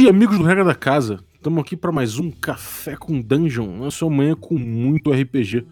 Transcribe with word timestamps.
dia, 0.00 0.08
amigos 0.08 0.38
do 0.38 0.44
Regra 0.44 0.64
da 0.64 0.74
Casa. 0.74 1.20
Estamos 1.34 1.62
aqui 1.62 1.76
para 1.76 1.92
mais 1.92 2.18
um 2.18 2.30
Café 2.30 2.96
com 2.96 3.20
Dungeon. 3.20 3.84
Eu 3.84 3.90
sou 3.90 4.08
manhã 4.08 4.34
com 4.34 4.56
muito 4.56 5.12
RPG. 5.12 5.66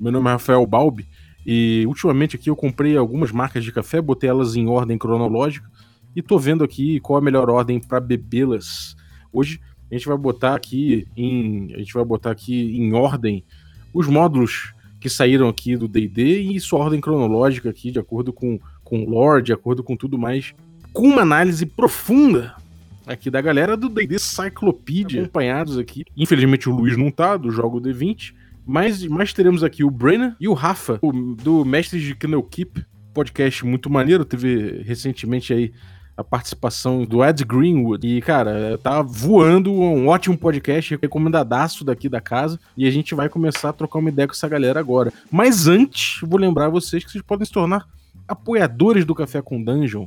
Meu 0.00 0.10
nome 0.10 0.26
é 0.26 0.32
Rafael 0.32 0.66
Balbi 0.66 1.06
e 1.44 1.84
ultimamente 1.86 2.34
aqui 2.34 2.48
eu 2.48 2.56
comprei 2.56 2.96
algumas 2.96 3.30
marcas 3.30 3.62
de 3.62 3.70
café, 3.70 4.00
botei 4.00 4.30
elas 4.30 4.56
em 4.56 4.66
ordem 4.68 4.96
cronológica 4.96 5.70
e 6.16 6.22
tô 6.22 6.38
vendo 6.38 6.64
aqui 6.64 6.98
qual 7.00 7.18
a 7.18 7.20
melhor 7.20 7.50
ordem 7.50 7.78
para 7.78 8.00
bebê-las. 8.00 8.96
Hoje 9.30 9.60
a 9.90 9.94
gente 9.94 10.08
vai 10.08 10.16
botar 10.16 10.54
aqui 10.54 11.06
em 11.14 11.74
a 11.74 11.78
gente 11.78 11.92
vai 11.92 12.06
botar 12.06 12.30
aqui 12.30 12.78
em 12.78 12.94
ordem 12.94 13.44
os 13.92 14.06
módulos 14.06 14.72
que 14.98 15.10
saíram 15.10 15.46
aqui 15.46 15.76
do 15.76 15.86
D&D 15.86 16.40
e 16.40 16.58
sua 16.58 16.78
ordem 16.78 17.02
cronológica 17.02 17.68
aqui 17.68 17.90
de 17.90 17.98
acordo 17.98 18.32
com 18.32 18.58
com 18.82 19.04
lore, 19.04 19.42
de 19.42 19.52
acordo 19.52 19.84
com 19.84 19.94
tudo 19.94 20.16
mais, 20.16 20.54
com 20.90 21.06
uma 21.06 21.20
análise 21.20 21.66
profunda 21.66 22.63
aqui 23.06 23.30
da 23.30 23.40
galera 23.40 23.76
do 23.76 23.88
D&D 23.88 24.18
Cyclopedia, 24.18 25.22
acompanhados 25.22 25.78
aqui. 25.78 26.04
Infelizmente 26.16 26.68
o 26.68 26.74
Luiz 26.74 26.96
não 26.96 27.10
tá, 27.10 27.36
do 27.36 27.50
jogo 27.50 27.80
D20, 27.80 28.34
mas, 28.66 29.04
mas 29.06 29.32
teremos 29.32 29.62
aqui 29.62 29.84
o 29.84 29.90
Brennan 29.90 30.36
e 30.40 30.48
o 30.48 30.54
Rafa, 30.54 30.98
o, 31.02 31.12
do 31.12 31.64
Mestres 31.64 32.02
de 32.02 32.14
Kennel 32.14 32.42
Keep, 32.42 32.84
podcast 33.12 33.64
muito 33.64 33.90
maneiro, 33.90 34.24
teve 34.24 34.82
recentemente 34.82 35.52
aí 35.52 35.72
a 36.16 36.22
participação 36.22 37.04
do 37.04 37.24
Ed 37.24 37.44
Greenwood. 37.44 38.06
E, 38.06 38.20
cara, 38.20 38.78
tá 38.78 39.02
voando, 39.02 39.72
um 39.72 40.08
ótimo 40.08 40.38
podcast, 40.38 40.96
recomendadaço 41.00 41.84
daqui 41.84 42.08
da 42.08 42.20
casa. 42.20 42.58
E 42.76 42.86
a 42.86 42.90
gente 42.90 43.14
vai 43.14 43.28
começar 43.28 43.70
a 43.70 43.72
trocar 43.72 43.98
uma 43.98 44.10
ideia 44.10 44.28
com 44.28 44.32
essa 44.32 44.48
galera 44.48 44.78
agora. 44.78 45.12
Mas 45.30 45.66
antes, 45.66 46.20
vou 46.22 46.38
lembrar 46.38 46.68
vocês 46.68 47.04
que 47.04 47.10
vocês 47.10 47.22
podem 47.22 47.44
se 47.44 47.52
tornar 47.52 47.86
apoiadores 48.28 49.04
do 49.04 49.14
Café 49.14 49.42
com 49.42 49.62
Dungeon 49.62 50.06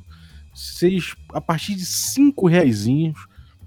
vocês, 0.57 1.15
a 1.33 1.39
partir 1.39 1.75
de 1.75 1.85
cinco 1.85 2.47
reais, 2.47 2.87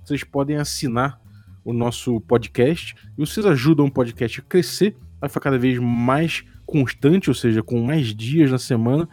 vocês 0.05 0.25
podem 0.25 0.57
assinar 0.57 1.21
o 1.65 1.73
nosso 1.73 2.21
podcast 2.23 2.97
e 3.17 3.21
vocês 3.25 3.47
ajudam 3.47 3.87
o 3.87 3.91
podcast 3.91 4.41
a 4.41 4.43
crescer, 4.43 4.97
a 5.23 5.29
ficar 5.29 5.41
cada 5.41 5.59
vez 5.59 5.79
mais 5.79 6.43
constante, 6.67 7.31
ou 7.31 7.35
seja, 7.35 7.63
com 7.63 7.81
mais 7.81 8.13
dias 8.13 8.51
na 8.51 8.59
semana, 8.59 9.09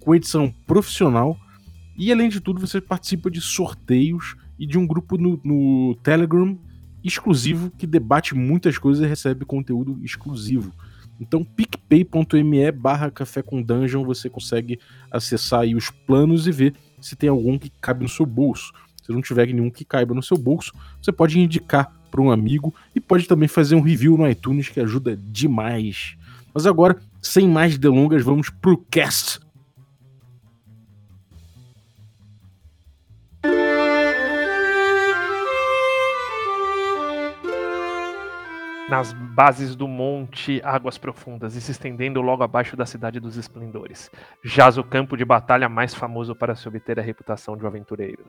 com 0.00 0.14
edição 0.14 0.50
profissional 0.66 1.38
e 1.94 2.10
além 2.10 2.30
de 2.30 2.40
tudo 2.40 2.58
você 2.58 2.80
participa 2.80 3.30
de 3.30 3.40
sorteios 3.40 4.34
e 4.58 4.66
de 4.66 4.78
um 4.78 4.86
grupo 4.86 5.18
no, 5.18 5.38
no 5.44 5.94
Telegram 5.96 6.58
exclusivo 7.04 7.70
que 7.70 7.86
debate 7.86 8.34
muitas 8.34 8.78
coisas 8.78 9.04
e 9.04 9.08
recebe 9.08 9.44
conteúdo 9.44 10.00
exclusivo. 10.02 10.72
Então, 11.20 11.44
picpay.me 11.44 12.72
barra 12.72 13.10
café 13.10 13.42
com 13.42 13.62
dungeon, 13.62 14.04
você 14.04 14.28
consegue 14.28 14.80
acessar 15.10 15.60
aí 15.60 15.74
os 15.74 15.90
planos 15.90 16.46
e 16.46 16.52
ver 16.52 16.74
se 17.04 17.16
tem 17.16 17.28
algum 17.28 17.58
que 17.58 17.70
cabe 17.80 18.02
no 18.02 18.08
seu 18.08 18.24
bolso. 18.24 18.72
Se 19.02 19.12
não 19.12 19.20
tiver 19.20 19.46
nenhum 19.48 19.70
que 19.70 19.84
caiba 19.84 20.14
no 20.14 20.22
seu 20.22 20.38
bolso, 20.38 20.72
você 21.00 21.12
pode 21.12 21.38
indicar 21.38 21.92
para 22.10 22.22
um 22.22 22.30
amigo 22.30 22.74
e 22.94 23.00
pode 23.00 23.26
também 23.26 23.48
fazer 23.48 23.74
um 23.74 23.82
review 23.82 24.16
no 24.16 24.28
iTunes 24.28 24.68
que 24.68 24.80
ajuda 24.80 25.16
demais. 25.16 26.16
Mas 26.54 26.66
agora, 26.66 26.96
sem 27.20 27.48
mais 27.48 27.76
delongas, 27.76 28.22
vamos 28.22 28.48
pro 28.48 28.78
cast. 28.90 29.40
Nas 38.88 39.12
bases 39.12 39.74
do 39.74 39.88
monte 39.88 40.60
Águas 40.62 40.98
Profundas 40.98 41.56
e 41.56 41.60
se 41.60 41.72
estendendo 41.72 42.20
logo 42.20 42.42
abaixo 42.42 42.76
da 42.76 42.84
Cidade 42.84 43.18
dos 43.18 43.36
Esplendores. 43.36 44.10
Jaz 44.44 44.76
o 44.76 44.84
campo 44.84 45.16
de 45.16 45.24
batalha 45.24 45.68
mais 45.68 45.94
famoso 45.94 46.34
para 46.34 46.54
se 46.54 46.68
obter 46.68 46.98
a 46.98 47.02
reputação 47.02 47.56
de 47.56 47.64
um 47.64 47.66
aventureiro. 47.66 48.26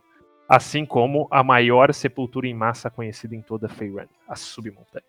Assim 0.47 0.85
como 0.85 1.27
a 1.29 1.43
maior 1.43 1.93
sepultura 1.93 2.47
em 2.47 2.53
massa 2.53 2.89
conhecida 2.89 3.35
em 3.35 3.41
toda 3.41 3.67
Feyran, 3.67 4.07
a 4.27 4.35
Submontanha. 4.35 5.03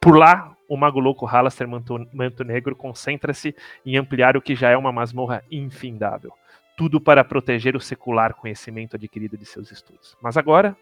Por 0.00 0.16
lá, 0.16 0.54
o 0.68 0.76
mago 0.76 1.00
louco 1.00 1.26
Halaster 1.26 1.66
Manto, 1.66 2.06
Manto 2.12 2.44
Negro 2.44 2.76
concentra-se 2.76 3.56
em 3.84 3.96
ampliar 3.96 4.36
o 4.36 4.42
que 4.42 4.54
já 4.54 4.70
é 4.70 4.76
uma 4.76 4.92
masmorra 4.92 5.42
infindável. 5.50 6.32
Tudo 6.76 7.00
para 7.00 7.24
proteger 7.24 7.74
o 7.74 7.80
secular 7.80 8.34
conhecimento 8.34 8.94
adquirido 8.94 9.36
de 9.36 9.46
seus 9.46 9.72
estudos. 9.72 10.16
Mas 10.22 10.36
agora, 10.36 10.76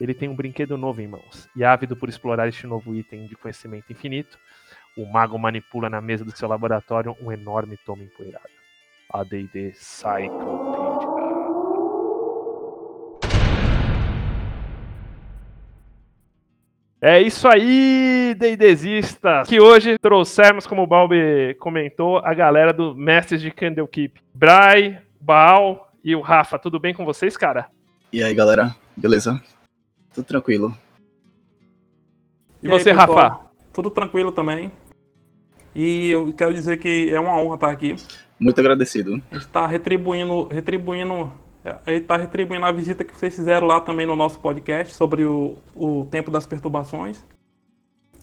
ele 0.00 0.14
tem 0.14 0.28
um 0.28 0.34
brinquedo 0.34 0.76
novo 0.76 1.00
em 1.00 1.08
mãos, 1.08 1.48
e 1.56 1.64
ávido 1.64 1.96
por 1.96 2.08
explorar 2.08 2.48
este 2.48 2.66
novo 2.66 2.94
item 2.94 3.26
de 3.26 3.36
conhecimento 3.36 3.92
infinito, 3.92 4.38
o 4.96 5.06
mago 5.06 5.38
manipula 5.38 5.88
na 5.88 6.00
mesa 6.00 6.24
do 6.24 6.36
seu 6.36 6.48
laboratório 6.48 7.16
um 7.20 7.30
enorme 7.30 7.76
tomo 7.84 8.02
empoeirado. 8.02 8.48
A 9.10 9.24
D&D 9.24 9.72
Cyclopedia. 9.74 11.18
É 17.00 17.22
isso 17.22 17.46
aí, 17.46 18.34
D&Dzistas! 18.36 19.48
Que 19.48 19.60
hoje 19.60 19.96
trouxemos, 19.98 20.66
como 20.66 20.82
o 20.82 20.86
Balbi 20.86 21.54
comentou, 21.60 22.18
a 22.18 22.34
galera 22.34 22.72
do 22.72 22.92
Mestres 22.92 23.40
de 23.40 23.52
Candlekeep. 23.52 24.20
Bray, 24.34 24.98
Baal 25.20 25.92
e 26.02 26.16
o 26.16 26.20
Rafa, 26.20 26.58
tudo 26.58 26.80
bem 26.80 26.92
com 26.92 27.04
vocês, 27.04 27.36
cara? 27.36 27.68
E 28.12 28.20
aí, 28.20 28.34
galera? 28.34 28.74
Beleza? 28.96 29.40
Tudo 30.14 30.24
tranquilo. 30.24 30.76
E, 32.62 32.66
e 32.66 32.68
você, 32.68 32.90
aí, 32.90 32.96
Rafa? 32.96 33.40
Tudo 33.72 33.90
tranquilo 33.90 34.32
também. 34.32 34.72
E 35.74 36.10
eu 36.10 36.32
quero 36.32 36.52
dizer 36.52 36.78
que 36.78 37.08
é 37.10 37.20
uma 37.20 37.36
honra 37.40 37.54
estar 37.54 37.70
aqui. 37.70 37.94
Muito 38.38 38.58
agradecido. 38.60 39.22
A 39.30 39.34
gente 39.34 39.46
está 39.46 39.66
retribuindo, 39.66 40.48
retribuindo, 40.48 41.32
a 41.64 41.90
gente 41.90 42.06
tá 42.06 42.16
retribuindo 42.16 42.64
a 42.64 42.72
visita 42.72 43.04
que 43.04 43.16
vocês 43.16 43.34
fizeram 43.34 43.66
lá 43.66 43.80
também 43.80 44.06
no 44.06 44.16
nosso 44.16 44.38
podcast 44.40 44.94
sobre 44.94 45.24
o, 45.24 45.56
o 45.74 46.06
tempo 46.10 46.30
das 46.30 46.46
perturbações. 46.46 47.24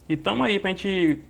E 0.07 0.13
estamos 0.13 0.45
aí 0.45 0.59
para 0.59 0.69
a 0.69 0.73
gente 0.73 1.21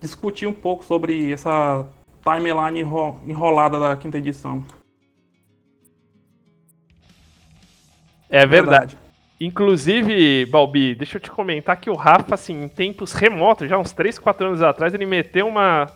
discutir 0.00 0.46
um 0.46 0.52
pouco 0.52 0.84
sobre 0.84 1.32
essa 1.32 1.86
timeline 2.22 2.80
enrolada 3.26 3.78
da 3.78 3.96
quinta 3.96 4.18
edição. 4.18 4.64
É 8.28 8.46
verdade. 8.46 8.96
Inclusive, 9.44 10.46
Balbi, 10.46 10.94
deixa 10.94 11.16
eu 11.16 11.20
te 11.20 11.28
comentar 11.28 11.76
que 11.76 11.90
o 11.90 11.96
Rafa, 11.96 12.36
assim, 12.36 12.62
em 12.62 12.68
tempos 12.68 13.12
remotos, 13.12 13.68
já 13.68 13.76
uns 13.76 13.90
3, 13.90 14.16
4 14.16 14.46
anos 14.46 14.62
atrás, 14.62 14.94
ele 14.94 15.04
meteu 15.04 15.48
uma, 15.48 15.90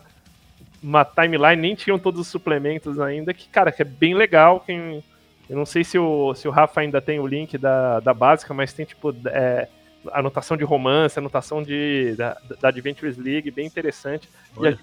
uma 0.83 1.05
timeline, 1.05 1.61
nem 1.61 1.73
tinham 1.73 1.97
todos 1.97 2.19
os 2.19 2.27
suplementos 2.27 2.99
ainda, 2.99 3.33
que, 3.33 3.47
cara, 3.47 3.71
que 3.71 3.81
é 3.81 3.85
bem 3.85 4.13
legal. 4.13 4.59
Quem, 4.59 5.01
eu 5.49 5.55
não 5.55 5.65
sei 5.65 5.85
se 5.85 5.97
o, 5.97 6.33
se 6.33 6.45
o 6.45 6.51
Rafa 6.51 6.81
ainda 6.81 6.99
tem 6.99 7.21
o 7.21 7.27
link 7.27 7.57
da, 7.57 8.01
da 8.01 8.13
básica, 8.13 8.53
mas 8.53 8.73
tem, 8.73 8.85
tipo, 8.85 9.15
é, 9.27 9.69
anotação 10.11 10.57
de 10.57 10.65
romance, 10.65 11.17
anotação 11.17 11.63
de, 11.63 12.15
da, 12.17 12.37
da 12.59 12.67
Adventures 12.67 13.17
League, 13.17 13.49
bem 13.49 13.65
interessante. 13.65 14.27
E 14.59 14.67
a, 14.67 14.77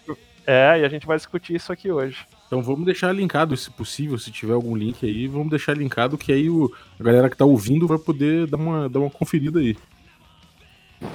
é, 0.46 0.80
e 0.80 0.84
a 0.86 0.88
gente 0.88 1.06
vai 1.06 1.18
discutir 1.18 1.54
isso 1.54 1.70
aqui 1.70 1.92
hoje. 1.92 2.26
Então 2.54 2.62
vamos 2.62 2.84
deixar 2.84 3.10
linkado, 3.12 3.56
se 3.56 3.68
possível, 3.68 4.16
se 4.16 4.30
tiver 4.30 4.52
algum 4.52 4.76
link 4.76 5.04
aí, 5.04 5.26
vamos 5.26 5.50
deixar 5.50 5.76
linkado 5.76 6.16
que 6.16 6.30
aí 6.30 6.48
o, 6.48 6.72
a 7.00 7.02
galera 7.02 7.28
que 7.28 7.36
tá 7.36 7.44
ouvindo 7.44 7.84
vai 7.84 7.98
poder 7.98 8.46
dar 8.46 8.56
uma, 8.56 8.88
dar 8.88 9.00
uma 9.00 9.10
conferida 9.10 9.58
aí. 9.58 9.76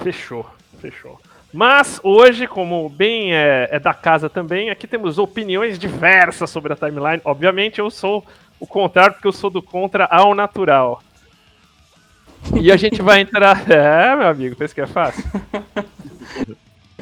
Fechou, 0.02 0.44
fechou. 0.82 1.18
Mas 1.50 1.98
hoje, 2.04 2.46
como 2.46 2.90
bem 2.90 3.34
é, 3.34 3.70
é, 3.70 3.80
da 3.80 3.94
casa 3.94 4.28
também, 4.28 4.68
aqui 4.68 4.86
temos 4.86 5.16
opiniões 5.16 5.78
diversas 5.78 6.50
sobre 6.50 6.74
a 6.74 6.76
timeline. 6.76 7.22
Obviamente 7.24 7.78
eu 7.78 7.90
sou 7.90 8.22
o 8.60 8.66
contrário, 8.66 9.14
porque 9.14 9.26
eu 9.26 9.32
sou 9.32 9.48
do 9.48 9.62
contra 9.62 10.04
ao 10.04 10.34
natural. 10.34 11.02
E 12.60 12.70
a 12.70 12.76
gente 12.76 13.00
vai 13.00 13.22
entrar. 13.22 13.64
É, 13.66 14.14
meu 14.14 14.28
amigo, 14.28 14.56
pensa 14.56 14.74
que 14.74 14.82
é 14.82 14.86
fácil? 14.86 15.24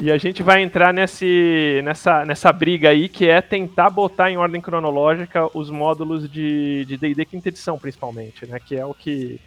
E 0.01 0.11
a 0.11 0.17
gente 0.17 0.41
vai 0.41 0.61
entrar 0.61 0.93
nesse, 0.93 1.81
nessa, 1.83 2.25
nessa 2.25 2.53
briga 2.53 2.89
aí, 2.89 3.09
que 3.09 3.27
é 3.27 3.41
tentar 3.41 3.89
botar 3.89 4.31
em 4.31 4.37
ordem 4.37 4.61
cronológica 4.61 5.49
os 5.53 5.69
módulos 5.69 6.29
de 6.29 6.85
D&D 6.85 7.25
quinta 7.25 7.49
edição, 7.49 7.77
principalmente, 7.77 8.45
né? 8.45 8.59
Que 8.59 8.77
é 8.77 8.85
o 8.85 8.93
que 8.93 9.39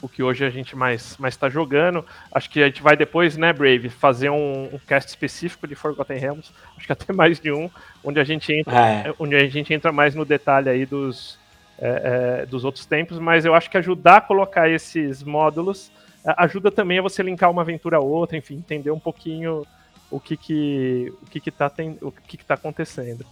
o 0.00 0.08
que 0.08 0.22
hoje 0.22 0.44
a 0.44 0.50
gente 0.50 0.76
mais 0.76 1.16
mais 1.16 1.34
está 1.34 1.48
jogando. 1.48 2.04
Acho 2.30 2.48
que 2.48 2.62
a 2.62 2.66
gente 2.66 2.82
vai 2.82 2.96
depois, 2.96 3.36
né, 3.36 3.52
Brave, 3.52 3.88
fazer 3.88 4.30
um, 4.30 4.68
um 4.72 4.78
cast 4.86 5.08
específico 5.08 5.66
de 5.66 5.74
Forgotten 5.74 6.18
Realms, 6.18 6.52
acho 6.76 6.86
que 6.86 6.92
até 6.92 7.12
mais 7.12 7.40
de 7.40 7.50
um, 7.50 7.68
onde 8.04 8.20
a 8.20 8.24
gente 8.24 8.52
entra, 8.52 8.78
é. 8.78 9.14
onde 9.18 9.34
a 9.34 9.48
gente 9.48 9.74
entra 9.74 9.90
mais 9.90 10.14
no 10.14 10.24
detalhe 10.24 10.68
aí 10.68 10.86
dos 10.86 11.38
é, 11.78 12.42
é, 12.42 12.46
dos 12.46 12.64
outros 12.64 12.86
tempos, 12.86 13.18
mas 13.18 13.44
eu 13.44 13.54
acho 13.54 13.68
que 13.68 13.76
ajudar 13.76 14.16
a 14.16 14.20
colocar 14.20 14.68
esses 14.68 15.22
módulos 15.22 15.90
ajuda 16.26 16.70
também 16.70 16.98
a 16.98 17.02
você 17.02 17.22
linkar 17.22 17.50
uma 17.50 17.62
aventura 17.62 17.98
a 17.98 18.00
outra, 18.00 18.36
enfim, 18.36 18.56
entender 18.56 18.90
um 18.90 18.98
pouquinho 18.98 19.66
o 20.10 20.20
que 20.20 20.36
que 20.36 21.12
o 21.22 21.26
que 21.26 21.40
que 21.40 21.50
tá, 21.50 21.68
tem, 21.68 21.98
o 22.00 22.10
que 22.10 22.36
que 22.36 22.44
tá 22.44 22.54
acontecendo. 22.54 23.24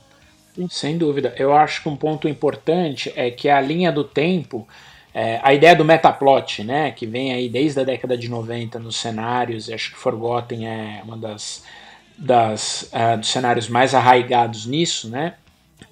Sem 0.70 0.96
dúvida. 0.96 1.35
Eu 1.37 1.52
acho 1.52 1.82
que 1.82 1.88
um 1.88 1.96
ponto 1.96 2.29
importante 2.29 3.12
é 3.17 3.31
que 3.31 3.49
a 3.49 3.61
linha 3.61 3.91
do 3.91 4.05
tempo, 4.05 4.67
é, 5.12 5.41
a 5.43 5.52
ideia 5.52 5.75
do 5.75 5.85
metaplot, 5.85 6.62
né, 6.62 6.93
que 6.93 7.06
vem 7.06 7.32
aí 7.32 7.49
desde 7.49 7.81
a 7.81 7.85
década 7.85 8.17
de 8.17 8.29
90 8.29 8.79
nos 8.79 8.96
cenários, 8.96 9.69
acho 9.69 9.91
que 9.91 9.99
Forgotten 9.99 10.69
é 10.69 11.02
uma 11.05 11.17
das, 11.17 11.64
das 12.17 12.91
uh, 12.93 13.19
dos 13.19 13.29
cenários 13.29 13.69
mais 13.69 13.94
arraigados 13.94 14.67
nisso, 14.67 15.08
né? 15.08 15.35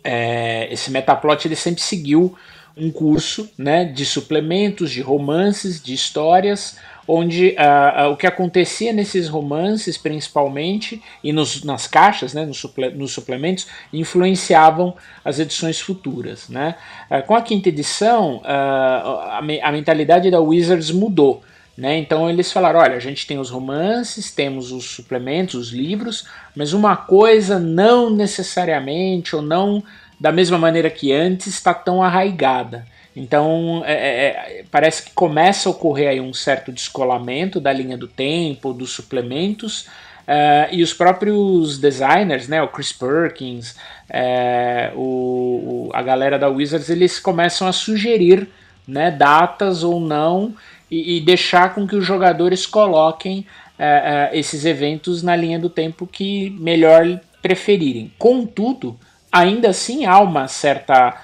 É, 0.04 0.72
esse 0.72 0.90
metaplot 0.90 1.46
ele 1.46 1.56
sempre 1.56 1.80
seguiu 1.80 2.36
um 2.76 2.90
curso 2.90 3.50
né, 3.58 3.84
de 3.84 4.04
suplementos, 4.06 4.90
de 4.90 5.00
romances, 5.00 5.82
de 5.82 5.92
histórias, 5.92 6.78
onde 7.06 7.56
uh, 7.58 8.08
uh, 8.08 8.12
o 8.12 8.16
que 8.16 8.26
acontecia 8.26 8.92
nesses 8.92 9.28
romances, 9.28 9.98
principalmente, 9.98 11.02
e 11.22 11.32
nos, 11.32 11.64
nas 11.64 11.86
caixas, 11.86 12.32
né, 12.32 12.44
nos, 12.44 12.58
suple 12.58 12.90
nos, 12.90 13.12
suplementos, 13.12 13.66
influenciavam 13.92 14.94
as 15.24 15.38
edições 15.38 15.80
futuras. 15.80 16.48
Né? 16.48 16.76
Uh, 17.10 17.26
com 17.26 17.34
a 17.34 17.42
quinta 17.42 17.68
edição, 17.68 18.40
a, 18.44 19.38
a 19.38 19.72
mentalidade 19.72 20.30
da 20.30 20.40
Wizards 20.40 20.90
mudou. 20.90 21.42
Né? 21.76 21.98
Então 21.98 22.28
eles 22.28 22.52
falaram: 22.52 22.80
olha, 22.80 22.96
a 22.96 23.00
gente 23.00 23.26
tem 23.26 23.38
os 23.38 23.50
romances, 23.50 24.30
temos 24.30 24.70
os 24.70 24.84
suplementos, 24.84 25.54
os 25.54 25.70
livros, 25.70 26.26
mas 26.54 26.72
uma 26.72 26.96
coisa 26.96 27.58
não 27.58 28.10
necessariamente 28.10 29.34
ou 29.34 29.42
não 29.42 29.82
da 30.20 30.30
mesma 30.30 30.58
maneira 30.58 30.90
que 30.90 31.12
antes 31.12 31.48
está 31.48 31.74
tão 31.74 32.02
arraigada. 32.02 32.86
Então 33.14 33.82
é, 33.84 33.92
é, 33.92 34.26
é, 34.26 34.64
parece 34.70 35.04
que 35.04 35.12
começa 35.12 35.68
a 35.68 35.72
ocorrer 35.72 36.08
aí 36.08 36.20
um 36.20 36.32
certo 36.32 36.72
descolamento 36.72 37.60
da 37.60 37.72
linha 37.72 37.96
do 37.96 38.08
tempo, 38.08 38.72
dos 38.72 38.90
suplementos, 38.90 39.82
uh, 40.22 40.72
e 40.72 40.82
os 40.82 40.94
próprios 40.94 41.78
designers, 41.78 42.48
né, 42.48 42.62
o 42.62 42.68
Chris 42.68 42.92
Perkins, 42.92 43.72
uh, 44.08 44.96
o, 44.96 45.88
o, 45.88 45.90
a 45.92 46.02
galera 46.02 46.38
da 46.38 46.48
Wizards, 46.48 46.88
eles 46.88 47.18
começam 47.18 47.68
a 47.68 47.72
sugerir 47.72 48.48
né, 48.88 49.10
datas 49.10 49.84
ou 49.84 50.00
não 50.00 50.54
e, 50.90 51.18
e 51.18 51.20
deixar 51.20 51.74
com 51.74 51.86
que 51.86 51.94
os 51.94 52.04
jogadores 52.04 52.64
coloquem 52.64 53.40
uh, 53.78 54.34
esses 54.34 54.64
eventos 54.64 55.22
na 55.22 55.36
linha 55.36 55.58
do 55.58 55.68
tempo 55.68 56.06
que 56.06 56.48
melhor 56.58 57.20
preferirem. 57.42 58.10
Contudo, 58.18 58.98
ainda 59.30 59.68
assim 59.68 60.06
há 60.06 60.18
uma 60.20 60.48
certa 60.48 61.20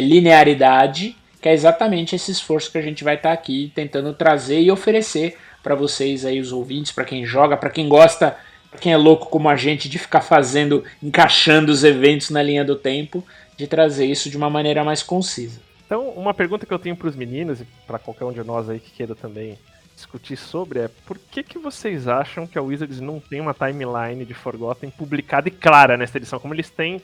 linearidade 0.00 1.14
que 1.40 1.48
é 1.48 1.52
exatamente 1.52 2.16
esse 2.16 2.30
esforço 2.30 2.70
que 2.70 2.78
a 2.78 2.82
gente 2.82 3.04
vai 3.04 3.14
estar 3.14 3.30
tá 3.30 3.34
aqui 3.34 3.72
tentando 3.74 4.12
trazer 4.12 4.60
e 4.60 4.70
oferecer 4.70 5.36
para 5.62 5.74
vocês 5.74 6.24
aí, 6.24 6.40
os 6.40 6.52
ouvintes, 6.52 6.92
para 6.92 7.04
quem 7.04 7.24
joga, 7.24 7.56
para 7.56 7.70
quem 7.70 7.88
gosta, 7.88 8.36
para 8.70 8.80
quem 8.80 8.92
é 8.92 8.96
louco 8.96 9.26
como 9.26 9.48
a 9.48 9.56
gente 9.56 9.88
de 9.88 9.98
ficar 9.98 10.20
fazendo, 10.20 10.84
encaixando 11.02 11.70
os 11.72 11.84
eventos 11.84 12.30
na 12.30 12.42
linha 12.42 12.64
do 12.64 12.76
tempo, 12.76 13.24
de 13.56 13.66
trazer 13.66 14.06
isso 14.06 14.30
de 14.30 14.36
uma 14.36 14.50
maneira 14.50 14.84
mais 14.84 15.02
concisa. 15.02 15.60
Então, 15.84 16.10
uma 16.10 16.34
pergunta 16.34 16.66
que 16.66 16.72
eu 16.72 16.78
tenho 16.78 16.96
para 16.96 17.08
os 17.08 17.16
meninos 17.16 17.60
e 17.60 17.66
para 17.86 17.98
qualquer 17.98 18.24
um 18.24 18.32
de 18.32 18.44
nós 18.44 18.68
aí 18.68 18.78
que 18.78 18.90
queira 18.90 19.14
também 19.14 19.58
discutir 19.96 20.36
sobre 20.36 20.78
é 20.78 20.90
por 21.06 21.18
que, 21.18 21.42
que 21.42 21.58
vocês 21.58 22.06
acham 22.06 22.46
que 22.46 22.56
a 22.56 22.62
Wizards 22.62 23.00
não 23.00 23.18
tem 23.18 23.40
uma 23.40 23.52
timeline 23.52 24.24
de 24.24 24.32
Forgotten 24.32 24.90
publicada 24.90 25.48
e 25.48 25.50
clara 25.50 25.96
nessa 25.96 26.18
edição, 26.18 26.38
como 26.38 26.54
eles 26.54 26.70
têm 26.70 27.02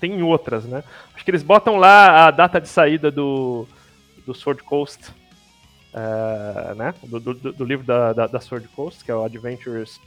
tem 0.00 0.22
outras, 0.22 0.64
né? 0.64 0.82
Acho 1.14 1.24
que 1.24 1.30
eles 1.30 1.42
botam 1.42 1.76
lá 1.76 2.26
a 2.26 2.30
data 2.30 2.60
de 2.60 2.68
saída 2.68 3.10
do, 3.10 3.66
do 4.26 4.34
Sword 4.34 4.62
Coast, 4.62 5.10
uh, 5.94 6.74
né? 6.74 6.94
Do, 7.02 7.20
do, 7.20 7.52
do 7.52 7.64
livro 7.64 7.84
da, 7.84 8.12
da, 8.12 8.26
da, 8.26 8.40
Sword 8.40 8.66
Coast, 8.68 9.04
que 9.04 9.10
é 9.10 9.14
o 9.14 9.22
Adventures 9.22 10.00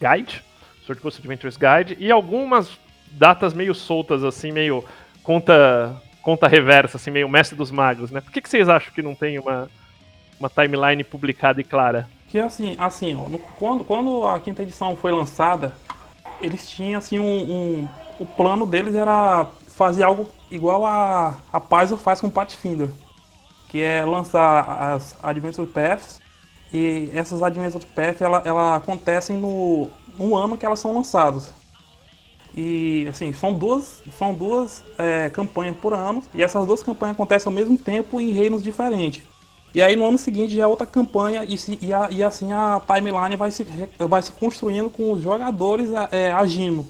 Guide, 0.00 0.44
Sword 0.86 1.02
Coast 1.02 1.20
Adventures 1.20 1.56
Guide, 1.56 1.96
e 1.98 2.10
algumas 2.10 2.78
datas 3.10 3.52
meio 3.52 3.74
soltas, 3.74 4.22
assim, 4.22 4.52
meio 4.52 4.84
conta, 5.22 6.00
conta 6.22 6.46
reversa, 6.46 6.96
assim, 6.96 7.10
meio 7.10 7.28
mestre 7.28 7.56
dos 7.56 7.70
magos, 7.70 8.10
né? 8.10 8.20
Por 8.20 8.30
que, 8.30 8.40
que 8.40 8.48
vocês 8.48 8.68
acham 8.68 8.92
que 8.92 9.02
não 9.02 9.14
tem 9.14 9.38
uma, 9.38 9.68
uma 10.38 10.48
timeline 10.48 11.02
publicada 11.02 11.60
e 11.60 11.64
clara? 11.64 12.08
Que 12.28 12.38
assim, 12.38 12.76
assim, 12.78 13.14
ó, 13.14 13.28
no, 13.28 13.38
quando, 13.38 13.84
quando 13.84 14.26
a 14.26 14.38
quinta 14.38 14.62
edição 14.62 14.94
foi 14.96 15.10
lançada, 15.10 15.74
eles 16.40 16.68
tinham 16.68 16.98
assim 16.98 17.18
um, 17.18 17.24
um 17.24 17.88
o 18.18 18.26
plano 18.26 18.66
deles 18.66 18.94
era 18.94 19.46
fazer 19.68 20.02
algo 20.02 20.28
igual 20.50 20.84
a, 20.84 21.36
a 21.52 21.60
Paizo 21.60 21.96
faz 21.96 22.20
com 22.20 22.30
Pathfinder, 22.30 22.90
que 23.68 23.80
é 23.80 24.04
lançar 24.04 24.94
as 24.94 25.16
Adventure 25.22 25.66
Paths 25.66 26.20
e 26.72 27.10
essas 27.14 27.42
Adventure 27.42 27.84
Paths 27.86 28.20
ela, 28.20 28.42
ela 28.44 28.76
acontecem 28.76 29.36
no, 29.36 29.88
no 30.18 30.36
ano 30.36 30.56
que 30.56 30.66
elas 30.66 30.80
são 30.80 30.94
lançadas. 30.94 31.52
E 32.56 33.06
assim, 33.08 33.32
são 33.32 33.52
duas, 33.52 34.02
são 34.18 34.34
duas 34.34 34.82
é, 34.96 35.30
campanhas 35.30 35.76
por 35.76 35.94
ano, 35.94 36.22
e 36.34 36.42
essas 36.42 36.66
duas 36.66 36.82
campanhas 36.82 37.14
acontecem 37.14 37.48
ao 37.48 37.54
mesmo 37.54 37.78
tempo 37.78 38.20
em 38.20 38.32
reinos 38.32 38.62
diferentes. 38.62 39.22
E 39.74 39.82
aí 39.82 39.94
no 39.94 40.06
ano 40.06 40.18
seguinte 40.18 40.56
já 40.56 40.64
é 40.64 40.66
outra 40.66 40.86
campanha 40.86 41.44
e, 41.44 41.58
se, 41.58 41.78
e, 41.80 41.92
a, 41.92 42.08
e 42.10 42.22
assim 42.22 42.52
a 42.52 42.80
timeline 42.86 43.36
vai 43.36 43.50
se, 43.50 43.64
vai 43.98 44.22
se 44.22 44.32
construindo 44.32 44.88
com 44.88 45.12
os 45.12 45.22
jogadores 45.22 45.90
é, 46.10 46.32
agindo. 46.32 46.86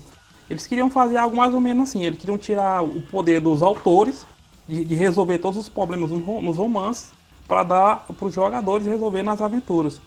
Eles 0.48 0.66
queriam 0.66 0.90
fazer 0.90 1.16
algo 1.16 1.36
mais 1.36 1.52
ou 1.52 1.60
menos 1.60 1.88
assim. 1.88 2.04
Eles 2.04 2.18
queriam 2.18 2.38
tirar 2.38 2.82
o 2.82 3.02
poder 3.02 3.40
dos 3.40 3.62
autores 3.62 4.26
de, 4.66 4.84
de 4.84 4.94
resolver 4.94 5.38
todos 5.38 5.58
os 5.58 5.68
problemas 5.68 6.10
nos 6.10 6.56
romances 6.56 7.10
para 7.46 7.62
dar 7.62 8.06
para 8.06 8.26
os 8.26 8.34
jogadores 8.34 8.86
resolver 8.86 9.22
nas 9.22 9.40
aventuras. 9.40 10.00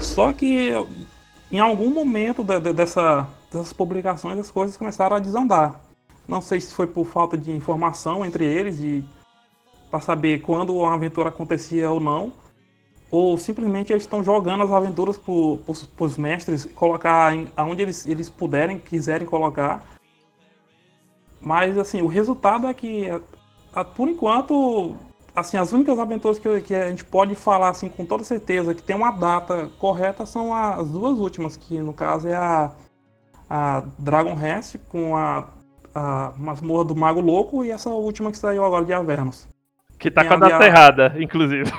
Só 0.00 0.32
que 0.32 0.72
em 1.50 1.58
algum 1.58 1.90
momento 1.90 2.42
de, 2.42 2.58
de, 2.60 2.72
dessa, 2.72 3.28
dessas 3.52 3.72
publicações 3.72 4.38
as 4.38 4.50
coisas 4.50 4.76
começaram 4.76 5.16
a 5.16 5.20
desandar. 5.20 5.80
Não 6.26 6.40
sei 6.40 6.60
se 6.60 6.74
foi 6.74 6.86
por 6.86 7.06
falta 7.06 7.36
de 7.36 7.52
informação 7.52 8.24
entre 8.24 8.44
eles 8.44 9.04
para 9.90 10.00
saber 10.00 10.40
quando 10.40 10.84
a 10.84 10.94
aventura 10.94 11.28
acontecia 11.28 11.90
ou 11.90 12.00
não 12.00 12.32
ou 13.10 13.38
simplesmente 13.38 13.92
eles 13.92 14.02
estão 14.02 14.22
jogando 14.22 14.64
as 14.64 14.70
aventuras 14.70 15.16
para 15.16 16.04
os 16.04 16.18
mestres 16.18 16.64
colocar 16.64 17.34
em, 17.34 17.48
aonde 17.56 17.82
eles, 17.82 18.06
eles 18.06 18.28
puderem, 18.28 18.78
quiserem 18.78 19.26
colocar. 19.26 19.84
Mas 21.40 21.78
assim, 21.78 22.02
o 22.02 22.06
resultado 22.06 22.66
é 22.66 22.74
que, 22.74 23.08
a, 23.72 23.84
por 23.84 24.08
enquanto, 24.08 24.96
assim, 25.34 25.56
as 25.56 25.72
únicas 25.72 25.98
aventuras 25.98 26.38
que, 26.38 26.60
que, 26.62 26.74
a 26.74 26.88
gente 26.88 27.04
pode 27.04 27.34
falar 27.36 27.68
assim 27.68 27.88
com 27.88 28.04
toda 28.04 28.24
certeza 28.24 28.74
que 28.74 28.82
tem 28.82 28.96
uma 28.96 29.12
data 29.12 29.70
correta 29.78 30.26
são 30.26 30.52
as 30.52 30.88
duas 30.88 31.18
últimas, 31.18 31.56
que 31.56 31.78
no 31.78 31.92
caso 31.92 32.26
é 32.26 32.34
a, 32.34 32.72
a 33.48 33.84
Dragon 33.98 34.34
Rest 34.34 34.78
com 34.88 35.16
a, 35.16 35.46
a 35.94 36.32
Masmorra 36.36 36.84
do 36.84 36.96
Mago 36.96 37.20
Louco 37.20 37.64
e 37.64 37.70
essa 37.70 37.90
última 37.90 38.32
que 38.32 38.38
saiu 38.38 38.64
agora 38.64 38.84
de 38.84 38.92
Avernus. 38.92 39.46
Que 39.96 40.10
tá 40.10 40.24
com 40.24 40.34
a 40.34 40.36
data 40.36 40.64
a... 40.64 40.66
errada, 40.66 41.14
inclusive. 41.18 41.72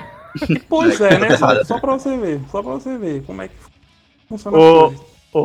Pois 0.68 1.00
é, 1.00 1.18
né? 1.18 1.36
Só, 1.36 1.64
só 1.64 1.80
pra 1.80 1.92
você 1.92 2.16
ver, 2.16 2.40
só 2.50 2.62
pra 2.62 2.72
você 2.72 2.96
ver 2.96 3.22
como 3.24 3.42
é 3.42 3.48
que 3.48 3.54
funciona 4.28 4.58
o, 4.58 4.94
o, 5.32 5.40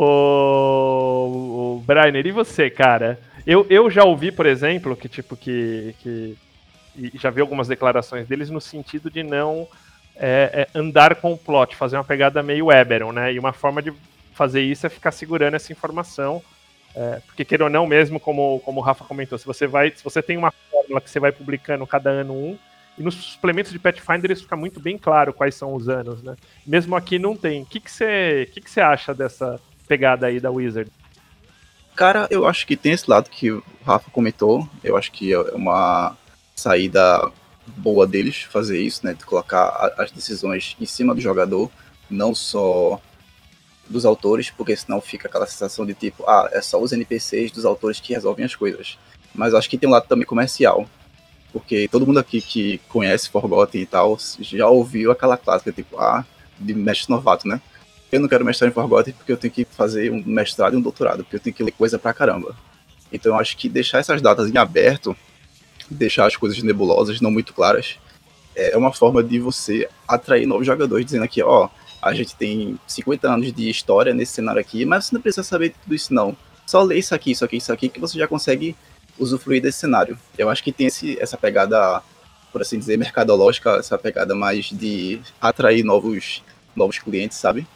o 1.76 1.82
Brainer, 1.86 2.26
e 2.26 2.32
você, 2.32 2.70
cara? 2.70 3.18
Eu, 3.46 3.66
eu 3.68 3.90
já 3.90 4.04
ouvi, 4.04 4.32
por 4.32 4.46
exemplo, 4.46 4.96
que 4.96 5.08
tipo 5.08 5.36
que, 5.36 5.94
que 6.00 6.38
já 7.14 7.30
vi 7.30 7.40
algumas 7.40 7.68
declarações 7.68 8.26
deles 8.26 8.50
no 8.50 8.60
sentido 8.60 9.10
de 9.10 9.22
não 9.22 9.66
é, 10.16 10.68
é 10.72 10.78
andar 10.78 11.16
com 11.16 11.32
o 11.32 11.38
plot, 11.38 11.76
fazer 11.76 11.96
uma 11.96 12.04
pegada 12.04 12.42
meio 12.42 12.70
Eberon, 12.70 13.12
né? 13.12 13.32
E 13.32 13.38
uma 13.38 13.52
forma 13.52 13.82
de 13.82 13.92
fazer 14.32 14.62
isso 14.62 14.86
é 14.86 14.90
ficar 14.90 15.10
segurando 15.10 15.54
essa 15.54 15.72
informação. 15.72 16.42
É, 16.94 17.20
porque 17.26 17.44
queira 17.44 17.64
ou 17.64 17.70
não, 17.70 17.86
mesmo 17.86 18.20
como, 18.20 18.60
como 18.60 18.80
o 18.80 18.82
Rafa 18.82 19.04
comentou, 19.04 19.36
se 19.36 19.44
você 19.44 19.66
vai, 19.66 19.90
se 19.90 20.04
você 20.04 20.22
tem 20.22 20.36
uma 20.36 20.52
fórmula 20.70 21.00
que 21.00 21.10
você 21.10 21.18
vai 21.18 21.32
publicando 21.32 21.84
cada 21.86 22.08
ano 22.10 22.32
um, 22.32 22.58
e 22.96 23.02
nos 23.02 23.14
suplementos 23.14 23.72
de 23.72 23.78
Pathfinder 23.78 24.30
isso 24.30 24.42
fica 24.42 24.56
muito 24.56 24.78
bem 24.78 24.96
claro 24.96 25.32
quais 25.32 25.54
são 25.54 25.74
os 25.74 25.88
anos, 25.88 26.22
né? 26.22 26.36
Mesmo 26.66 26.94
aqui 26.94 27.18
não 27.18 27.36
tem. 27.36 27.62
O 27.62 27.66
que 27.66 27.80
você 27.84 28.48
que 28.52 28.60
que 28.60 28.70
que 28.72 28.80
acha 28.80 29.12
dessa 29.12 29.60
pegada 29.88 30.26
aí 30.26 30.38
da 30.38 30.50
Wizard? 30.50 30.90
Cara, 31.96 32.26
eu 32.30 32.46
acho 32.46 32.66
que 32.66 32.76
tem 32.76 32.92
esse 32.92 33.08
lado 33.08 33.30
que 33.30 33.50
o 33.50 33.62
Rafa 33.84 34.10
comentou. 34.10 34.68
Eu 34.82 34.96
acho 34.96 35.12
que 35.12 35.32
é 35.32 35.38
uma 35.54 36.16
saída 36.54 37.30
boa 37.66 38.06
deles 38.06 38.42
fazer 38.42 38.80
isso, 38.80 39.04
né? 39.04 39.14
De 39.14 39.24
colocar 39.24 39.94
as 39.98 40.10
decisões 40.10 40.76
em 40.80 40.86
cima 40.86 41.14
do 41.14 41.20
jogador, 41.20 41.70
não 42.10 42.34
só 42.34 43.00
dos 43.88 44.04
autores, 44.04 44.50
porque 44.50 44.74
senão 44.76 45.00
fica 45.00 45.28
aquela 45.28 45.46
sensação 45.46 45.84
de 45.84 45.94
tipo, 45.94 46.24
ah, 46.26 46.48
é 46.52 46.60
só 46.60 46.80
os 46.80 46.92
NPCs 46.92 47.52
dos 47.52 47.64
autores 47.64 48.00
que 48.00 48.14
resolvem 48.14 48.44
as 48.44 48.54
coisas. 48.54 48.98
Mas 49.34 49.52
acho 49.52 49.68
que 49.68 49.78
tem 49.78 49.88
um 49.88 49.92
lado 49.92 50.06
também 50.06 50.26
comercial 50.26 50.88
porque 51.54 51.86
todo 51.86 52.04
mundo 52.04 52.18
aqui 52.18 52.40
que 52.40 52.78
conhece 52.88 53.30
Forgotten 53.30 53.80
e 53.80 53.86
tal 53.86 54.18
já 54.40 54.68
ouviu 54.68 55.12
aquela 55.12 55.36
clássica, 55.36 55.70
tipo, 55.70 55.96
ah, 56.00 56.26
de 56.58 56.74
mestre 56.74 57.08
novato, 57.08 57.46
né? 57.46 57.60
Eu 58.10 58.18
não 58.18 58.28
quero 58.28 58.44
mestrar 58.44 58.68
em 58.68 58.74
Forgotten 58.74 59.14
porque 59.14 59.30
eu 59.30 59.36
tenho 59.36 59.54
que 59.54 59.64
fazer 59.64 60.10
um 60.10 60.20
mestrado 60.26 60.74
e 60.74 60.76
um 60.76 60.80
doutorado, 60.80 61.22
porque 61.22 61.36
eu 61.36 61.40
tenho 61.40 61.54
que 61.54 61.62
ler 61.62 61.70
coisa 61.70 61.96
pra 61.96 62.12
caramba. 62.12 62.56
Então 63.12 63.32
eu 63.32 63.38
acho 63.38 63.56
que 63.56 63.68
deixar 63.68 64.00
essas 64.00 64.20
datas 64.20 64.50
em 64.50 64.58
aberto, 64.58 65.16
deixar 65.88 66.26
as 66.26 66.34
coisas 66.34 66.60
nebulosas, 66.60 67.20
não 67.20 67.30
muito 67.30 67.54
claras, 67.54 67.98
é 68.56 68.76
uma 68.76 68.92
forma 68.92 69.22
de 69.22 69.38
você 69.38 69.88
atrair 70.08 70.46
novos 70.46 70.66
jogadores, 70.66 71.06
dizendo 71.06 71.22
aqui, 71.22 71.40
ó, 71.40 71.68
a 72.02 72.12
gente 72.14 72.34
tem 72.34 72.76
50 72.84 73.32
anos 73.32 73.52
de 73.52 73.70
história 73.70 74.12
nesse 74.12 74.32
cenário 74.32 74.60
aqui, 74.60 74.84
mas 74.84 75.06
você 75.06 75.14
não 75.14 75.22
precisa 75.22 75.44
saber 75.44 75.72
tudo 75.84 75.94
isso 75.94 76.12
não. 76.12 76.36
Só 76.66 76.82
lê 76.82 76.98
isso 76.98 77.14
aqui, 77.14 77.30
isso 77.30 77.44
aqui, 77.44 77.58
isso 77.58 77.72
aqui, 77.72 77.88
que 77.88 78.00
você 78.00 78.18
já 78.18 78.26
consegue 78.26 78.74
usufruir 79.18 79.62
desse 79.62 79.78
cenário. 79.78 80.18
Eu 80.36 80.48
acho 80.48 80.62
que 80.62 80.72
tem 80.72 80.86
esse, 80.86 81.18
essa 81.20 81.36
pegada, 81.36 82.02
por 82.52 82.62
assim 82.62 82.78
dizer, 82.78 82.96
mercadológica, 82.96 83.76
essa 83.76 83.98
pegada 83.98 84.34
mais 84.34 84.66
de 84.66 85.20
atrair 85.40 85.84
novos, 85.84 86.42
novos 86.74 86.98
clientes, 86.98 87.38
sabe? 87.38 87.66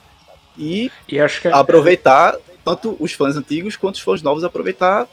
E, 0.57 0.91
e 1.07 1.19
que... 1.41 1.49
É- 1.49 1.53
aproveitar 1.53 2.37
tanto 2.65 2.97
os 3.01 3.13
fãs 3.13 3.37
antigos 3.37 3.77
quanto 3.77 3.95
os 3.95 4.01
fãs 4.01 4.23
novos 4.23 4.45
aproveitar. 4.45 5.07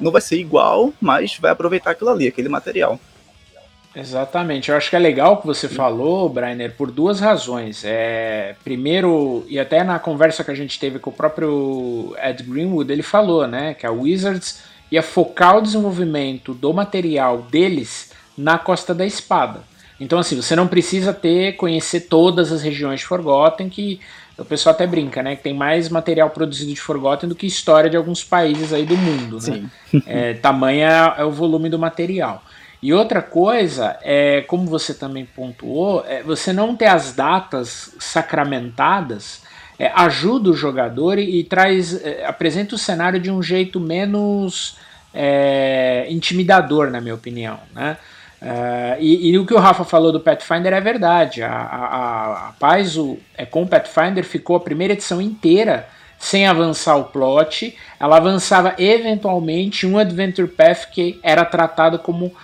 Não 0.00 0.10
vai 0.10 0.20
ser 0.20 0.38
igual, 0.38 0.92
mas 1.00 1.36
vai 1.38 1.50
aproveitar 1.50 1.90
aquilo 1.90 2.10
ali, 2.10 2.26
aquele 2.26 2.48
material. 2.48 2.98
Exatamente. 3.94 4.70
Eu 4.70 4.76
acho 4.76 4.88
que 4.88 4.96
é 4.96 4.98
legal 4.98 5.34
o 5.34 5.36
que 5.36 5.46
você 5.46 5.68
falou, 5.68 6.28
Brainer, 6.28 6.74
por 6.74 6.90
duas 6.90 7.20
razões. 7.20 7.82
É, 7.84 8.56
primeiro, 8.64 9.44
e 9.48 9.58
até 9.58 9.84
na 9.84 9.98
conversa 9.98 10.42
que 10.42 10.50
a 10.50 10.54
gente 10.54 10.78
teve 10.78 10.98
com 10.98 11.10
o 11.10 11.12
próprio 11.12 12.16
Ed 12.22 12.42
Greenwood, 12.42 12.90
ele 12.90 13.02
falou, 13.02 13.46
né, 13.46 13.74
que 13.74 13.84
a 13.84 13.90
Wizards 13.90 14.62
ia 14.92 15.02
focar 15.02 15.56
o 15.56 15.62
desenvolvimento 15.62 16.52
do 16.52 16.72
material 16.72 17.38
deles 17.50 18.12
na 18.36 18.58
Costa 18.58 18.94
da 18.94 19.06
Espada. 19.06 19.62
Então, 19.98 20.18
assim, 20.18 20.36
você 20.36 20.54
não 20.54 20.68
precisa 20.68 21.14
ter, 21.14 21.56
conhecer 21.56 22.00
todas 22.00 22.52
as 22.52 22.62
regiões 22.62 23.00
de 23.00 23.06
Forgotten, 23.06 23.70
que 23.70 24.00
o 24.36 24.44
pessoal 24.44 24.74
até 24.74 24.86
brinca, 24.86 25.22
né? 25.22 25.34
Que 25.36 25.42
tem 25.42 25.54
mais 25.54 25.88
material 25.88 26.28
produzido 26.28 26.72
de 26.74 26.80
Forgotten 26.80 27.28
do 27.28 27.34
que 27.34 27.46
história 27.46 27.88
de 27.88 27.96
alguns 27.96 28.22
países 28.22 28.72
aí 28.72 28.84
do 28.84 28.96
mundo, 28.96 29.38
né? 29.40 29.64
É, 30.06 30.34
tamanha 30.34 31.14
é 31.16 31.24
o 31.24 31.30
volume 31.30 31.70
do 31.70 31.78
material. 31.78 32.42
E 32.82 32.92
outra 32.92 33.22
coisa, 33.22 33.96
é, 34.02 34.40
como 34.42 34.66
você 34.66 34.92
também 34.92 35.24
pontuou, 35.24 36.04
é, 36.06 36.22
você 36.22 36.52
não 36.52 36.74
ter 36.74 36.86
as 36.86 37.14
datas 37.14 37.94
sacramentadas 37.98 39.41
é, 39.78 39.90
ajuda 39.94 40.50
o 40.50 40.54
jogador 40.54 41.18
e, 41.18 41.40
e 41.40 41.44
traz 41.44 42.04
é, 42.04 42.24
apresenta 42.24 42.74
o 42.74 42.78
cenário 42.78 43.18
de 43.18 43.30
um 43.30 43.42
jeito 43.42 43.80
menos 43.80 44.76
é, 45.12 46.06
intimidador, 46.08 46.90
na 46.90 47.00
minha 47.00 47.14
opinião. 47.14 47.58
Né? 47.74 47.96
Uh, 48.42 48.98
e, 48.98 49.30
e, 49.30 49.38
o 49.38 49.46
que 49.46 49.54
o 49.54 49.58
Rafa 49.58 49.84
falou 49.84 50.10
do 50.10 50.18
Pathfinder 50.18 50.72
é 50.72 50.80
verdade. 50.80 51.44
A, 51.44 51.52
a, 51.52 52.52
a 52.60 52.80
é, 53.36 53.46
com 53.46 53.62
o 53.62 53.68
Pathfinder 53.68 54.24
ficou 54.24 54.56
a 54.56 54.60
primeira 54.60 54.94
edição 54.94 55.22
inteira 55.22 55.88
sem 56.18 56.48
avançar 56.48 56.96
o 56.96 57.04
plot. 57.04 57.76
Ela 58.00 58.16
avançava 58.16 58.74
eventualmente 58.78 59.86
um 59.86 59.96
Adventure 59.96 60.48
Path 60.48 60.86
que 60.90 61.20
era 61.22 61.44
tratado 61.44 62.00
como, 62.00 62.34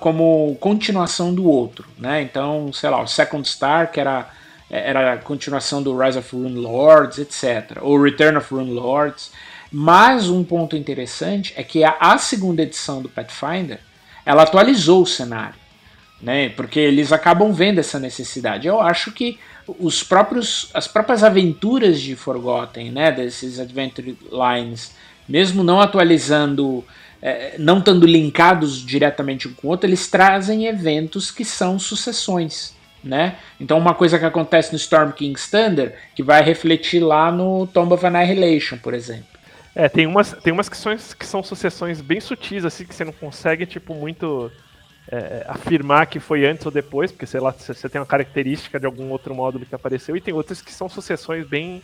como 0.00 0.56
continuação 0.58 1.32
do 1.32 1.48
outro. 1.48 1.86
Né? 1.96 2.22
Então, 2.22 2.72
sei 2.72 2.90
lá, 2.90 3.00
o 3.00 3.06
Second 3.06 3.48
Star, 3.48 3.92
que 3.92 4.00
era, 4.00 4.28
era 4.70 5.14
a 5.14 5.16
continuação 5.16 5.82
do 5.82 5.96
Rise 5.96 6.18
of 6.18 6.34
Rune 6.34 6.58
Lords, 6.58 7.18
etc. 7.18 7.78
Ou 7.80 8.00
Return 8.00 8.36
of 8.36 8.52
Rune 8.52 8.72
Lords. 8.72 9.30
Mas 9.70 10.28
um 10.28 10.44
ponto 10.44 10.76
interessante 10.76 11.52
é 11.56 11.62
que 11.62 11.84
a, 11.84 11.96
a 11.98 12.18
segunda 12.18 12.62
edição 12.62 13.02
do 13.02 13.08
Pathfinder 13.08 13.80
ela 14.24 14.42
atualizou 14.42 15.02
o 15.02 15.06
cenário, 15.06 15.54
né? 16.20 16.50
Porque 16.50 16.78
eles 16.78 17.12
acabam 17.12 17.52
vendo 17.52 17.78
essa 17.78 17.98
necessidade. 17.98 18.66
Eu 18.66 18.80
acho 18.80 19.10
que 19.12 19.38
os 19.78 20.02
próprios, 20.02 20.70
as 20.74 20.86
próprias 20.86 21.22
aventuras 21.22 22.00
de 22.00 22.14
Forgotten, 22.14 22.90
né? 22.90 23.10
Desses 23.10 23.58
Adventure 23.58 24.18
Lines, 24.30 24.94
mesmo 25.26 25.62
não 25.62 25.80
atualizando, 25.80 26.84
é, 27.22 27.56
não 27.58 27.78
estando 27.78 28.06
linkados 28.06 28.84
diretamente 28.84 29.48
um 29.48 29.52
com 29.52 29.68
o 29.68 29.70
outro, 29.70 29.88
eles 29.88 30.08
trazem 30.08 30.66
eventos 30.66 31.30
que 31.30 31.44
são 31.44 31.78
sucessões. 31.78 32.74
Né? 33.02 33.36
Então 33.60 33.78
uma 33.78 33.94
coisa 33.94 34.18
que 34.18 34.24
acontece 34.24 34.72
no 34.72 34.76
Storm 34.76 35.12
King's 35.12 35.48
Thunder 35.48 35.96
que 36.16 36.22
vai 36.22 36.42
refletir 36.42 37.00
lá 37.00 37.30
no 37.30 37.66
Tomb 37.68 37.94
of 37.94 38.04
Annihilation, 38.04 38.76
por 38.76 38.92
exemplo. 38.92 39.38
É, 39.78 39.88
tem 39.88 40.08
umas, 40.08 40.32
tem 40.32 40.52
umas 40.52 40.68
que, 40.68 40.76
são, 40.76 40.96
que 40.96 41.24
são 41.24 41.40
sucessões 41.40 42.00
bem 42.00 42.20
sutis, 42.20 42.64
assim, 42.64 42.84
que 42.84 42.92
você 42.92 43.04
não 43.04 43.12
consegue, 43.12 43.64
tipo, 43.64 43.94
muito 43.94 44.50
é, 45.08 45.44
afirmar 45.46 46.06
que 46.06 46.18
foi 46.18 46.44
antes 46.44 46.66
ou 46.66 46.72
depois, 46.72 47.12
porque, 47.12 47.26
sei 47.26 47.38
lá, 47.38 47.52
você 47.52 47.88
tem 47.88 48.00
uma 48.00 48.06
característica 48.06 48.80
de 48.80 48.86
algum 48.86 49.08
outro 49.10 49.32
módulo 49.34 49.64
que 49.64 49.74
apareceu, 49.74 50.16
e 50.16 50.20
tem 50.20 50.34
outras 50.34 50.60
que 50.60 50.72
são 50.72 50.88
sucessões 50.88 51.46
bem, 51.46 51.80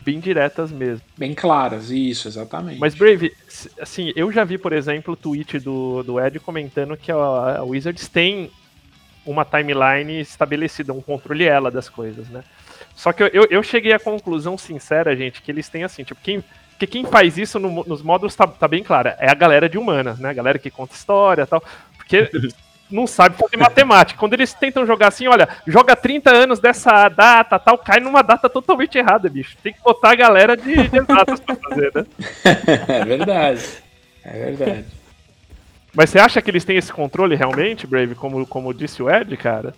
bem 0.00 0.20
diretas 0.20 0.70
mesmo. 0.70 1.04
Bem 1.18 1.34
claras, 1.34 1.90
isso, 1.90 2.28
exatamente. 2.28 2.78
Mas, 2.78 2.94
Brave, 2.94 3.32
assim, 3.80 4.12
eu 4.14 4.30
já 4.30 4.44
vi, 4.44 4.56
por 4.56 4.72
exemplo, 4.72 5.14
o 5.14 5.16
tweet 5.16 5.58
do, 5.58 6.04
do 6.04 6.20
Ed 6.20 6.38
comentando 6.38 6.96
que 6.96 7.10
a, 7.10 7.16
a 7.16 7.64
Wizards 7.64 8.06
tem 8.06 8.48
uma 9.26 9.44
timeline 9.44 10.20
estabelecida, 10.20 10.92
um 10.92 11.00
controle 11.00 11.44
ela 11.44 11.70
das 11.70 11.88
coisas, 11.88 12.28
né? 12.28 12.42
Só 12.94 13.12
que 13.12 13.22
eu, 13.22 13.46
eu 13.50 13.62
cheguei 13.62 13.92
à 13.92 13.98
conclusão 13.98 14.56
sincera, 14.56 15.16
gente, 15.16 15.42
que 15.42 15.50
eles 15.50 15.68
têm 15.68 15.84
assim, 15.84 16.04
tipo, 16.04 16.20
quem 16.22 16.42
porque 16.74 16.88
quem 16.88 17.04
faz 17.04 17.38
isso 17.38 17.58
no, 17.58 17.84
nos 17.84 18.02
módulos 18.02 18.34
tá, 18.34 18.46
tá, 18.48 18.66
bem 18.66 18.82
claro, 18.82 19.12
é 19.18 19.30
a 19.30 19.34
galera 19.34 19.68
de 19.68 19.78
humanas, 19.78 20.18
né? 20.18 20.30
A 20.30 20.32
galera 20.32 20.58
que 20.58 20.70
conta 20.70 20.94
história 20.94 21.42
e 21.42 21.46
tal. 21.46 21.62
Porque 21.96 22.28
não 22.90 23.06
sabe 23.06 23.36
fazer 23.36 23.56
matemática. 23.56 24.18
Quando 24.18 24.34
eles 24.34 24.52
tentam 24.52 24.84
jogar 24.84 25.08
assim, 25.08 25.26
olha, 25.28 25.48
joga 25.66 25.94
30 25.94 26.30
anos 26.30 26.58
dessa 26.58 27.08
data 27.08 27.58
tal, 27.58 27.78
cai 27.78 28.00
numa 28.00 28.22
data 28.22 28.48
totalmente 28.48 28.98
errada, 28.98 29.28
bicho. 29.28 29.56
Tem 29.62 29.72
que 29.72 29.80
botar 29.82 30.10
a 30.10 30.16
galera 30.16 30.56
de, 30.56 30.88
de 30.88 31.00
datas 31.00 31.40
pra 31.40 31.56
fazer, 31.56 31.92
né? 31.94 32.04
É 32.88 33.04
verdade. 33.04 33.64
É 34.24 34.32
verdade. 34.50 35.03
Mas 35.94 36.10
você 36.10 36.18
acha 36.18 36.42
que 36.42 36.50
eles 36.50 36.64
têm 36.64 36.76
esse 36.76 36.92
controle 36.92 37.36
realmente, 37.36 37.86
Brave, 37.86 38.14
como, 38.14 38.46
como 38.46 38.74
disse 38.74 39.02
o 39.02 39.10
Ed, 39.10 39.36
cara? 39.36 39.74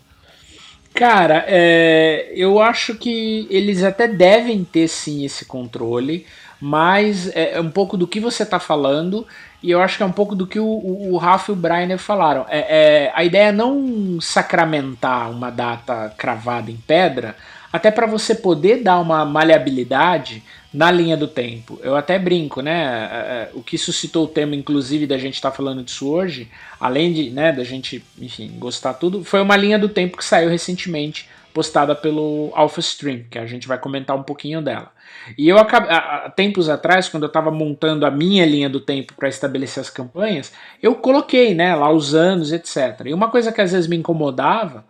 Cara, 0.95 1.45
é, 1.47 2.33
eu 2.35 2.59
acho 2.61 2.95
que 2.95 3.47
eles 3.51 3.85
até 3.85 4.09
devem 4.09 4.65
ter 4.65 4.89
sim 4.89 5.25
esse 5.25 5.45
controle 5.45 6.25
mas 6.61 7.29
é, 7.35 7.55
é 7.55 7.61
um 7.61 7.71
pouco 7.71 7.97
do 7.97 8.07
que 8.07 8.21
você 8.21 8.43
está 8.43 8.59
falando 8.59 9.27
e 9.63 9.71
eu 9.71 9.81
acho 9.81 9.97
que 9.97 10.03
é 10.03 10.07
um 10.07 10.13
pouco 10.13 10.35
do 10.35 10.47
que 10.47 10.59
o, 10.59 10.65
o, 10.65 11.13
o 11.13 11.17
Rafa 11.17 11.51
e 11.51 11.55
o 11.55 11.57
Brainer 11.57 11.99
falaram. 11.99 12.47
É, 12.49 12.59
é, 12.59 13.13
a 13.15 13.25
ideia 13.25 13.49
é 13.49 13.53
não 13.53 14.19
sacramentar 14.21 15.31
uma 15.31 15.51
data 15.51 16.13
cravada 16.17 16.71
em 16.71 16.77
pedra, 16.77 17.37
até 17.73 17.91
para 17.91 18.07
você 18.07 18.35
poder 18.35 18.83
dar 18.83 18.99
uma 19.01 19.25
maleabilidade 19.25 20.43
na 20.77 20.91
linha 20.91 21.17
do 21.17 21.27
tempo. 21.27 21.81
Eu 21.83 21.97
até 21.97 22.19
brinco, 22.19 22.61
né? 22.61 23.09
É, 23.11 23.17
é, 23.17 23.51
o 23.55 23.63
que 23.63 23.79
suscitou 23.79 24.27
o 24.27 24.29
tema, 24.29 24.55
inclusive, 24.55 25.07
da 25.07 25.17
gente 25.17 25.37
estar 25.37 25.51
tá 25.51 25.57
falando 25.57 25.83
disso 25.83 26.07
hoje, 26.07 26.51
além 26.79 27.15
de, 27.15 27.31
né, 27.31 27.51
da 27.51 27.65
gente, 27.65 28.05
enfim, 28.21 28.53
gostar 28.59 28.93
tudo, 28.93 29.25
foi 29.25 29.41
uma 29.41 29.57
linha 29.57 29.79
do 29.79 29.89
tempo 29.89 30.19
que 30.19 30.25
saiu 30.25 30.51
recentemente, 30.51 31.31
postada 31.55 31.95
pelo 31.95 32.53
AlphaStream, 32.55 33.25
que 33.31 33.39
a 33.39 33.47
gente 33.47 33.67
vai 33.67 33.79
comentar 33.79 34.15
um 34.15 34.23
pouquinho 34.23 34.61
dela. 34.61 34.93
E 35.39 35.49
eu 35.49 35.57
há 35.59 36.31
tempos 36.37 36.69
atrás, 36.69 37.09
quando 37.09 37.23
eu 37.23 37.29
estava 37.29 37.51
montando 37.51 38.05
a 38.05 38.11
minha 38.11 38.45
linha 38.45 38.69
do 38.69 38.79
tempo 38.79 39.15
para 39.15 39.31
estabelecer 39.31 39.81
as 39.81 39.89
campanhas, 39.89 40.53
eu 40.83 40.95
coloquei 40.97 41.55
né, 41.55 41.75
lá 41.75 41.91
os 41.91 42.15
anos, 42.15 42.53
etc. 42.53 43.07
E 43.07 43.15
uma 43.15 43.31
coisa 43.31 43.51
que 43.51 43.63
às 43.63 43.73
vezes 43.73 43.89
me 43.89 43.97
incomodava 43.97 44.85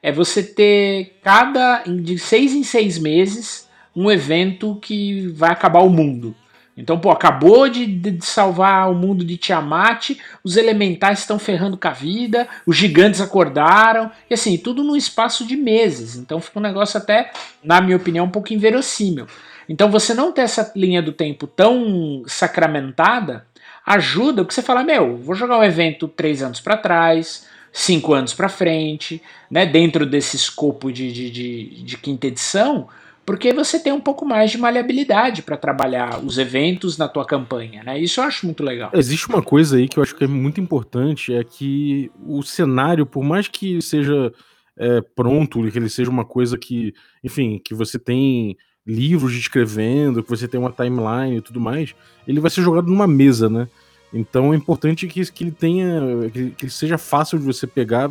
é 0.00 0.12
você 0.12 0.40
ter 0.40 1.18
cada 1.20 1.82
de 1.82 2.16
seis 2.16 2.52
em 2.52 2.62
seis 2.62 2.96
meses 2.96 3.61
um 3.94 4.10
evento 4.10 4.76
que 4.76 5.28
vai 5.28 5.50
acabar 5.50 5.80
o 5.80 5.90
mundo. 5.90 6.34
Então, 6.76 6.98
pô, 6.98 7.10
acabou 7.10 7.68
de, 7.68 7.86
de, 7.86 8.24
salvar 8.24 8.90
o 8.90 8.94
mundo 8.94 9.24
de 9.24 9.36
Tiamat, 9.36 10.12
os 10.42 10.56
elementais 10.56 11.18
estão 11.18 11.38
ferrando 11.38 11.76
com 11.76 11.86
a 11.86 11.92
vida, 11.92 12.48
os 12.66 12.76
gigantes 12.76 13.20
acordaram, 13.20 14.10
e 14.28 14.34
assim, 14.34 14.56
tudo 14.56 14.82
num 14.82 14.96
espaço 14.96 15.46
de 15.46 15.54
meses. 15.54 16.16
Então 16.16 16.40
fica 16.40 16.58
um 16.58 16.62
negócio 16.62 16.96
até, 16.96 17.30
na 17.62 17.80
minha 17.80 17.96
opinião, 17.96 18.24
um 18.24 18.30
pouco 18.30 18.54
inverossímil. 18.54 19.26
Então 19.68 19.90
você 19.90 20.14
não 20.14 20.32
ter 20.32 20.42
essa 20.42 20.72
linha 20.74 21.02
do 21.02 21.12
tempo 21.12 21.46
tão 21.46 22.22
sacramentada 22.26 23.46
ajuda, 23.84 24.42
porque 24.42 24.54
você 24.54 24.62
fala, 24.62 24.82
meu, 24.82 25.16
vou 25.18 25.34
jogar 25.34 25.58
um 25.58 25.64
evento 25.64 26.08
três 26.08 26.42
anos 26.42 26.60
para 26.60 26.76
trás, 26.76 27.46
cinco 27.70 28.14
anos 28.14 28.32
para 28.32 28.48
frente, 28.48 29.22
né, 29.50 29.66
dentro 29.66 30.06
desse 30.06 30.36
escopo 30.36 30.90
de, 30.90 31.12
de, 31.12 31.30
de, 31.30 31.82
de 31.82 31.96
quinta 31.98 32.26
edição, 32.26 32.88
porque 33.24 33.52
você 33.52 33.78
tem 33.78 33.92
um 33.92 34.00
pouco 34.00 34.24
mais 34.26 34.50
de 34.50 34.58
maleabilidade 34.58 35.42
para 35.42 35.56
trabalhar 35.56 36.24
os 36.24 36.38
eventos 36.38 36.98
na 36.98 37.08
tua 37.08 37.24
campanha, 37.24 37.82
né? 37.82 37.98
Isso 37.98 38.20
eu 38.20 38.24
acho 38.24 38.46
muito 38.46 38.62
legal. 38.62 38.90
Existe 38.94 39.28
uma 39.28 39.42
coisa 39.42 39.76
aí 39.76 39.88
que 39.88 39.98
eu 39.98 40.02
acho 40.02 40.14
que 40.14 40.24
é 40.24 40.28
muito 40.28 40.60
importante, 40.60 41.32
é 41.32 41.44
que 41.44 42.10
o 42.26 42.42
cenário, 42.42 43.06
por 43.06 43.22
mais 43.22 43.46
que 43.46 43.80
seja 43.80 44.32
é, 44.76 45.00
pronto, 45.00 45.70
que 45.70 45.78
ele 45.78 45.88
seja 45.88 46.10
uma 46.10 46.24
coisa 46.24 46.58
que, 46.58 46.94
enfim, 47.22 47.60
que 47.64 47.74
você 47.74 47.98
tem 47.98 48.56
livros 48.84 49.32
descrevendo, 49.32 50.22
que 50.22 50.30
você 50.30 50.48
tem 50.48 50.58
uma 50.58 50.72
timeline 50.72 51.36
e 51.36 51.40
tudo 51.40 51.60
mais, 51.60 51.94
ele 52.26 52.40
vai 52.40 52.50
ser 52.50 52.62
jogado 52.62 52.88
numa 52.88 53.06
mesa, 53.06 53.48
né? 53.48 53.68
Então 54.12 54.52
é 54.52 54.56
importante 54.56 55.06
que, 55.06 55.24
que 55.30 55.44
ele 55.44 55.52
tenha. 55.52 56.00
Que, 56.30 56.50
que 56.50 56.64
ele 56.64 56.72
seja 56.72 56.98
fácil 56.98 57.38
de 57.38 57.44
você 57.44 57.66
pegar 57.66 58.10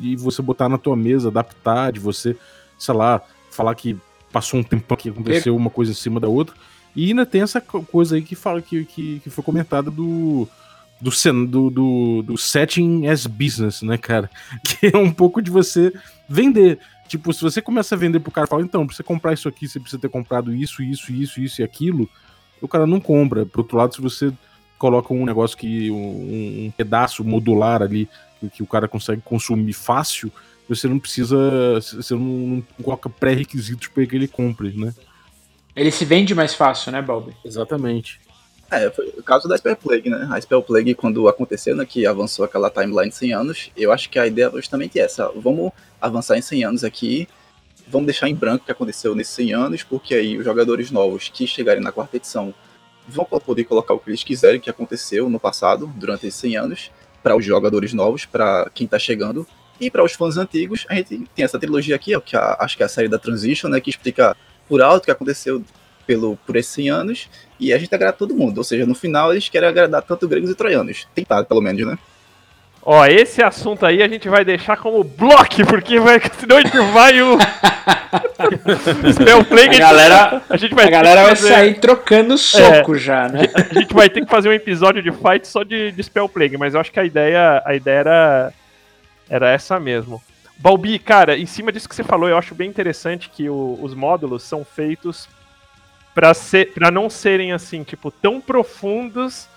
e 0.00 0.16
você 0.16 0.42
botar 0.42 0.68
na 0.68 0.78
tua 0.78 0.96
mesa, 0.96 1.28
adaptar, 1.28 1.92
de 1.92 2.00
você, 2.00 2.36
sei 2.78 2.94
lá, 2.94 3.22
falar 3.50 3.74
que 3.74 3.96
passou 4.32 4.60
um 4.60 4.62
tempo 4.62 4.96
que 4.96 5.08
aconteceu 5.08 5.56
uma 5.56 5.70
coisa 5.70 5.92
em 5.92 5.94
cima 5.94 6.20
da 6.20 6.28
outra. 6.28 6.54
E 6.94 7.08
ainda 7.08 7.26
tem 7.26 7.42
essa 7.42 7.60
coisa 7.60 8.16
aí 8.16 8.22
que 8.22 8.34
fala 8.34 8.62
que, 8.62 8.84
que, 8.84 9.20
que 9.20 9.30
foi 9.30 9.44
comentada 9.44 9.90
do, 9.90 10.48
do, 11.00 11.10
do, 11.46 11.70
do, 11.70 12.22
do 12.22 12.38
setting 12.38 13.06
as 13.06 13.26
business, 13.26 13.82
né, 13.82 13.98
cara? 13.98 14.30
Que 14.64 14.88
é 14.94 14.96
um 14.96 15.12
pouco 15.12 15.42
de 15.42 15.50
você 15.50 15.92
vender. 16.28 16.78
Tipo, 17.06 17.32
se 17.32 17.42
você 17.42 17.62
começa 17.62 17.94
a 17.94 17.98
vender 17.98 18.20
pro 18.20 18.32
cara 18.32 18.46
e 18.46 18.50
fala, 18.50 18.62
então, 18.62 18.86
pra 18.86 18.96
você 18.96 19.02
comprar 19.02 19.32
isso 19.32 19.48
aqui, 19.48 19.68
você 19.68 19.78
precisa 19.78 20.00
ter 20.00 20.08
comprado 20.08 20.52
isso, 20.52 20.82
isso, 20.82 21.12
isso, 21.12 21.40
isso 21.40 21.60
e 21.60 21.64
aquilo, 21.64 22.08
o 22.60 22.66
cara 22.66 22.86
não 22.86 22.98
compra. 22.98 23.46
Por 23.46 23.60
outro 23.60 23.76
lado, 23.76 23.94
se 23.94 24.00
você 24.00 24.32
coloca 24.78 25.12
um 25.12 25.24
negócio 25.24 25.56
que. 25.56 25.90
um, 25.90 26.66
um 26.66 26.72
pedaço 26.76 27.24
modular 27.24 27.82
ali, 27.82 28.08
que, 28.40 28.48
que, 28.48 28.62
o 28.62 28.66
cara 28.66 28.88
consegue 28.88 29.22
consumir 29.22 29.72
fácil, 29.72 30.32
você 30.68 30.88
não 30.88 30.98
precisa. 30.98 31.36
Você 31.80 32.14
não, 32.14 32.20
não 32.20 32.64
coloca 32.82 33.08
pré-requisitos 33.08 33.88
para 33.88 34.06
que 34.06 34.16
ele 34.16 34.28
compre, 34.28 34.72
né? 34.76 34.94
Ele 35.74 35.90
se 35.90 36.04
vende 36.04 36.34
mais 36.34 36.54
fácil, 36.54 36.90
né, 36.90 37.02
Bob? 37.02 37.34
Exatamente. 37.44 38.18
É, 38.70 38.90
foi 38.90 39.06
o 39.16 39.22
caso 39.22 39.46
da 39.46 39.56
Spell 39.56 39.76
Plague, 39.76 40.10
né? 40.10 40.26
A 40.30 40.40
Spell 40.40 40.62
Plague, 40.62 40.94
quando 40.94 41.28
aconteceu, 41.28 41.76
né, 41.76 41.84
que 41.84 42.04
avançou 42.06 42.44
aquela 42.44 42.68
timeline 42.68 43.10
de 43.10 43.14
100 43.14 43.32
anos, 43.32 43.70
eu 43.76 43.92
acho 43.92 44.10
que 44.10 44.18
a 44.18 44.26
ideia 44.26 44.46
é 44.46 44.50
justamente 44.50 44.98
essa. 44.98 45.30
Vamos 45.36 45.70
avançar 46.00 46.36
em 46.36 46.42
100 46.42 46.64
anos 46.64 46.84
aqui, 46.84 47.28
vamos 47.86 48.06
deixar 48.06 48.28
em 48.28 48.34
branco 48.34 48.64
o 48.64 48.66
que 48.66 48.72
aconteceu 48.72 49.14
nesses 49.14 49.34
100 49.34 49.52
anos, 49.52 49.82
porque 49.84 50.14
aí 50.14 50.36
os 50.36 50.44
jogadores 50.44 50.90
novos 50.90 51.28
que 51.28 51.46
chegarem 51.46 51.82
na 51.82 51.92
quarta 51.92 52.16
edição 52.16 52.52
vão 53.06 53.24
poder 53.24 53.64
colocar 53.64 53.94
o 53.94 54.00
que 54.00 54.10
eles 54.10 54.24
quiserem 54.24 54.60
que 54.60 54.68
aconteceu 54.68 55.30
no 55.30 55.38
passado, 55.38 55.86
durante 55.94 56.26
esses 56.26 56.40
100 56.40 56.56
anos, 56.56 56.90
para 57.22 57.36
os 57.36 57.44
jogadores 57.44 57.92
novos, 57.92 58.24
para 58.24 58.68
quem 58.74 58.86
tá 58.86 58.98
chegando, 58.98 59.46
e 59.80 59.90
para 59.90 60.04
os 60.04 60.12
fãs 60.12 60.36
antigos, 60.36 60.86
a 60.88 60.94
gente 60.94 61.28
tem 61.34 61.44
essa 61.44 61.58
trilogia 61.58 61.96
aqui, 61.96 62.14
ó, 62.14 62.20
que 62.20 62.36
a, 62.36 62.56
acho 62.60 62.76
que 62.76 62.82
é 62.82 62.86
a 62.86 62.88
série 62.88 63.08
da 63.08 63.18
Transition, 63.18 63.68
né, 63.68 63.80
que 63.80 63.90
explica 63.90 64.36
por 64.68 64.82
alto 64.82 65.02
o 65.02 65.06
que 65.06 65.10
aconteceu 65.10 65.62
pelo, 66.06 66.36
por 66.46 66.56
esses 66.56 66.72
100 66.72 66.90
anos, 66.90 67.28
e 67.58 67.72
a 67.72 67.78
gente 67.78 67.94
agrada 67.94 68.16
todo 68.16 68.34
mundo. 68.34 68.58
Ou 68.58 68.64
seja, 68.64 68.86
no 68.86 68.94
final 68.94 69.32
eles 69.32 69.48
querem 69.48 69.68
agradar 69.68 70.02
tanto 70.02 70.28
gregos 70.28 70.50
e 70.50 70.54
troianos. 70.54 71.06
Tentar, 71.14 71.44
pelo 71.44 71.60
menos, 71.60 71.84
né? 71.86 71.98
Ó, 72.88 73.04
esse 73.04 73.42
assunto 73.42 73.84
aí 73.84 74.00
a 74.00 74.06
gente 74.06 74.28
vai 74.28 74.44
deixar 74.44 74.76
como 74.76 75.02
bloco, 75.02 75.66
porque 75.68 75.98
vai, 75.98 76.20
senão 76.38 76.58
a 76.58 76.60
gente 76.60 76.78
vai 76.92 77.20
o. 77.20 77.36
Spell 79.12 79.44
Plague, 79.44 79.74
a 79.74 79.78
galera, 79.80 80.42
a 80.48 80.56
gente 80.56 80.72
vai, 80.72 80.86
a 80.86 80.90
galera 80.90 81.22
vai 81.24 81.34
fazer... 81.34 81.48
sair 81.48 81.80
trocando 81.80 82.38
soco 82.38 82.94
é, 82.94 82.98
já, 82.98 83.28
né? 83.28 83.40
A 83.52 83.74
gente 83.80 83.92
vai 83.92 84.08
ter 84.08 84.24
que 84.24 84.30
fazer 84.30 84.48
um 84.48 84.52
episódio 84.52 85.02
de 85.02 85.10
fight 85.10 85.48
só 85.48 85.64
de, 85.64 85.90
de 85.90 86.02
Spell 86.04 86.28
Plague, 86.28 86.56
mas 86.56 86.74
eu 86.74 86.80
acho 86.80 86.92
que 86.92 87.00
a 87.00 87.04
ideia, 87.04 87.60
a 87.64 87.74
ideia 87.74 87.98
era, 87.98 88.52
era 89.28 89.50
essa 89.50 89.78
mesmo. 89.78 90.22
Balbi, 90.58 90.98
cara, 90.98 91.36
em 91.36 91.46
cima 91.46 91.70
disso 91.70 91.88
que 91.88 91.94
você 91.94 92.04
falou, 92.04 92.28
eu 92.28 92.38
acho 92.38 92.54
bem 92.54 92.68
interessante 92.68 93.28
que 93.28 93.48
o, 93.48 93.78
os 93.82 93.94
módulos 93.94 94.42
são 94.42 94.64
feitos 94.64 95.28
para 96.14 96.32
ser, 96.32 96.72
para 96.72 96.90
não 96.90 97.10
serem 97.10 97.52
assim, 97.52 97.82
tipo, 97.82 98.10
tão 98.10 98.40
profundos 98.40 99.48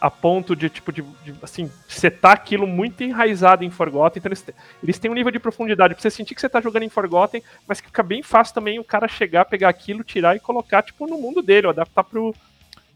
a 0.00 0.10
ponto 0.10 0.56
de, 0.56 0.70
tipo, 0.70 0.90
de, 0.90 1.02
de, 1.22 1.34
assim, 1.42 1.70
setar 1.86 2.32
aquilo 2.32 2.66
muito 2.66 3.02
enraizado 3.04 3.64
em 3.64 3.70
Forgotten. 3.70 4.18
Então 4.18 4.30
eles, 4.30 4.46
eles 4.82 4.98
têm 4.98 5.10
um 5.10 5.14
nível 5.14 5.30
de 5.30 5.38
profundidade 5.38 5.94
pra 5.94 6.00
você 6.00 6.10
sentir 6.10 6.34
que 6.34 6.40
você 6.40 6.48
tá 6.48 6.58
jogando 6.60 6.84
em 6.84 6.88
Forgotten, 6.88 7.42
mas 7.68 7.82
que 7.82 7.88
fica 7.88 8.02
bem 8.02 8.22
fácil 8.22 8.54
também 8.54 8.78
o 8.78 8.84
cara 8.84 9.06
chegar, 9.06 9.44
pegar 9.44 9.68
aquilo, 9.68 10.02
tirar 10.02 10.34
e 10.34 10.40
colocar, 10.40 10.82
tipo, 10.82 11.06
no 11.06 11.18
mundo 11.18 11.42
dele, 11.42 11.66
ou 11.66 11.70
adaptar 11.70 12.04
pro, 12.04 12.34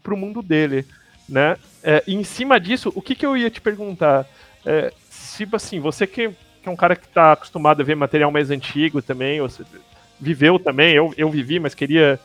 pro 0.01 0.17
mundo 0.17 0.41
dele, 0.41 0.83
né? 1.29 1.57
É, 1.83 2.03
e 2.07 2.15
em 2.15 2.23
cima 2.23 2.59
disso, 2.59 2.91
o 2.95 3.01
que 3.03 3.13
que 3.13 3.25
eu 3.25 3.37
ia 3.37 3.51
te 3.51 3.61
perguntar? 3.61 4.25
É, 4.65 4.91
se, 5.35 5.47
assim, 5.51 5.79
você 5.79 6.07
que, 6.07 6.29
que 6.61 6.69
é 6.69 6.71
um 6.71 6.75
cara 6.75 6.95
que 6.95 7.07
tá 7.07 7.33
acostumado 7.33 7.81
a 7.81 7.83
ver 7.83 7.95
material 7.95 8.31
mais 8.31 8.49
antigo 8.49 9.01
também, 9.01 9.41
você 9.41 9.63
viveu 10.19 10.57
também, 10.57 10.95
eu, 10.95 11.13
eu 11.17 11.29
vivi, 11.29 11.59
mas 11.59 11.75
queria 11.75 12.19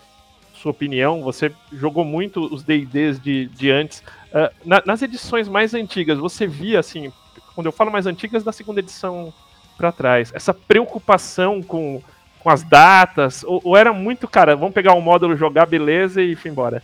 sua 0.54 0.70
opinião. 0.70 1.22
Você 1.22 1.52
jogou 1.72 2.04
muito 2.04 2.40
os 2.52 2.62
D&Ds 2.62 3.20
de, 3.20 3.46
de 3.46 3.70
antes. 3.70 4.00
Uh, 4.28 4.52
na, 4.64 4.82
nas 4.84 5.02
edições 5.02 5.48
mais 5.48 5.74
antigas, 5.74 6.18
você 6.18 6.46
via, 6.46 6.78
assim, 6.78 7.12
quando 7.54 7.66
eu 7.66 7.72
falo 7.72 7.90
mais 7.90 8.06
antigas, 8.06 8.44
da 8.44 8.52
segunda 8.52 8.80
edição 8.80 9.32
para 9.76 9.90
trás, 9.90 10.30
essa 10.34 10.52
preocupação 10.52 11.62
com, 11.62 12.02
com 12.38 12.50
as 12.50 12.62
datas? 12.62 13.42
Ou, 13.42 13.60
ou, 13.64 13.76
era 13.76 13.92
muito, 13.92 14.28
cara, 14.28 14.54
vamos 14.54 14.74
pegar 14.74 14.94
um 14.94 15.00
módulo, 15.00 15.36
jogar, 15.36 15.66
beleza 15.66 16.22
e 16.22 16.32
ir 16.32 16.38
embora? 16.46 16.82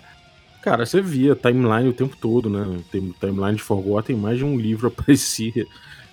Cara, 0.62 0.85
você 0.85 1.00
via 1.00 1.37
timeline 1.37 1.88
o 1.88 1.92
tempo 1.92 2.16
todo, 2.16 2.50
né? 2.50 2.80
Tem 2.90 3.14
timeline 3.21 3.56
de 3.56 3.62
Forgotten, 3.62 4.16
mais 4.16 4.38
de 4.38 4.45
um 4.45 4.59
livro 4.59 4.88
aparecia. 4.99 5.64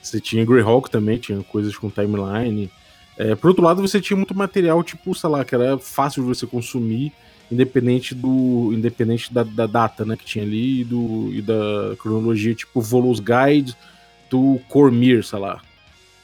Você 0.04 0.20
tinha 0.20 0.46
Greyhawk 0.46 0.92
também, 0.92 1.18
tinha 1.18 1.42
coisas 1.44 1.76
com 1.78 1.90
timeline. 1.90 2.70
É, 3.18 3.36
por 3.36 3.48
outro 3.48 3.64
lado, 3.64 3.82
você 3.82 4.02
tinha 4.02 4.18
muito 4.18 4.36
material, 4.36 4.84
tipo, 4.84 5.16
sei 5.16 5.30
lá, 5.30 5.46
que 5.46 5.56
era 5.56 5.78
fácil 5.78 6.24
de 6.24 6.30
você 6.30 6.46
consumir 6.46 7.14
independente 7.52 8.16
do 8.16 8.72
independente 8.74 9.34
da, 9.34 9.44
da, 9.44 9.68
data 9.68 10.04
né, 10.04 10.18
que 10.18 10.26
tinha 10.26 10.44
ali 10.44 10.82
e, 10.82 10.84
do, 10.84 11.30
e 11.32 11.42
da 11.42 11.96
cronologia, 12.00 12.56
tipo 12.56 12.82
Volos 12.82 13.20
Guide 13.20 13.76
do 14.30 14.60
Cormir, 14.68 15.24
sei 15.24 15.40
lá. 15.40 15.62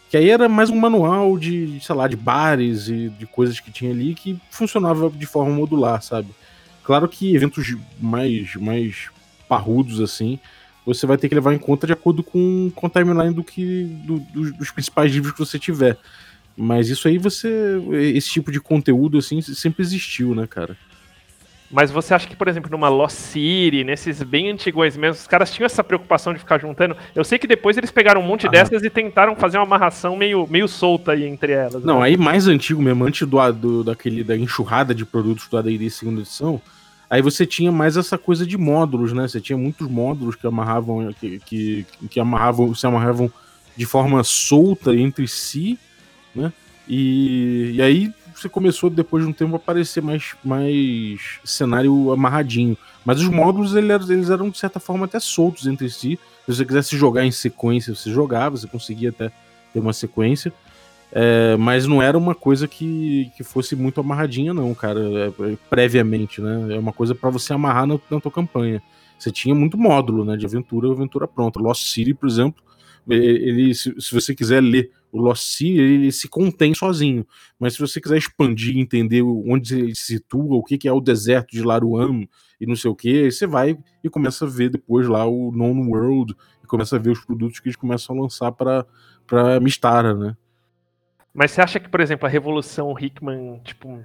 Que 0.09 0.17
aí 0.17 0.29
era 0.29 0.49
mais 0.49 0.71
um 0.71 0.75
manual 0.75 1.37
de, 1.37 1.79
sei 1.81 1.95
lá, 1.95 2.07
de 2.07 2.15
bares 2.15 2.89
e 2.89 3.09
de 3.09 3.27
coisas 3.27 3.59
que 3.59 3.71
tinha 3.71 3.91
ali 3.91 4.15
que 4.15 4.39
funcionava 4.49 5.09
de 5.09 5.25
forma 5.27 5.53
modular, 5.53 6.01
sabe? 6.01 6.29
Claro 6.83 7.07
que 7.07 7.35
eventos 7.35 7.75
mais, 8.01 8.55
mais 8.55 9.09
parrudos, 9.47 10.01
assim, 10.01 10.39
você 10.93 11.05
vai 11.05 11.17
ter 11.17 11.29
que 11.29 11.35
levar 11.35 11.53
em 11.53 11.57
conta 11.57 11.87
de 11.87 11.93
acordo 11.93 12.23
com, 12.23 12.71
com 12.75 12.87
a 12.87 12.89
timeline 12.89 13.33
do 13.33 13.43
que, 13.43 13.83
do, 14.05 14.19
do, 14.19 14.53
dos 14.53 14.71
principais 14.71 15.11
livros 15.11 15.33
que 15.33 15.39
você 15.39 15.57
tiver. 15.57 15.97
Mas 16.57 16.89
isso 16.89 17.07
aí 17.07 17.17
você. 17.17 17.81
Esse 18.13 18.29
tipo 18.29 18.51
de 18.51 18.59
conteúdo, 18.59 19.17
assim, 19.17 19.41
sempre 19.41 19.81
existiu, 19.81 20.35
né, 20.35 20.45
cara? 20.45 20.75
Mas 21.71 21.91
você 21.91 22.15
acha 22.15 22.27
que, 22.27 22.35
por 22.35 22.47
exemplo, 22.47 22.69
numa 22.71 22.89
Lost 22.89 23.15
City, 23.15 23.83
nesses 23.83 24.23
bem 24.23 24.49
antigos 24.49 24.97
mesmo, 24.97 25.21
os 25.21 25.27
caras 25.27 25.51
tinham 25.51 25.67
essa 25.67 25.83
preocupação 25.83 26.33
de 26.33 26.39
ficar 26.39 26.59
juntando? 26.59 26.97
Eu 27.15 27.23
sei 27.23 27.37
que 27.37 27.45
depois 27.45 27.77
eles 27.77 27.91
pegaram 27.91 28.21
um 28.21 28.25
monte 28.25 28.47
ah. 28.47 28.49
dessas 28.49 28.83
e 28.83 28.89
tentaram 28.89 29.35
fazer 29.35 29.57
uma 29.57 29.65
amarração 29.65 30.17
meio, 30.17 30.47
meio 30.49 30.67
solta 30.67 31.11
aí 31.11 31.25
entre 31.25 31.51
elas. 31.51 31.83
Não, 31.83 31.99
né? 31.99 32.07
aí 32.07 32.17
mais 32.17 32.47
antigo 32.47 32.81
mesmo, 32.81 33.05
antes 33.05 33.27
do, 33.27 33.51
do, 33.51 33.83
daquele, 33.83 34.23
da 34.23 34.35
enxurrada 34.35 34.95
de 34.95 35.05
produtos 35.05 35.47
do 35.47 35.57
AD&D 35.57 35.89
segunda 35.91 36.21
edição, 36.21 36.59
aí 37.09 37.21
você 37.21 37.45
tinha 37.45 37.71
mais 37.71 37.97
essa 37.97 38.17
coisa 38.17 38.45
de 38.45 38.57
módulos, 38.57 39.13
né? 39.13 39.27
Você 39.27 39.41
tinha 39.41 39.57
muitos 39.57 39.87
módulos 39.87 40.35
que 40.35 40.45
amarravam, 40.45 41.13
que, 41.19 41.39
que, 41.39 41.85
que 42.09 42.19
amarravam, 42.19 42.73
se 42.75 42.85
amarravam 42.85 43.31
de 43.75 43.85
forma 43.85 44.23
solta 44.23 44.95
entre 44.95 45.27
si, 45.27 45.79
né? 46.35 46.53
E, 46.87 47.71
e 47.75 47.81
aí 47.81 48.13
você 48.35 48.47
começou 48.47 48.89
depois 48.89 49.23
de 49.23 49.29
um 49.29 49.33
tempo 49.33 49.53
a 49.53 49.57
aparecer 49.57 50.01
mais, 50.01 50.35
mais 50.43 51.39
cenário 51.43 52.11
amarradinho. 52.11 52.77
Mas 53.05 53.19
os 53.21 53.27
módulos 53.27 53.75
eles, 53.75 54.09
eles 54.09 54.29
eram 54.29 54.49
de 54.49 54.57
certa 54.57 54.79
forma 54.79 55.05
até 55.05 55.19
soltos 55.19 55.67
entre 55.67 55.89
si. 55.89 56.17
Se 56.45 56.55
você 56.55 56.65
quisesse 56.65 56.97
jogar 56.97 57.25
em 57.25 57.31
sequência, 57.31 57.93
você 57.93 58.11
jogava, 58.11 58.57
você 58.57 58.67
conseguia 58.67 59.09
até 59.09 59.31
ter 59.73 59.79
uma 59.79 59.93
sequência. 59.93 60.53
É, 61.11 61.57
mas 61.57 61.87
não 61.87 62.01
era 62.01 62.17
uma 62.17 62.35
coisa 62.35 62.67
que, 62.67 63.31
que 63.35 63.43
fosse 63.43 63.75
muito 63.75 63.99
amarradinha, 63.99 64.53
não, 64.53 64.73
cara, 64.75 64.99
é, 64.99 65.57
previamente, 65.69 66.39
né? 66.39 66.75
É 66.75 66.79
uma 66.79 66.93
coisa 66.93 67.15
para 67.15 67.29
você 67.29 67.51
amarrar 67.51 67.87
na, 67.87 67.99
na 68.09 68.19
tua 68.19 68.31
campanha. 68.31 68.81
Você 69.17 69.31
tinha 69.31 69.55
muito 69.55 69.77
módulo, 69.77 70.23
né? 70.23 70.37
De 70.37 70.45
aventura, 70.45 70.91
aventura 70.91 71.27
pronta. 71.27 71.59
Lost 71.59 71.91
City, 71.91 72.13
por 72.13 72.27
exemplo, 72.29 72.63
ele, 73.07 73.73
se, 73.73 73.93
se 73.99 74.13
você 74.13 74.35
quiser 74.35 74.61
ler 74.61 74.91
o 75.11 75.19
Lost 75.19 75.43
Sea, 75.43 75.81
ele 75.81 76.11
se 76.11 76.27
contém 76.27 76.73
sozinho. 76.73 77.25
Mas 77.59 77.73
se 77.73 77.79
você 77.79 77.99
quiser 77.99 78.17
expandir, 78.17 78.77
entender 78.77 79.23
onde 79.23 79.75
ele 79.75 79.95
se 79.95 80.17
situa, 80.17 80.55
o 80.55 80.63
que, 80.63 80.77
que 80.77 80.87
é 80.87 80.91
o 80.91 81.01
deserto 81.01 81.51
de 81.51 81.63
Laruan 81.63 82.25
e 82.61 82.65
não 82.65 82.75
sei 82.75 82.91
o 82.91 82.95
que, 82.95 83.31
você 83.31 83.47
vai 83.47 83.77
e 84.03 84.09
começa 84.09 84.45
a 84.45 84.47
ver 84.47 84.69
depois 84.69 85.07
lá 85.07 85.25
o 85.25 85.51
Known 85.51 85.89
World 85.89 86.35
e 86.63 86.67
começa 86.67 86.97
a 86.97 86.99
ver 86.99 87.11
os 87.11 87.25
produtos 87.25 87.59
que 87.59 87.67
eles 87.67 87.75
começam 87.75 88.17
a 88.17 88.21
lançar 88.21 88.51
para 88.51 89.59
Mistara, 89.59 90.13
né? 90.13 90.37
Mas 91.33 91.51
você 91.51 91.61
acha 91.61 91.79
que, 91.79 91.89
por 91.89 92.01
exemplo, 92.01 92.25
a 92.25 92.29
Revolução 92.29 92.95
Hickman, 92.99 93.59
tipo, 93.63 94.03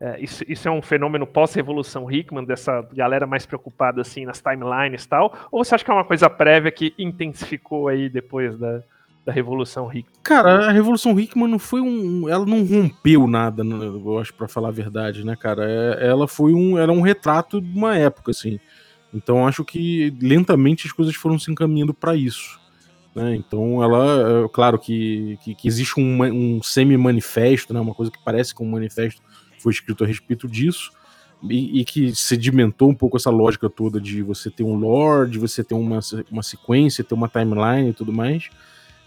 é, 0.00 0.20
isso, 0.20 0.44
isso, 0.48 0.68
é 0.68 0.70
um 0.70 0.82
fenômeno 0.82 1.26
pós-revolução 1.26 2.10
Hickman, 2.10 2.44
dessa 2.44 2.82
galera 2.92 3.26
mais 3.26 3.46
preocupada 3.46 4.00
assim 4.00 4.24
nas 4.24 4.42
timelines 4.42 5.04
e 5.04 5.08
tal? 5.08 5.32
Ou 5.50 5.64
você 5.64 5.74
acha 5.74 5.84
que 5.84 5.90
é 5.90 5.94
uma 5.94 6.04
coisa 6.04 6.28
prévia 6.28 6.70
que 6.70 6.92
intensificou 6.98 7.88
aí 7.88 8.08
depois 8.08 8.58
da, 8.58 8.82
da 9.24 9.32
Revolução 9.32 9.86
Hickman? 9.90 10.20
Cara, 10.22 10.68
a 10.68 10.72
Revolução 10.72 11.18
Hickman 11.18 11.48
não 11.48 11.58
foi 11.58 11.80
um. 11.80 12.28
Ela 12.28 12.44
não 12.44 12.64
rompeu 12.64 13.26
nada, 13.26 13.62
eu 13.62 14.18
acho, 14.18 14.34
para 14.34 14.48
falar 14.48 14.68
a 14.68 14.72
verdade, 14.72 15.24
né, 15.24 15.36
cara? 15.36 15.64
É, 15.64 16.08
ela 16.08 16.26
foi 16.26 16.52
um. 16.52 16.76
Era 16.76 16.92
um 16.92 17.00
retrato 17.00 17.60
de 17.60 17.78
uma 17.78 17.96
época, 17.96 18.32
assim. 18.32 18.58
Então 19.14 19.46
acho 19.46 19.64
que 19.64 20.12
lentamente 20.20 20.86
as 20.86 20.92
coisas 20.92 21.14
foram 21.14 21.38
se 21.38 21.50
encaminhando 21.50 21.94
para 21.94 22.16
isso. 22.16 22.60
Né? 23.14 23.36
Então 23.36 23.82
ela. 23.82 24.44
É, 24.44 24.48
claro 24.48 24.78
que, 24.78 25.38
que, 25.42 25.54
que 25.54 25.68
existe 25.68 26.00
um, 26.00 26.22
um 26.24 26.62
semi-manifesto, 26.62 27.72
né? 27.72 27.80
Uma 27.80 27.94
coisa 27.94 28.10
que 28.10 28.18
parece 28.24 28.54
com 28.54 28.66
um 28.66 28.70
manifesto 28.70 29.22
foi 29.58 29.72
escrito 29.72 30.04
a 30.04 30.06
respeito 30.06 30.48
disso. 30.48 30.90
E, 31.42 31.80
e, 31.80 31.84
que 31.84 32.14
sedimentou 32.14 32.88
um 32.88 32.94
pouco 32.94 33.18
essa 33.18 33.28
lógica 33.28 33.68
toda 33.68 34.00
de 34.00 34.22
você 34.22 34.50
ter 34.50 34.62
um 34.62 34.76
lore, 34.76 35.30
de 35.30 35.38
você 35.38 35.62
ter 35.62 35.74
uma, 35.74 36.00
uma 36.30 36.42
sequência, 36.42 37.04
ter 37.04 37.14
uma 37.14 37.28
timeline 37.28 37.90
e 37.90 37.92
tudo 37.92 38.10
mais. 38.10 38.48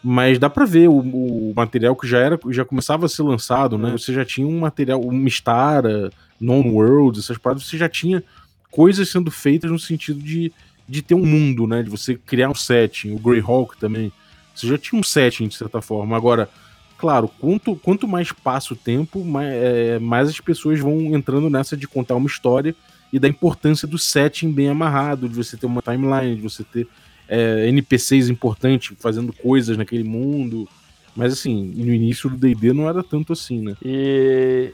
Mas 0.04 0.38
dá 0.38 0.48
para 0.48 0.64
ver 0.64 0.88
o, 0.88 1.00
o, 1.00 1.54
material 1.56 1.96
que 1.96 2.08
já 2.08 2.20
era, 2.20 2.40
já 2.50 2.64
começava 2.64 3.08
a 3.08 3.10
ser 3.10 3.24
lançado, 3.24 3.78
né? 3.78 3.92
Você 3.94 4.14
já 4.14 4.24
tinha 4.24 4.46
um 4.46 4.60
material, 4.60 5.04
um 5.04 5.12
Mistara, 5.12 6.12
Non 6.40 6.62
World, 6.62 7.20
essas 7.20 7.40
paradas, 7.40 7.66
você 7.66 7.78
já 7.78 7.90
tinha 7.90 8.24
coisas 8.70 9.10
sendo 9.10 9.32
feitas 9.32 9.72
no 9.72 9.80
sentido 9.80 10.20
de, 10.20 10.54
de 10.88 11.02
ter 11.02 11.16
um 11.16 11.26
mundo, 11.26 11.68
né? 11.68 11.84
De 11.84 11.90
você 11.90 12.16
criar 12.16 12.50
um 12.50 12.56
setting, 12.56 13.14
o 13.14 13.20
Greyhawk 13.20 13.78
também. 13.78 14.12
Você 14.54 14.68
já 14.68 14.78
tinha 14.78 15.00
um 15.00 15.04
setting, 15.04 15.48
de 15.48 15.56
certa 15.56 15.82
forma. 15.82 16.16
Agora, 16.16 16.50
claro, 16.98 17.30
quanto, 17.40 17.76
quanto 17.76 18.08
mais 18.08 18.32
passa 18.32 18.74
o 18.74 18.78
tempo, 18.78 19.24
mais, 19.24 19.54
é, 19.54 20.00
mais 20.00 20.30
as 20.30 20.40
pessoas 20.40 20.80
vão 20.80 21.16
entrando 21.16 21.50
nessa 21.50 21.78
de 21.78 21.88
contar 21.88 22.16
uma 22.16 22.28
história 22.28 22.76
e 23.12 23.20
da 23.20 23.28
importância 23.28 23.88
do 23.88 23.98
setting 23.98 24.52
bem 24.52 24.70
amarrado, 24.70 25.30
de 25.30 25.36
você 25.36 25.56
ter 25.56 25.66
uma 25.66 25.82
timeline, 25.82 26.36
de 26.36 26.42
você 26.42 26.64
ter 26.64 26.88
é, 27.28 27.68
NPCs 27.68 28.30
importantes 28.30 28.96
fazendo 29.00 29.32
coisas 29.34 29.78
naquele 29.78 30.04
mundo. 30.04 30.68
Mas 31.16 31.34
assim, 31.34 31.74
no 31.76 31.94
início 31.94 32.30
do 32.30 32.38
DD 32.38 32.74
não 32.74 32.88
era 32.88 33.04
tanto 33.04 33.34
assim, 33.34 33.62
né? 33.62 33.76
E 33.84 34.72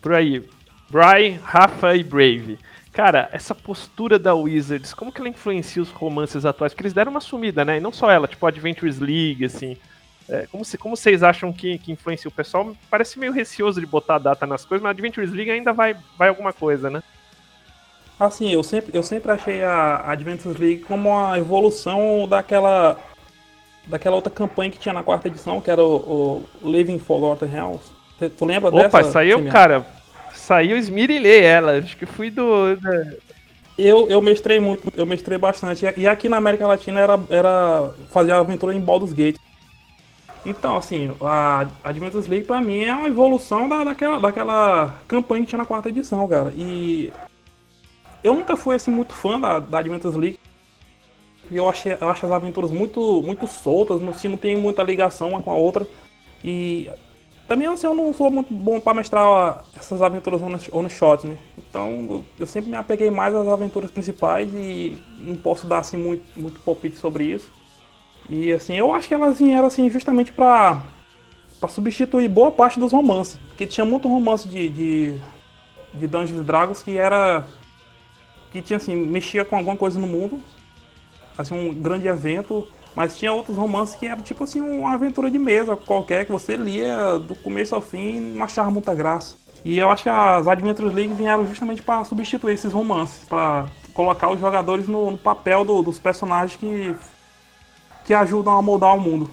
por 0.00 0.12
aí, 0.12 0.42
Bry, 0.90 1.38
Rafa 1.42 1.94
e 1.96 2.02
Brave. 2.02 2.58
Cara, 2.98 3.28
essa 3.30 3.54
postura 3.54 4.18
da 4.18 4.34
Wizards, 4.34 4.92
como 4.92 5.12
que 5.12 5.20
ela 5.20 5.28
influencia 5.28 5.80
os 5.80 5.88
romances 5.88 6.44
atuais? 6.44 6.72
Porque 6.72 6.82
eles 6.82 6.92
deram 6.92 7.12
uma 7.12 7.20
sumida, 7.20 7.64
né? 7.64 7.76
E 7.76 7.80
não 7.80 7.92
só 7.92 8.10
ela, 8.10 8.26
tipo 8.26 8.44
Adventures 8.44 8.98
League, 8.98 9.44
assim. 9.44 9.76
É, 10.28 10.48
como, 10.50 10.64
se, 10.64 10.76
como 10.76 10.96
vocês 10.96 11.22
acham 11.22 11.52
que, 11.52 11.78
que 11.78 11.92
influencia 11.92 12.28
o 12.28 12.32
pessoal? 12.32 12.74
Parece 12.90 13.16
meio 13.16 13.30
receoso 13.30 13.78
de 13.78 13.86
botar 13.86 14.16
a 14.16 14.18
data 14.18 14.48
nas 14.48 14.64
coisas, 14.64 14.82
mas 14.82 14.90
Adventures 14.90 15.30
League 15.30 15.48
ainda 15.48 15.72
vai, 15.72 15.96
vai 16.18 16.28
alguma 16.28 16.52
coisa, 16.52 16.90
né? 16.90 17.00
Assim, 18.18 18.52
eu 18.52 18.64
sempre, 18.64 18.90
eu 18.92 19.04
sempre 19.04 19.30
achei 19.30 19.62
a 19.62 20.10
Adventures 20.10 20.58
League 20.58 20.82
como 20.82 21.10
uma 21.10 21.38
evolução 21.38 22.26
daquela 22.28 22.98
daquela 23.86 24.16
outra 24.16 24.32
campanha 24.32 24.72
que 24.72 24.78
tinha 24.80 24.92
na 24.92 25.04
quarta 25.04 25.28
edição, 25.28 25.60
que 25.60 25.70
era 25.70 25.84
o, 25.84 26.44
o 26.60 26.68
Living 26.68 26.98
Forgotten 26.98 27.48
Realms. 27.48 27.92
Tu 28.36 28.44
lembra 28.44 28.70
Opa, 28.70 28.82
dessa? 28.82 28.98
Opa, 28.98 29.04
saiu, 29.12 29.48
cara, 29.48 29.86
saiu 30.48 30.78
esmirilhei 30.78 31.42
ela. 31.42 31.78
Acho 31.78 31.96
que 31.96 32.06
fui 32.06 32.30
do. 32.30 32.74
Da... 32.76 33.12
Eu, 33.76 34.08
eu 34.08 34.20
mestrei 34.20 34.58
muito, 34.58 34.90
eu 34.96 35.06
mestrei 35.06 35.38
bastante. 35.38 35.84
E 35.96 36.08
aqui 36.08 36.28
na 36.28 36.38
América 36.38 36.66
Latina 36.66 36.98
era, 36.98 37.20
era 37.28 37.92
fazer 38.10 38.32
a 38.32 38.38
aventura 38.38 38.74
em 38.74 38.80
Baldur's 38.80 39.12
Gate. 39.12 39.36
Então, 40.44 40.76
assim, 40.76 41.12
a 41.20 41.66
Adventures 41.84 42.26
League 42.26 42.46
pra 42.46 42.60
mim 42.60 42.84
é 42.84 42.94
uma 42.94 43.08
evolução 43.08 43.68
da, 43.68 43.84
daquela, 43.84 44.18
daquela 44.18 44.94
campanha 45.06 45.42
que 45.42 45.50
tinha 45.50 45.58
na 45.58 45.66
quarta 45.66 45.90
edição, 45.90 46.26
cara. 46.26 46.52
E 46.56 47.12
eu 48.24 48.34
nunca 48.34 48.56
fui 48.56 48.74
assim 48.74 48.90
muito 48.90 49.12
fã 49.12 49.38
da, 49.38 49.60
da 49.60 49.78
Adventures 49.78 50.16
League. 50.16 50.38
Eu, 51.50 51.68
achei, 51.68 51.96
eu 52.00 52.08
acho 52.08 52.26
as 52.26 52.32
aventuras 52.32 52.70
muito, 52.70 53.22
muito 53.22 53.46
soltas, 53.46 54.00
não, 54.00 54.10
assim, 54.10 54.28
não 54.28 54.36
tem 54.36 54.56
muita 54.56 54.82
ligação 54.82 55.30
uma 55.30 55.42
com 55.42 55.50
a 55.50 55.54
outra. 55.54 55.86
E 56.42 56.90
também 57.48 57.66
assim, 57.66 57.86
eu 57.86 57.94
não 57.94 58.12
sou 58.12 58.30
muito 58.30 58.52
bom 58.52 58.78
para 58.78 58.94
mestrar 58.94 59.64
essas 59.74 60.02
aventuras 60.02 60.40
on 60.72 60.88
shot, 60.88 61.26
né? 61.26 61.36
Então 61.56 62.24
eu 62.38 62.46
sempre 62.46 62.70
me 62.70 62.76
apeguei 62.76 63.10
mais 63.10 63.34
às 63.34 63.48
aventuras 63.48 63.90
principais 63.90 64.52
e 64.54 64.98
não 65.18 65.34
posso 65.34 65.66
dar 65.66 65.78
assim 65.78 65.96
muito, 65.96 66.24
muito 66.38 66.60
palpite 66.60 66.96
sobre 66.96 67.24
isso. 67.24 67.50
E 68.28 68.52
assim, 68.52 68.74
eu 68.74 68.94
acho 68.94 69.08
que 69.08 69.14
elas 69.14 69.38
vieram 69.38 69.66
assim 69.66 69.88
justamente 69.88 70.30
para 70.30 70.82
para 71.60 71.68
substituir 71.68 72.28
boa 72.28 72.50
parte 72.50 72.78
dos 72.78 72.92
romances. 72.92 73.38
Porque 73.48 73.66
tinha 73.66 73.84
muito 73.84 74.08
romance 74.08 74.48
de, 74.48 74.68
de, 74.68 75.20
de 75.94 76.06
Dungeons 76.06 76.44
Dragons 76.44 76.82
que 76.82 76.96
era. 76.96 77.46
que 78.52 78.62
tinha 78.62 78.76
assim, 78.76 78.94
mexia 78.94 79.44
com 79.44 79.56
alguma 79.56 79.76
coisa 79.76 79.98
no 79.98 80.06
mundo. 80.06 80.40
Assim, 81.36 81.54
um 81.54 81.74
grande 81.74 82.08
evento. 82.08 82.68
Mas 82.98 83.16
tinha 83.16 83.32
outros 83.32 83.56
romances 83.56 83.94
que 83.94 84.08
era 84.08 84.20
tipo 84.20 84.42
assim, 84.42 84.60
uma 84.60 84.94
aventura 84.94 85.30
de 85.30 85.38
mesa 85.38 85.76
qualquer, 85.76 86.26
que 86.26 86.32
você 86.32 86.56
lia 86.56 87.16
do 87.16 87.32
começo 87.36 87.72
ao 87.72 87.80
fim 87.80 88.16
e 88.16 88.20
não 88.20 88.44
achava 88.44 88.72
muita 88.72 88.92
graça. 88.92 89.36
E 89.64 89.78
eu 89.78 89.88
acho 89.88 90.02
que 90.02 90.08
as 90.08 90.48
Adventures 90.48 90.92
League 90.92 91.14
vieram 91.14 91.46
justamente 91.46 91.80
para 91.80 92.02
substituir 92.02 92.54
esses 92.54 92.72
romances, 92.72 93.24
para 93.28 93.66
colocar 93.94 94.28
os 94.28 94.40
jogadores 94.40 94.88
no, 94.88 95.12
no 95.12 95.16
papel 95.16 95.64
do, 95.64 95.80
dos 95.80 96.00
personagens 96.00 96.58
que 96.58 96.96
que 98.04 98.12
ajudam 98.12 98.58
a 98.58 98.62
moldar 98.62 98.96
o 98.96 99.00
mundo. 99.00 99.30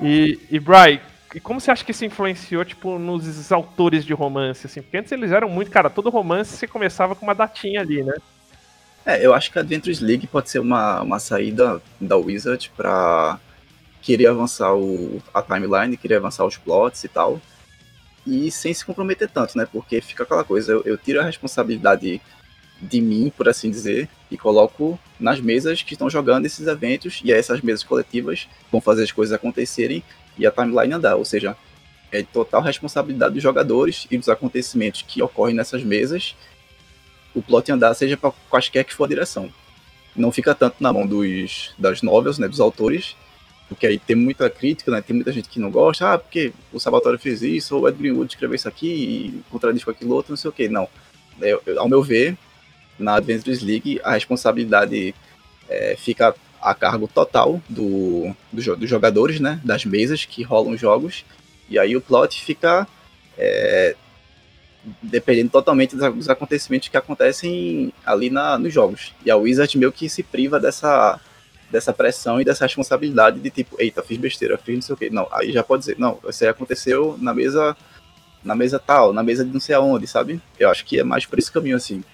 E, 0.00 0.40
e 0.50 0.58
Bry, 0.58 0.98
e 1.34 1.40
como 1.40 1.60
você 1.60 1.70
acha 1.70 1.84
que 1.84 1.90
isso 1.90 2.06
influenciou, 2.06 2.64
tipo, 2.64 2.98
nos 2.98 3.52
autores 3.52 4.02
de 4.02 4.14
romance, 4.14 4.66
assim? 4.66 4.80
Porque 4.80 4.96
antes 4.96 5.12
eles 5.12 5.30
eram 5.30 5.50
muito, 5.50 5.70
cara, 5.70 5.90
todo 5.90 6.08
romance 6.08 6.56
você 6.56 6.66
começava 6.66 7.14
com 7.14 7.26
uma 7.26 7.34
datinha 7.34 7.82
ali, 7.82 8.02
né? 8.02 8.14
É, 9.06 9.24
eu 9.24 9.32
acho 9.32 9.52
que 9.52 9.58
a 9.58 9.62
Adventures 9.62 10.00
League 10.00 10.26
pode 10.26 10.50
ser 10.50 10.58
uma, 10.58 11.00
uma 11.00 11.20
saída 11.20 11.80
da 12.00 12.16
Wizard 12.16 12.72
para 12.76 13.38
querer 14.02 14.26
avançar 14.26 14.74
o, 14.74 15.22
a 15.32 15.40
timeline, 15.40 15.96
querer 15.96 16.16
avançar 16.16 16.44
os 16.44 16.56
plots 16.56 17.04
e 17.04 17.08
tal. 17.08 17.40
E 18.26 18.50
sem 18.50 18.74
se 18.74 18.84
comprometer 18.84 19.30
tanto, 19.30 19.56
né? 19.56 19.64
Porque 19.70 20.00
fica 20.00 20.24
aquela 20.24 20.42
coisa, 20.42 20.72
eu, 20.72 20.82
eu 20.84 20.98
tiro 20.98 21.20
a 21.20 21.24
responsabilidade 21.24 22.20
de 22.82 23.00
mim, 23.00 23.32
por 23.34 23.48
assim 23.48 23.70
dizer, 23.70 24.08
e 24.28 24.36
coloco 24.36 24.98
nas 25.20 25.40
mesas 25.40 25.82
que 25.82 25.94
estão 25.94 26.10
jogando 26.10 26.44
esses 26.44 26.66
eventos, 26.66 27.20
e 27.24 27.32
essas 27.32 27.60
mesas 27.60 27.84
coletivas 27.84 28.48
vão 28.72 28.80
fazer 28.80 29.04
as 29.04 29.12
coisas 29.12 29.32
acontecerem 29.32 30.02
e 30.36 30.44
a 30.44 30.50
timeline 30.50 30.94
andar. 30.94 31.14
Ou 31.14 31.24
seja, 31.24 31.56
é 32.10 32.24
total 32.24 32.60
responsabilidade 32.60 33.34
dos 33.34 33.42
jogadores 33.42 34.08
e 34.10 34.18
dos 34.18 34.28
acontecimentos 34.28 35.02
que 35.02 35.22
ocorrem 35.22 35.54
nessas 35.54 35.84
mesas, 35.84 36.34
o 37.36 37.42
plot 37.42 37.70
andar, 37.70 37.92
seja 37.94 38.16
para 38.16 38.32
quaisquer 38.48 38.82
que 38.82 38.94
for 38.94 39.04
a 39.04 39.08
direção. 39.08 39.52
Não 40.16 40.32
fica 40.32 40.54
tanto 40.54 40.76
na 40.80 40.90
mão 40.90 41.06
dos, 41.06 41.74
das 41.78 42.00
novels, 42.00 42.38
né, 42.38 42.48
dos 42.48 42.60
autores, 42.60 43.14
porque 43.68 43.86
aí 43.86 43.98
tem 43.98 44.16
muita 44.16 44.48
crítica, 44.48 44.90
né, 44.90 45.02
tem 45.02 45.14
muita 45.14 45.30
gente 45.30 45.48
que 45.48 45.60
não 45.60 45.70
gosta, 45.70 46.14
ah, 46.14 46.18
porque 46.18 46.52
o 46.72 46.80
Salvatore 46.80 47.18
fez 47.18 47.42
isso, 47.42 47.76
ou 47.76 47.82
o 47.82 47.88
Ed 47.88 47.98
Greenwood 47.98 48.32
escreveu 48.32 48.54
isso 48.54 48.66
aqui 48.66 48.88
e 48.88 49.42
contradiz 49.50 49.84
com 49.84 49.90
aquilo 49.90 50.14
outro, 50.14 50.32
não 50.32 50.36
sei 50.36 50.48
o 50.48 50.52
que. 50.52 50.68
Não. 50.68 50.88
Eu, 51.38 51.60
eu, 51.66 51.78
ao 51.78 51.88
meu 51.88 52.02
ver, 52.02 52.38
na 52.98 53.16
Adventures 53.16 53.60
League, 53.62 54.00
a 54.02 54.12
responsabilidade 54.12 55.14
é, 55.68 55.94
fica 55.98 56.34
a 56.62 56.74
cargo 56.74 57.06
total 57.06 57.60
do, 57.68 58.34
do, 58.50 58.76
dos 58.76 58.88
jogadores, 58.88 59.38
né? 59.38 59.60
Das 59.62 59.84
mesas 59.84 60.24
que 60.24 60.42
rolam 60.42 60.76
jogos. 60.76 61.24
E 61.68 61.78
aí 61.78 61.94
o 61.94 62.00
plot 62.00 62.42
fica 62.42 62.88
é, 63.36 63.94
dependendo 65.02 65.50
totalmente 65.50 65.96
dos 65.96 66.28
acontecimentos 66.28 66.88
que 66.88 66.96
acontecem 66.96 67.92
ali 68.04 68.30
na, 68.30 68.58
nos 68.58 68.72
jogos. 68.72 69.12
E 69.24 69.30
a 69.30 69.36
Wizard 69.36 69.76
meio 69.78 69.92
que 69.92 70.08
se 70.08 70.22
priva 70.22 70.60
dessa, 70.60 71.20
dessa 71.70 71.92
pressão 71.92 72.40
e 72.40 72.44
dessa 72.44 72.64
responsabilidade 72.64 73.40
de 73.40 73.50
tipo, 73.50 73.76
eita, 73.78 74.02
fiz 74.02 74.18
besteira, 74.18 74.56
fiz 74.58 74.74
não 74.74 74.82
sei 74.82 74.94
o 74.94 74.98
quê. 74.98 75.10
Não, 75.10 75.28
aí 75.32 75.52
já 75.52 75.62
pode 75.62 75.80
dizer, 75.80 75.98
não, 75.98 76.18
isso 76.28 76.44
aí 76.44 76.50
aconteceu 76.50 77.16
na 77.20 77.34
mesa 77.34 77.76
na 78.44 78.54
mesa 78.54 78.78
tal, 78.78 79.12
na 79.12 79.24
mesa 79.24 79.44
de 79.44 79.52
não 79.52 79.58
sei 79.58 79.74
aonde, 79.74 80.06
sabe? 80.06 80.40
Eu 80.58 80.70
acho 80.70 80.84
que 80.84 81.00
é 81.00 81.02
mais 81.02 81.26
por 81.26 81.36
esse 81.36 81.50
caminho 81.50 81.74
assim. 81.74 82.04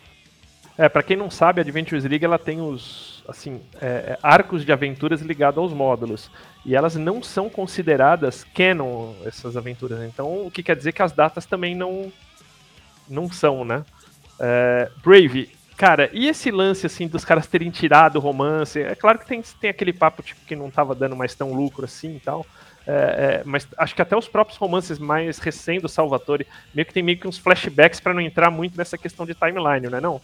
É, 0.79 0.89
para 0.89 1.03
quem 1.03 1.17
não 1.17 1.31
sabe, 1.31 1.61
a 1.61 1.63
Adventures 1.63 2.05
League 2.05 2.25
ela 2.25 2.39
tem 2.39 2.61
os 2.61 3.23
assim 3.29 3.61
é, 3.81 3.87
é, 3.87 4.19
arcos 4.23 4.65
de 4.65 4.73
aventuras 4.73 5.21
ligados 5.21 5.59
aos 5.59 5.73
módulos 5.73 6.31
e 6.65 6.75
elas 6.75 6.97
não 6.97 7.23
são 7.23 7.49
consideradas 7.49 8.45
canon 8.55 9.13
essas 9.25 9.57
aventuras. 9.57 10.01
Então, 10.03 10.47
o 10.47 10.51
que 10.51 10.63
quer 10.63 10.75
dizer 10.75 10.93
que 10.93 11.03
as 11.03 11.13
datas 11.13 11.45
também 11.45 11.75
não 11.75 12.11
não 13.09 13.31
são, 13.31 13.65
né? 13.65 13.85
É, 14.39 14.91
Brave, 15.03 15.51
cara, 15.77 16.11
e 16.13 16.29
esse 16.29 16.51
lance 16.51 16.87
assim 16.87 17.07
dos 17.07 17.25
caras 17.25 17.47
terem 17.47 17.71
tirado 17.71 18.17
o 18.17 18.21
romance? 18.21 18.81
É 18.81 18.95
claro 18.95 19.19
que 19.19 19.27
tem, 19.27 19.43
tem 19.61 19.71
aquele 19.71 19.93
papo 19.93 20.23
tipo 20.23 20.41
que 20.47 20.57
não 20.57 20.71
tava 20.71 20.95
dando 20.95 21.17
mais 21.17 21.35
tão 21.35 21.53
lucro 21.53 21.85
assim 21.85 22.17
e 22.17 22.21
tal. 22.21 22.47
É, 22.87 22.93
é, 22.93 23.43
mas 23.45 23.67
acho 23.79 23.95
que 23.95 24.03
até 24.03 24.17
os 24.17 24.27
próprios 24.27 24.59
romances 24.59 24.99
mais 24.99 25.39
recentes 25.39 25.83
do 25.83 25.89
Salvatore 25.89 26.47
meio 26.75 26.85
que 26.85 26.93
tem 26.93 27.03
meio 27.03 27.17
que 27.17 27.29
uns 27.29 27.39
flashbacks 27.39 28.01
para 28.01 28.13
não 28.13 28.21
entrar 28.21 28.51
muito 28.51 28.77
nessa 28.77 28.99
questão 28.99 29.25
de 29.25 29.35
timeline, 29.35 29.89
não 29.89 29.99
é 29.99 30.01
não? 30.01 30.21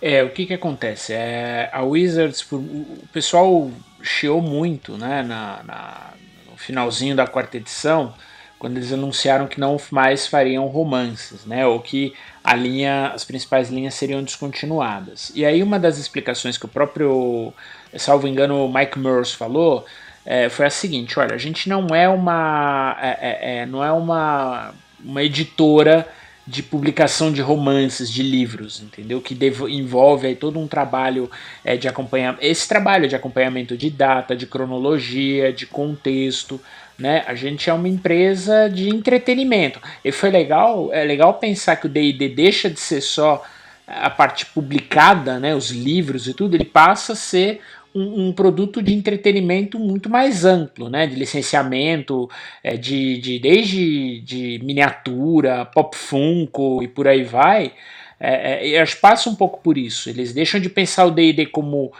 É, 0.00 0.22
o 0.22 0.30
que 0.30 0.46
que 0.46 0.54
acontece? 0.54 1.12
É, 1.12 1.70
a 1.72 1.82
Wizards, 1.82 2.46
o 2.52 3.06
pessoal 3.12 3.70
chiou 4.00 4.40
muito, 4.40 4.96
né, 4.96 5.22
na, 5.22 5.62
na, 5.64 6.10
no 6.48 6.56
finalzinho 6.56 7.16
da 7.16 7.26
quarta 7.26 7.56
edição, 7.56 8.14
quando 8.58 8.76
eles 8.76 8.92
anunciaram 8.92 9.46
que 9.46 9.60
não 9.60 9.76
mais 9.90 10.26
fariam 10.26 10.66
romances, 10.66 11.44
né, 11.44 11.66
ou 11.66 11.80
que 11.80 12.12
a 12.42 12.54
linha, 12.54 13.08
as 13.14 13.24
principais 13.24 13.70
linhas 13.70 13.94
seriam 13.94 14.22
descontinuadas. 14.22 15.30
E 15.34 15.44
aí 15.44 15.62
uma 15.62 15.78
das 15.78 15.98
explicações 15.98 16.58
que 16.58 16.64
o 16.64 16.68
próprio, 16.68 17.52
salvo 17.96 18.26
engano, 18.26 18.70
Mike 18.72 18.98
Murs 18.98 19.32
falou, 19.32 19.84
é, 20.24 20.48
foi 20.48 20.66
a 20.66 20.70
seguinte: 20.70 21.18
olha, 21.18 21.34
a 21.34 21.38
gente 21.38 21.68
não 21.68 21.86
é 21.94 22.08
uma, 22.08 22.96
é, 23.00 23.18
é, 23.20 23.58
é 23.58 23.66
não 23.66 23.82
é 23.82 23.92
uma, 23.92 24.74
uma 25.02 25.22
editora 25.22 26.06
de 26.46 26.62
publicação 26.62 27.30
de 27.30 27.42
romances, 27.42 28.10
de 28.10 28.22
livros, 28.22 28.80
entendeu? 28.80 29.20
Que 29.20 29.36
envolve 29.68 30.26
aí 30.26 30.34
todo 30.34 30.58
um 30.58 30.66
trabalho 30.66 31.30
é, 31.62 31.76
de 31.76 31.86
acompanhamento, 31.86 32.42
esse 32.42 32.66
trabalho 32.66 33.06
de 33.06 33.14
acompanhamento 33.14 33.76
de 33.76 33.90
data, 33.90 34.34
de 34.34 34.46
cronologia, 34.46 35.52
de 35.52 35.66
contexto, 35.66 36.58
né? 36.98 37.24
A 37.26 37.34
gente 37.34 37.70
é 37.70 37.72
uma 37.72 37.88
empresa 37.88 38.68
de 38.68 38.88
entretenimento. 38.88 39.80
E 40.04 40.10
foi 40.10 40.30
legal, 40.30 40.92
é 40.92 41.04
legal 41.04 41.34
pensar 41.34 41.76
que 41.76 41.86
o 41.86 41.88
D&D 41.88 42.28
deixa 42.30 42.68
de 42.68 42.80
ser 42.80 43.00
só 43.00 43.44
a 43.86 44.10
parte 44.10 44.44
publicada, 44.46 45.38
né, 45.38 45.54
os 45.54 45.70
livros 45.70 46.28
e 46.28 46.34
tudo, 46.34 46.54
ele 46.54 46.64
passa 46.64 47.14
a 47.14 47.16
ser 47.16 47.60
um, 47.94 48.28
um, 48.28 48.32
produto 48.32 48.82
de 48.82 48.92
entretenimento 48.92 49.78
muito 49.78 50.10
mais 50.10 50.44
amplo, 50.44 50.90
né? 50.90 51.06
De 51.06 51.14
licenciamento, 51.14 52.28
é, 52.62 52.76
de, 52.76 53.18
de, 53.18 53.38
desde 53.38 54.20
de 54.20 54.60
miniatura, 54.62 55.64
pop 55.64 55.96
funko 55.96 56.82
e 56.82 56.88
por 56.88 57.08
aí 57.08 57.24
vai. 57.24 57.72
É, 58.20 58.66
é, 58.66 58.74
elas 58.74 58.94
passam 58.94 59.32
um 59.32 59.36
pouco 59.36 59.60
por 59.62 59.78
isso. 59.78 60.10
Eles 60.10 60.34
deixam 60.34 60.60
de 60.60 60.68
pensar 60.68 61.06
o 61.06 61.10
D&D 61.10 61.46
como 61.46 61.92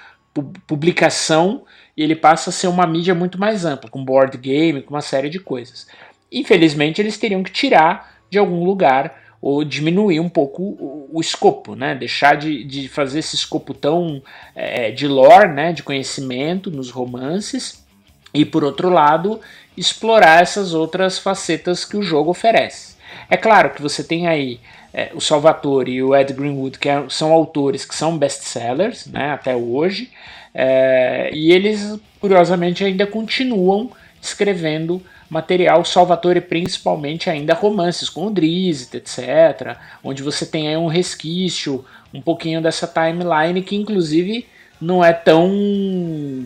publicação 0.66 1.62
e 1.98 2.02
ele 2.04 2.14
passa 2.14 2.50
a 2.50 2.52
ser 2.52 2.68
uma 2.68 2.86
mídia 2.86 3.12
muito 3.12 3.40
mais 3.40 3.64
ampla, 3.64 3.90
com 3.90 4.04
board 4.04 4.38
game, 4.38 4.82
com 4.82 4.94
uma 4.94 5.00
série 5.00 5.28
de 5.28 5.40
coisas. 5.40 5.88
Infelizmente, 6.30 7.02
eles 7.02 7.18
teriam 7.18 7.42
que 7.42 7.50
tirar 7.50 8.20
de 8.30 8.38
algum 8.38 8.62
lugar 8.62 9.20
ou 9.42 9.64
diminuir 9.64 10.20
um 10.20 10.28
pouco 10.28 10.62
o, 10.62 11.10
o 11.12 11.20
escopo, 11.20 11.74
né? 11.74 11.96
Deixar 11.96 12.36
de, 12.36 12.62
de 12.62 12.88
fazer 12.88 13.18
esse 13.18 13.34
escopo 13.34 13.74
tão 13.74 14.22
é, 14.54 14.92
de 14.92 15.08
lore, 15.08 15.48
né? 15.48 15.72
De 15.72 15.82
conhecimento 15.82 16.70
nos 16.70 16.88
romances 16.88 17.84
e 18.32 18.44
por 18.44 18.62
outro 18.62 18.90
lado 18.90 19.40
explorar 19.76 20.40
essas 20.40 20.74
outras 20.74 21.18
facetas 21.18 21.84
que 21.84 21.96
o 21.96 22.02
jogo 22.02 22.30
oferece. 22.30 22.96
É 23.28 23.36
claro 23.36 23.70
que 23.70 23.82
você 23.82 24.04
tem 24.04 24.28
aí 24.28 24.60
é, 24.94 25.10
o 25.14 25.20
Salvatore 25.20 25.90
e 25.90 26.02
o 26.02 26.14
Ed 26.14 26.32
Greenwood, 26.32 26.78
que 26.78 26.88
é, 26.88 27.06
são 27.08 27.32
autores 27.32 27.84
que 27.84 27.96
são 27.96 28.16
best-sellers 28.16 29.06
né, 29.06 29.32
até 29.32 29.56
hoje, 29.56 30.12
é, 30.60 31.30
e 31.32 31.52
eles, 31.52 32.00
curiosamente, 32.20 32.82
ainda 32.82 33.06
continuam 33.06 33.92
escrevendo 34.20 35.00
material 35.30 35.84
Salvatore, 35.84 36.40
principalmente 36.40 37.30
ainda 37.30 37.54
romances 37.54 38.08
com 38.08 38.26
o 38.26 38.30
Drizzt, 38.30 38.92
etc., 38.92 39.76
onde 40.02 40.20
você 40.20 40.44
tem 40.44 40.66
aí 40.66 40.76
um 40.76 40.88
resquício, 40.88 41.84
um 42.12 42.20
pouquinho 42.20 42.60
dessa 42.60 42.88
timeline 42.88 43.62
que, 43.62 43.76
inclusive, 43.76 44.46
não 44.80 45.04
é 45.04 45.12
tão 45.12 45.48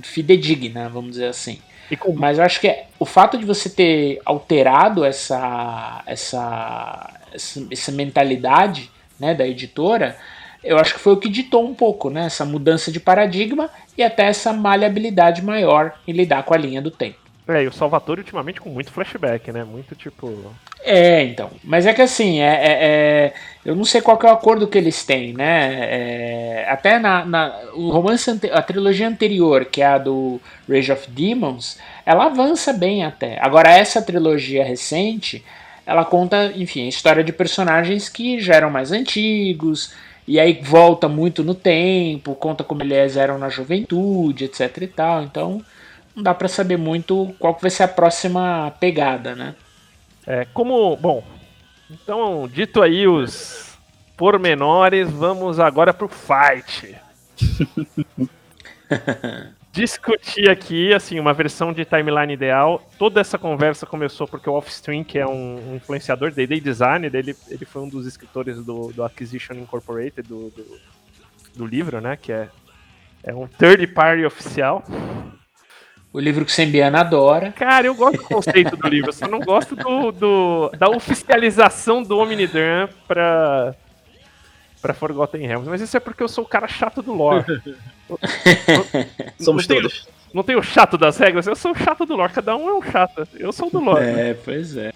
fidedigna, 0.03 0.91
vamos 0.91 1.13
dizer 1.13 1.29
assim. 1.29 1.59
Mas 2.15 2.37
eu 2.37 2.45
acho 2.45 2.61
que 2.61 2.69
é, 2.69 2.89
o 2.99 3.07
fato 3.07 3.39
de 3.39 3.47
você 3.47 3.71
ter 3.71 4.21
alterado 4.27 5.07
essa, 5.07 6.03
essa, 6.05 7.19
essa, 7.33 7.67
essa 7.71 7.93
mentalidade 7.93 8.91
né, 9.19 9.35
da 9.35 9.49
editora, 9.49 10.19
eu 10.63 10.79
acho 10.79 10.95
que 10.95 11.01
foi 11.01 11.13
o 11.13 11.17
que 11.19 11.29
ditou 11.29 11.65
um 11.65 11.75
pouco, 11.75 12.11
né? 12.11 12.27
Essa 12.27 12.45
mudança 12.45 12.91
de 12.93 13.01
paradigma 13.01 13.71
e 13.97 14.03
até 14.03 14.25
essa 14.25 14.53
maleabilidade 14.53 15.43
maior 15.43 15.95
em 16.07 16.13
lidar 16.13 16.43
com 16.45 16.55
a 16.55 16.59
linha 16.59 16.81
do 16.81 16.91
tempo. 16.91 17.23
É, 17.49 17.65
e 17.65 17.67
o 17.67 17.73
Salvatore 17.73 18.21
ultimamente 18.21 18.61
com 18.61 18.71
muito 18.71 18.93
flashback, 18.93 19.51
né? 19.51 19.65
Muito 19.65 19.97
tipo. 19.97 20.33
É, 20.85 21.25
então. 21.25 21.51
Mas 21.65 21.87
é 21.87 21.93
que 21.93 22.01
assim, 22.01 22.41
é, 22.41 22.45
é, 22.45 22.73
é 22.73 23.35
eu 23.65 23.75
não 23.75 23.85
sei 23.85 24.01
qual 24.01 24.19
é 24.23 24.27
o 24.27 24.31
acordo 24.31 24.69
que 24.69 24.79
eles 24.79 25.05
têm, 25.05 25.33
né? 25.33 25.79
É, 25.91 26.67
até 26.69 27.01
na, 27.01 27.25
na, 27.25 27.61
o 27.75 27.91
romance, 27.91 28.31
a 28.53 28.63
trilogia 28.63 29.09
anterior, 29.09 29.65
que 29.65 29.83
é 29.83 29.87
a 29.87 29.99
do 29.99 30.41
Rage 30.69 30.93
of 30.93 31.11
Demons, 31.11 31.79
ela 32.07 32.27
avança 32.27 32.73
bem 32.73 33.05
até. 33.05 33.39
Agora, 33.41 33.73
essa 33.73 34.01
trilogia 34.01 34.65
recente, 34.65 35.45
ela 35.85 36.05
conta, 36.05 36.53
enfim, 36.55 36.87
a 36.87 36.89
história 36.89 37.25
de 37.25 37.33
personagens 37.33 38.09
que 38.09 38.41
já 38.41 38.55
eram 38.55 38.71
mais 38.71 38.93
antigos, 38.93 39.93
e 40.27 40.39
aí 40.39 40.61
volta 40.63 41.09
muito 41.09 41.43
no 41.43 41.55
tempo, 41.55 42.35
conta 42.35 42.63
como 42.63 42.83
eles 42.83 43.17
eram 43.17 43.39
na 43.39 43.49
juventude, 43.49 44.45
etc 44.45 44.83
e 44.83 44.87
tal. 44.87 45.23
Então 45.23 45.65
não 46.15 46.23
dá 46.23 46.35
para 46.35 46.49
saber 46.49 46.77
muito 46.77 47.35
qual 47.39 47.57
vai 47.61 47.71
ser 47.71 47.85
a 47.85 47.89
próxima 47.89 48.73
pegada, 48.79 49.35
né? 49.35 49.55
É, 50.27 50.47
como, 50.53 50.97
bom, 50.97 51.25
então 51.91 52.49
dito 52.49 52.81
aí 52.81 53.09
os 53.09 53.77
pormenores, 54.17 55.11
vamos 55.11 55.59
agora 55.59 55.93
pro 55.93 56.09
fight. 56.09 56.97
Discutir 59.73 60.51
aqui, 60.51 60.93
assim, 60.93 61.19
uma 61.19 61.33
versão 61.33 61.73
de 61.73 61.83
timeline 61.87 62.35
ideal. 62.35 62.87
Toda 62.99 63.23
essa 63.23 63.39
conversa 63.39 63.87
começou 63.87 64.29
porque 64.29 64.49
o 64.49 64.53
Offstream, 64.53 65.03
que 65.03 65.19
é 65.19 65.27
um, 65.27 65.73
um 65.73 65.77
influenciador 65.77 66.31
de 66.31 66.47
day 66.47 66.61
design, 66.61 67.07
ele, 67.07 67.35
ele 67.49 67.65
foi 67.65 67.81
um 67.81 67.89
dos 67.89 68.07
escritores 68.07 68.63
do, 68.63 68.93
do 68.93 69.03
Acquisition 69.03 69.55
Incorporated, 69.55 70.29
do, 70.29 70.51
do, 70.51 70.81
do 71.57 71.67
livro, 71.67 72.03
né, 72.03 72.19
que 72.21 72.31
é, 72.31 72.51
é 73.25 73.35
um 73.35 73.47
third 73.47 73.87
party 73.87 74.27
oficial. 74.27 74.85
O 76.13 76.21
livro 76.21 76.45
que 76.45 76.51
o 76.51 76.55
Sembiana 76.55 77.01
adora. 77.01 77.51
Cara, 77.53 77.87
eu 77.87 77.95
gosto 77.95 78.19
do 78.19 78.25
conceito 78.25 78.77
do 78.77 78.87
livro, 78.87 79.11
só 79.11 79.27
não 79.27 79.41
gosto 79.41 79.75
do, 79.75 80.13
do 80.13 80.71
da 80.79 80.91
oficialização 80.91 82.03
do 82.03 82.19
Omnidram 82.19 82.91
pra, 83.09 83.75
pra 84.83 84.93
Forgotten 84.93 85.47
Realms. 85.47 85.71
Mas 85.71 85.81
isso 85.81 85.97
é 85.97 86.01
porque 86.01 86.23
eu 86.23 86.29
sou 86.29 86.45
o 86.45 86.49
cara 86.49 86.69
chato 86.69 87.01
do 87.01 87.15
lore. 87.15 87.45
Somos 89.41 89.67
não 89.67 89.77
todos. 89.77 90.03
Tenho, 90.03 90.15
não 90.35 90.43
tem 90.43 90.57
o 90.57 90.63
chato 90.63 90.99
das 90.99 91.17
regras, 91.17 91.47
eu 91.47 91.57
sou 91.57 91.73
o 91.73 91.75
chato 91.75 92.05
do 92.05 92.15
lore. 92.15 92.33
Cada 92.33 92.55
um 92.57 92.69
é 92.69 92.75
um 92.75 92.83
chato. 92.83 93.27
Eu 93.35 93.53
sou 93.53 93.71
do 93.71 93.81
lore. 93.81 94.05
É, 94.05 94.13
né? 94.13 94.35
pois 94.45 94.77
é. 94.77 94.93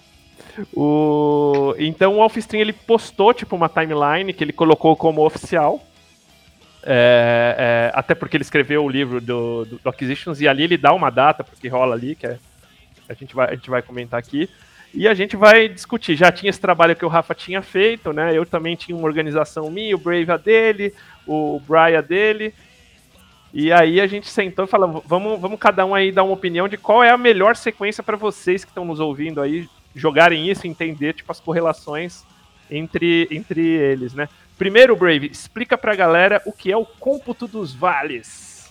O... 0.75 1.73
Então 1.79 2.17
o 2.17 2.21
Alfstream 2.21 2.61
ele 2.61 2.73
postou 2.73 3.33
tipo 3.33 3.55
uma 3.55 3.69
timeline 3.69 4.33
que 4.33 4.43
ele 4.43 4.53
colocou 4.53 4.95
como 4.95 5.25
oficial 5.25 5.81
é, 6.89 7.55
é, 7.57 7.91
até 7.93 8.15
porque 8.15 8.37
ele 8.37 8.43
escreveu 8.43 8.85
o 8.85 8.89
livro 8.89 9.19
do, 9.19 9.65
do, 9.65 9.77
do, 9.77 9.89
Acquisitions 9.89 10.39
e 10.39 10.47
ali 10.47 10.63
ele 10.63 10.77
dá 10.77 10.93
uma 10.93 11.09
data, 11.09 11.43
porque 11.43 11.67
rola 11.67 11.93
ali, 11.93 12.15
que 12.15 12.25
é, 12.25 12.39
a, 13.09 13.13
gente 13.13 13.35
vai, 13.35 13.49
a 13.49 13.55
gente 13.55 13.69
vai 13.69 13.81
comentar 13.81 14.17
aqui. 14.17 14.49
E 14.93 15.07
a 15.07 15.13
gente 15.13 15.35
vai 15.35 15.67
discutir. 15.67 16.15
Já 16.15 16.31
tinha 16.31 16.49
esse 16.49 16.59
trabalho 16.59 16.95
que 16.95 17.05
o 17.05 17.09
Rafa 17.09 17.35
tinha 17.35 17.61
feito, 17.61 18.11
né? 18.13 18.35
Eu 18.35 18.45
também 18.45 18.75
tinha 18.75 18.97
uma 18.97 19.07
organização 19.07 19.69
minha, 19.69 19.95
o 19.95 19.99
Brave 19.99 20.31
a 20.31 20.37
dele, 20.37 20.93
o 21.25 21.61
Brian 21.67 22.01
dele. 22.01 22.53
E 23.53 23.71
aí 23.71 24.01
a 24.01 24.07
gente 24.07 24.27
sentou 24.29 24.65
e 24.65 24.67
falou: 24.67 25.03
vamos, 25.05 25.39
vamos 25.39 25.59
cada 25.59 25.85
um 25.85 25.93
aí 25.93 26.11
dar 26.11 26.23
uma 26.23 26.33
opinião 26.33 26.67
de 26.67 26.77
qual 26.77 27.03
é 27.03 27.11
a 27.11 27.17
melhor 27.17 27.55
sequência 27.55 28.03
para 28.03 28.17
vocês 28.17 28.63
que 28.63 28.71
estão 28.71 28.85
nos 28.85 28.99
ouvindo 28.99 29.41
aí 29.41 29.67
jogarem 29.95 30.49
isso, 30.49 30.67
entender 30.67 31.13
tipo 31.13 31.31
as 31.31 31.39
correlações 31.39 32.23
entre, 32.69 33.27
entre 33.31 33.61
eles, 33.61 34.13
né? 34.13 34.29
Primeiro, 34.57 34.95
Brave, 34.95 35.27
explica 35.27 35.77
pra 35.77 35.95
galera 35.95 36.41
o 36.45 36.51
que 36.51 36.71
é 36.71 36.77
o 36.77 36.85
cômputo 36.85 37.47
dos 37.47 37.73
vales. 37.73 38.69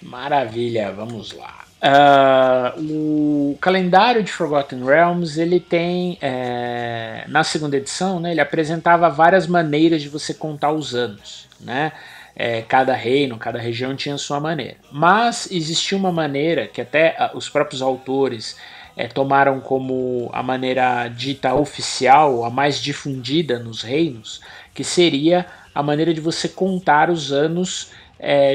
Maravilha, 0.00 0.90
vamos 0.90 1.32
lá. 1.32 1.64
Uh, 1.82 2.80
o 2.80 3.58
calendário 3.60 4.22
de 4.22 4.30
Forgotten 4.30 4.84
Realms 4.84 5.36
ele 5.36 5.58
tem 5.58 6.16
é, 6.22 7.24
na 7.26 7.42
segunda 7.42 7.76
edição, 7.76 8.20
né, 8.20 8.30
ele 8.30 8.40
apresentava 8.40 9.10
várias 9.10 9.48
maneiras 9.48 10.00
de 10.00 10.08
você 10.08 10.32
contar 10.32 10.70
os 10.70 10.94
anos, 10.94 11.48
né? 11.58 11.90
É, 12.36 12.62
cada 12.62 12.94
reino, 12.94 13.36
cada 13.36 13.58
região 13.58 13.96
tinha 13.96 14.16
sua 14.16 14.38
maneira. 14.38 14.76
Mas 14.92 15.50
existia 15.50 15.98
uma 15.98 16.12
maneira 16.12 16.66
que 16.68 16.80
até 16.80 17.16
ah, 17.18 17.32
os 17.34 17.48
próprios 17.50 17.82
autores 17.82 18.56
é, 18.96 19.06
tomaram 19.08 19.60
como 19.60 20.30
a 20.32 20.42
maneira 20.42 21.08
dita 21.08 21.52
oficial, 21.52 22.44
a 22.44 22.48
mais 22.48 22.80
difundida 22.80 23.58
nos 23.58 23.82
reinos, 23.82 24.40
que 24.72 24.84
seria 24.84 25.44
a 25.74 25.82
maneira 25.82 26.14
de 26.14 26.20
você 26.20 26.48
contar 26.48 27.10
os 27.10 27.32
anos 27.32 27.90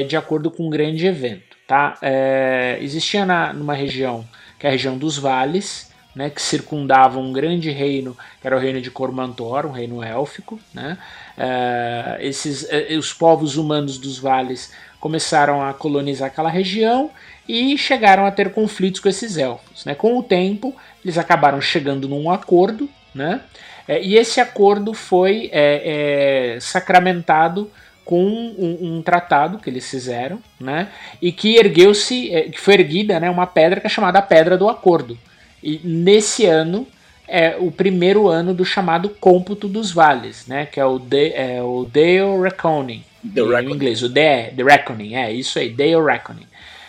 de 0.08 0.16
acordo 0.16 0.50
com 0.50 0.66
um 0.66 0.70
grande 0.70 1.06
evento. 1.06 1.47
Tá? 1.68 1.98
É, 2.00 2.78
existia 2.80 3.26
na, 3.26 3.52
numa 3.52 3.74
região, 3.74 4.26
que 4.58 4.66
é 4.66 4.70
a 4.70 4.72
região 4.72 4.96
dos 4.96 5.18
vales, 5.18 5.92
né, 6.16 6.30
que 6.30 6.40
circundava 6.40 7.20
um 7.20 7.30
grande 7.30 7.70
reino, 7.70 8.16
que 8.40 8.46
era 8.46 8.56
o 8.56 8.58
reino 8.58 8.80
de 8.80 8.90
Cormantor, 8.90 9.66
um 9.66 9.70
reino 9.70 10.02
élfico. 10.02 10.58
Né? 10.72 10.96
É, 11.36 12.16
esses, 12.20 12.66
é, 12.70 12.96
os 12.96 13.12
povos 13.12 13.58
humanos 13.58 13.98
dos 13.98 14.18
vales 14.18 14.72
começaram 14.98 15.62
a 15.62 15.74
colonizar 15.74 16.28
aquela 16.28 16.48
região 16.48 17.10
e 17.46 17.76
chegaram 17.76 18.24
a 18.24 18.30
ter 18.30 18.50
conflitos 18.50 18.98
com 18.98 19.10
esses 19.10 19.36
elfos. 19.36 19.84
Né? 19.84 19.94
Com 19.94 20.18
o 20.18 20.22
tempo, 20.22 20.74
eles 21.04 21.18
acabaram 21.18 21.60
chegando 21.60 22.08
num 22.08 22.30
acordo, 22.30 22.88
né? 23.14 23.42
É, 23.86 24.02
e 24.02 24.16
esse 24.16 24.40
acordo 24.40 24.92
foi 24.94 25.50
é, 25.52 26.54
é, 26.54 26.60
sacramentado 26.60 27.70
com 28.08 28.24
um, 28.24 28.78
um, 28.80 29.02
tratado 29.02 29.58
que 29.58 29.68
eles 29.68 29.86
fizeram, 29.90 30.38
né? 30.58 30.88
E 31.20 31.30
que 31.30 31.56
ergueu-se, 31.56 32.34
é, 32.34 32.44
que 32.44 32.58
foi 32.58 32.72
erguida, 32.72 33.20
né? 33.20 33.28
Uma 33.28 33.46
pedra 33.46 33.82
que 33.82 33.86
é 33.86 33.90
chamada 33.90 34.22
Pedra 34.22 34.56
do 34.56 34.66
Acordo. 34.66 35.18
E 35.62 35.78
nesse 35.84 36.46
ano 36.46 36.86
é 37.28 37.54
o 37.58 37.70
primeiro 37.70 38.26
ano 38.26 38.54
do 38.54 38.64
chamado 38.64 39.10
cômputo 39.10 39.68
dos 39.68 39.92
vales, 39.92 40.46
né? 40.46 40.64
Que 40.64 40.80
é 40.80 40.86
o, 40.86 40.98
de, 40.98 41.34
é 41.34 41.62
o 41.62 41.84
Dale 41.84 42.40
Reckoning. 42.40 43.04
The 43.34 43.42
em 43.42 43.44
Reckoning. 43.44 43.74
inglês, 43.74 44.02
o 44.02 44.10
The, 44.10 44.54
The 44.56 44.62
Reckoning, 44.62 45.14
é 45.14 45.30
isso 45.30 45.58
aí, 45.58 45.68
Dale 45.68 46.02
Reckoning, 46.02 46.46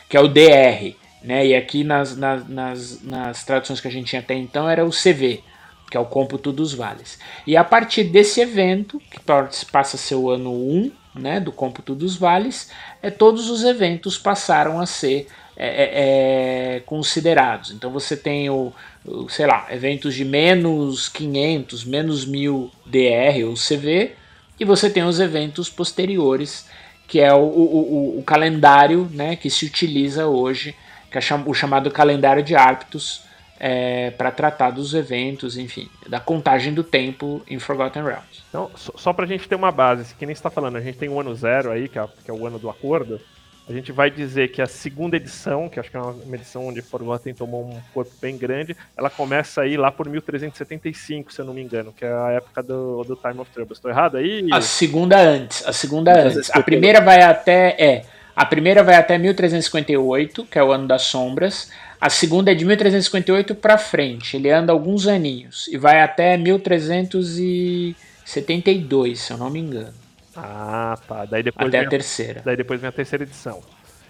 que 0.07 0.15
é 0.15 0.21
o 0.21 0.27
DR, 0.29 0.95
né? 1.21 1.47
E 1.47 1.53
aqui 1.53 1.83
nas, 1.83 2.15
nas, 2.15 2.47
nas, 2.47 3.03
nas 3.03 3.43
traduções 3.43 3.81
que 3.81 3.89
a 3.89 3.91
gente 3.91 4.07
tinha 4.07 4.21
até 4.21 4.35
então 4.35 4.69
era 4.69 4.85
o 4.85 4.89
CV, 4.89 5.43
que 5.91 5.97
é 5.97 5.99
o 5.99 6.05
cômputo 6.05 6.53
dos 6.53 6.73
vales. 6.73 7.19
E 7.45 7.57
a 7.57 7.63
partir 7.65 8.05
desse 8.05 8.39
evento, 8.39 9.01
que 9.11 9.19
passa 9.19 9.97
a 9.97 9.99
ser 9.99 10.15
o 10.15 10.29
ano 10.29 10.53
1 10.53 11.08
né, 11.13 11.39
do 11.39 11.51
cômputo 11.51 11.95
dos 11.95 12.15
vales, 12.15 12.71
é, 13.01 13.09
todos 13.09 13.49
os 13.49 13.63
eventos 13.63 14.17
passaram 14.17 14.79
a 14.79 14.85
ser 14.85 15.27
é, 15.57 15.67
é, 15.67 16.75
é 16.75 16.79
considerados. 16.81 17.71
Então 17.71 17.91
você 17.91 18.15
tem 18.15 18.49
o, 18.49 18.71
o, 19.05 19.27
sei 19.29 19.45
lá, 19.45 19.67
eventos 19.71 20.15
de 20.15 20.23
menos 20.23 21.09
500, 21.09 21.83
menos 21.83 22.25
1000 22.25 22.71
DR 22.85 23.43
ou 23.45 23.55
CV, 23.55 24.13
e 24.59 24.65
você 24.65 24.89
tem 24.89 25.03
os 25.03 25.19
eventos 25.19 25.69
posteriores, 25.69 26.67
que 27.07 27.19
é 27.19 27.33
o, 27.33 27.39
o, 27.39 28.19
o 28.19 28.23
calendário 28.23 29.09
né, 29.11 29.35
que 29.35 29.49
se 29.49 29.65
utiliza 29.65 30.27
hoje, 30.27 30.75
que 31.09 31.17
é 31.17 31.21
o 31.45 31.53
chamado 31.53 31.89
calendário 31.89 32.43
de 32.43 32.55
Arctus, 32.55 33.23
é, 33.59 34.11
para 34.11 34.31
tratar 34.31 34.71
dos 34.71 34.93
eventos, 34.93 35.57
enfim, 35.57 35.89
da 36.07 36.19
contagem 36.19 36.73
do 36.73 36.83
tempo 36.83 37.41
em 37.47 37.59
Forgotten 37.59 38.03
Realms. 38.03 38.43
Então, 38.47 38.71
só, 38.75 38.93
só 38.95 39.13
para 39.13 39.25
a 39.25 39.27
gente 39.27 39.47
ter 39.47 39.55
uma 39.55 39.71
base, 39.71 40.15
que 40.15 40.25
nem 40.25 40.33
está 40.33 40.49
falando, 40.49 40.77
a 40.77 40.81
gente 40.81 40.97
tem 40.97 41.09
o 41.09 41.19
ano 41.19 41.35
zero 41.35 41.71
aí, 41.71 41.89
que 41.89 41.99
é, 41.99 42.07
que 42.23 42.31
é, 42.31 42.33
o 42.33 42.47
ano 42.47 42.57
do 42.57 42.69
acordo. 42.69 43.19
A 43.67 43.71
gente 43.71 43.91
vai 43.91 44.09
dizer 44.09 44.51
que 44.51 44.63
a 44.63 44.65
segunda 44.65 45.15
edição, 45.15 45.69
que 45.69 45.79
acho 45.79 45.91
que 45.91 45.97
é 45.97 45.99
uma 45.99 46.35
edição 46.35 46.67
onde 46.67 46.81
Forgotten 46.81 47.35
tomou 47.35 47.63
um 47.63 47.79
corpo 47.93 48.11
bem 48.19 48.35
grande, 48.35 48.75
ela 48.97 49.11
começa 49.11 49.61
aí 49.61 49.77
lá 49.77 49.91
por 49.91 50.09
1375, 50.09 51.31
se 51.31 51.39
eu 51.39 51.45
não 51.45 51.53
me 51.53 51.61
engano, 51.61 51.93
que 51.93 52.03
é 52.03 52.11
a 52.11 52.31
época 52.31 52.63
do, 52.63 53.03
do 53.03 53.15
Time 53.15 53.39
of 53.39 53.51
Trouble. 53.51 53.73
Estou 53.73 53.91
errado 53.91 54.17
aí? 54.17 54.47
A 54.51 54.59
segunda 54.59 55.19
antes, 55.19 55.63
a 55.67 55.71
segunda 55.71 56.19
antes. 56.19 56.49
A 56.49 56.63
primeira 56.63 56.99
vai 56.99 57.21
até 57.21 57.75
é 57.77 58.05
A 58.35 58.45
primeira 58.45 58.83
vai 58.83 58.95
até 58.95 59.17
1358, 59.17 60.45
que 60.45 60.57
é 60.57 60.63
o 60.63 60.71
ano 60.71 60.87
das 60.87 61.01
sombras. 61.03 61.69
A 61.99 62.09
segunda 62.09 62.51
é 62.51 62.55
de 62.55 62.63
1358 62.63 63.53
para 63.55 63.77
frente. 63.77 64.37
Ele 64.37 64.49
anda 64.49 64.71
alguns 64.71 65.05
aninhos 65.07 65.67
e 65.67 65.77
vai 65.77 66.01
até 66.01 66.37
1372, 66.37 69.19
se 69.19 69.33
eu 69.33 69.37
não 69.37 69.49
me 69.49 69.59
engano. 69.59 69.93
Ah, 70.35 70.97
tá. 71.07 71.25
Daí 71.25 71.41
depois 71.43 71.67
até 71.67 71.79
vem 71.79 71.87
a 71.87 71.89
terceira. 71.89 72.41
Daí 72.45 72.55
depois 72.55 72.79
vem 72.79 72.87
a 72.87 72.93
terceira 72.93 73.23
edição. 73.23 73.61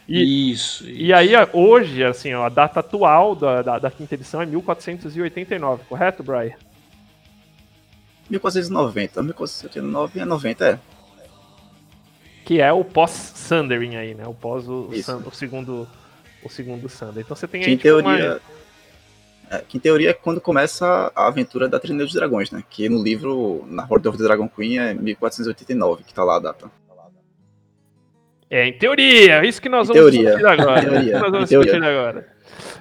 E, 0.07 0.51
isso, 0.51 0.83
isso, 0.83 0.91
E 0.91 1.11
aí, 1.13 1.31
hoje, 1.53 2.03
assim, 2.03 2.33
ó, 2.33 2.45
a 2.45 2.49
data 2.49 2.79
atual 2.79 3.35
da, 3.35 3.61
da, 3.61 3.79
da, 3.79 3.91
quinta 3.91 4.15
edição 4.15 4.41
é 4.41 4.45
1489, 4.45 5.83
correto, 5.87 6.23
Brian? 6.23 6.55
1490. 8.29 9.21
1489 9.21 10.19
é 10.19 10.25
90, 10.25 10.65
é. 10.65 10.79
Que 12.49 12.59
é 12.59 12.73
o 12.73 12.83
pós-Sundering 12.83 13.95
aí, 13.95 14.15
né? 14.15 14.25
O 14.25 14.33
pós 14.33 14.67
o, 14.67 14.89
o, 14.89 15.31
segundo 15.31 15.87
o 16.43 16.49
segundo 16.49 16.89
Sunder. 16.89 17.23
Então 17.23 17.37
você 17.37 17.47
tem 17.47 17.61
que 17.61 17.67
aí 17.67 17.73
em 17.73 17.77
tipo, 17.77 18.01
teoria, 18.01 18.41
uma... 19.51 19.55
é, 19.55 19.61
que 19.67 19.77
em 19.77 19.79
teoria 19.79 20.09
é 20.09 20.13
quando 20.13 20.41
começa 20.41 21.11
a 21.15 21.27
aventura 21.27 21.69
da 21.69 21.79
Trinidad 21.79 22.07
dos 22.07 22.15
Dragões, 22.15 22.49
né? 22.49 22.63
Que 22.67 22.89
no 22.89 23.03
livro, 23.03 23.63
na 23.67 23.85
Horde 23.87 24.07
of 24.07 24.17
the 24.17 24.23
Dragon 24.23 24.49
Queen, 24.49 24.79
é 24.79 24.95
1489, 24.95 26.03
que 26.03 26.11
tá 26.11 26.23
lá 26.23 26.37
a 26.37 26.39
data. 26.39 26.71
É, 28.49 28.65
em 28.65 28.73
teoria, 28.73 29.45
isso 29.45 29.61
que 29.61 29.69
nós 29.69 29.87
vamos 29.87 30.01
teoria. 30.01 30.31
discutir 30.31 30.47
agora. 30.47 30.81
Teoria. 30.81 31.19
nós 31.19 31.31
vamos 31.31 31.49
discutir 31.49 31.83
agora. 31.83 32.27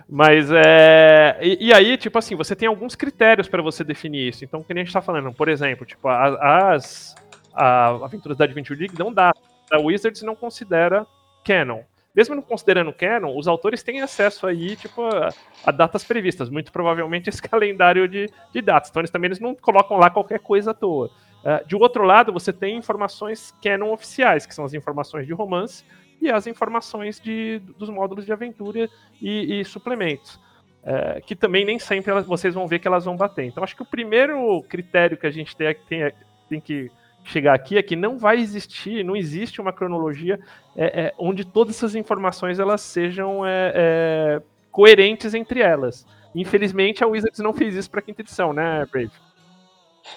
Mas 0.08 0.50
é. 0.50 1.36
E, 1.42 1.66
e, 1.66 1.72
aí, 1.74 1.98
tipo 1.98 2.18
assim, 2.18 2.34
você 2.34 2.56
tem 2.56 2.68
alguns 2.68 2.94
critérios 2.94 3.46
para 3.46 3.60
você 3.60 3.84
definir 3.84 4.28
isso. 4.28 4.46
Então, 4.46 4.60
o 4.60 4.64
que 4.64 4.72
a 4.72 4.76
gente 4.76 4.86
está 4.86 5.02
falando, 5.02 5.30
por 5.30 5.46
exemplo, 5.46 5.84
tipo, 5.84 6.08
as, 6.08 7.14
as 7.52 8.02
aventuras 8.02 8.38
da 8.38 8.46
Adventure 8.46 8.78
League 8.78 8.98
não 8.98 9.12
dá. 9.12 9.30
A 9.70 9.78
Wizards 9.78 10.22
não 10.22 10.34
considera 10.34 11.06
canon. 11.44 11.82
Mesmo 12.14 12.34
não 12.34 12.42
considerando 12.42 12.92
canon, 12.92 13.36
os 13.36 13.46
autores 13.46 13.82
têm 13.82 14.00
acesso 14.00 14.46
aí, 14.46 14.74
tipo, 14.74 15.04
a, 15.04 15.28
a 15.64 15.70
datas 15.70 16.02
previstas. 16.02 16.50
Muito 16.50 16.72
provavelmente 16.72 17.28
esse 17.28 17.40
calendário 17.46 18.08
de, 18.08 18.28
de 18.52 18.60
datas. 18.60 18.90
Então, 18.90 19.00
eles 19.00 19.10
também 19.10 19.28
eles 19.28 19.40
não 19.40 19.54
colocam 19.54 19.96
lá 19.98 20.10
qualquer 20.10 20.40
coisa 20.40 20.72
à 20.72 20.74
toa. 20.74 21.10
Uh, 21.44 21.66
de 21.66 21.76
outro 21.76 22.02
lado, 22.02 22.32
você 22.32 22.52
tem 22.52 22.76
informações 22.76 23.54
canon 23.62 23.92
oficiais, 23.92 24.46
que 24.46 24.54
são 24.54 24.64
as 24.64 24.74
informações 24.74 25.26
de 25.26 25.32
romance 25.32 25.84
e 26.20 26.30
as 26.30 26.46
informações 26.48 27.20
de, 27.20 27.60
dos 27.78 27.88
módulos 27.88 28.26
de 28.26 28.32
aventura 28.32 28.90
e, 29.22 29.60
e 29.60 29.64
suplementos. 29.64 30.40
Uh, 30.82 31.24
que 31.24 31.36
também 31.36 31.64
nem 31.64 31.78
sempre 31.78 32.10
elas, 32.10 32.26
vocês 32.26 32.54
vão 32.54 32.66
ver 32.66 32.80
que 32.80 32.88
elas 32.88 33.04
vão 33.04 33.16
bater. 33.16 33.44
Então, 33.44 33.62
acho 33.62 33.76
que 33.76 33.82
o 33.82 33.86
primeiro 33.86 34.60
critério 34.62 35.16
que 35.16 35.26
a 35.26 35.30
gente 35.30 35.54
tem, 35.56 35.72
tem, 35.88 36.12
tem 36.48 36.60
que 36.60 36.90
chegar 37.28 37.54
aqui 37.54 37.76
é 37.76 37.82
que 37.82 37.94
não 37.94 38.18
vai 38.18 38.38
existir, 38.38 39.04
não 39.04 39.14
existe 39.14 39.60
uma 39.60 39.72
cronologia 39.72 40.40
é, 40.76 41.02
é, 41.02 41.14
onde 41.18 41.44
todas 41.44 41.76
essas 41.76 41.94
informações 41.94 42.58
elas 42.58 42.80
sejam 42.80 43.44
é, 43.46 43.72
é 43.74 44.42
coerentes 44.70 45.34
entre 45.34 45.60
elas. 45.60 46.06
Infelizmente, 46.34 47.02
a 47.02 47.06
Wizards 47.06 47.40
não 47.40 47.52
fez 47.52 47.74
isso 47.74 47.90
para 47.90 48.00
a 48.00 48.02
quinta 48.02 48.22
edição, 48.22 48.52
né, 48.52 48.86
Brave? 48.90 49.10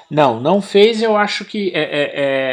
Não, 0.10 0.40
não 0.40 0.62
fez. 0.62 1.02
Eu 1.02 1.18
acho 1.18 1.46
que 1.46 1.72
é, 1.74 1.82
é, 1.82 2.12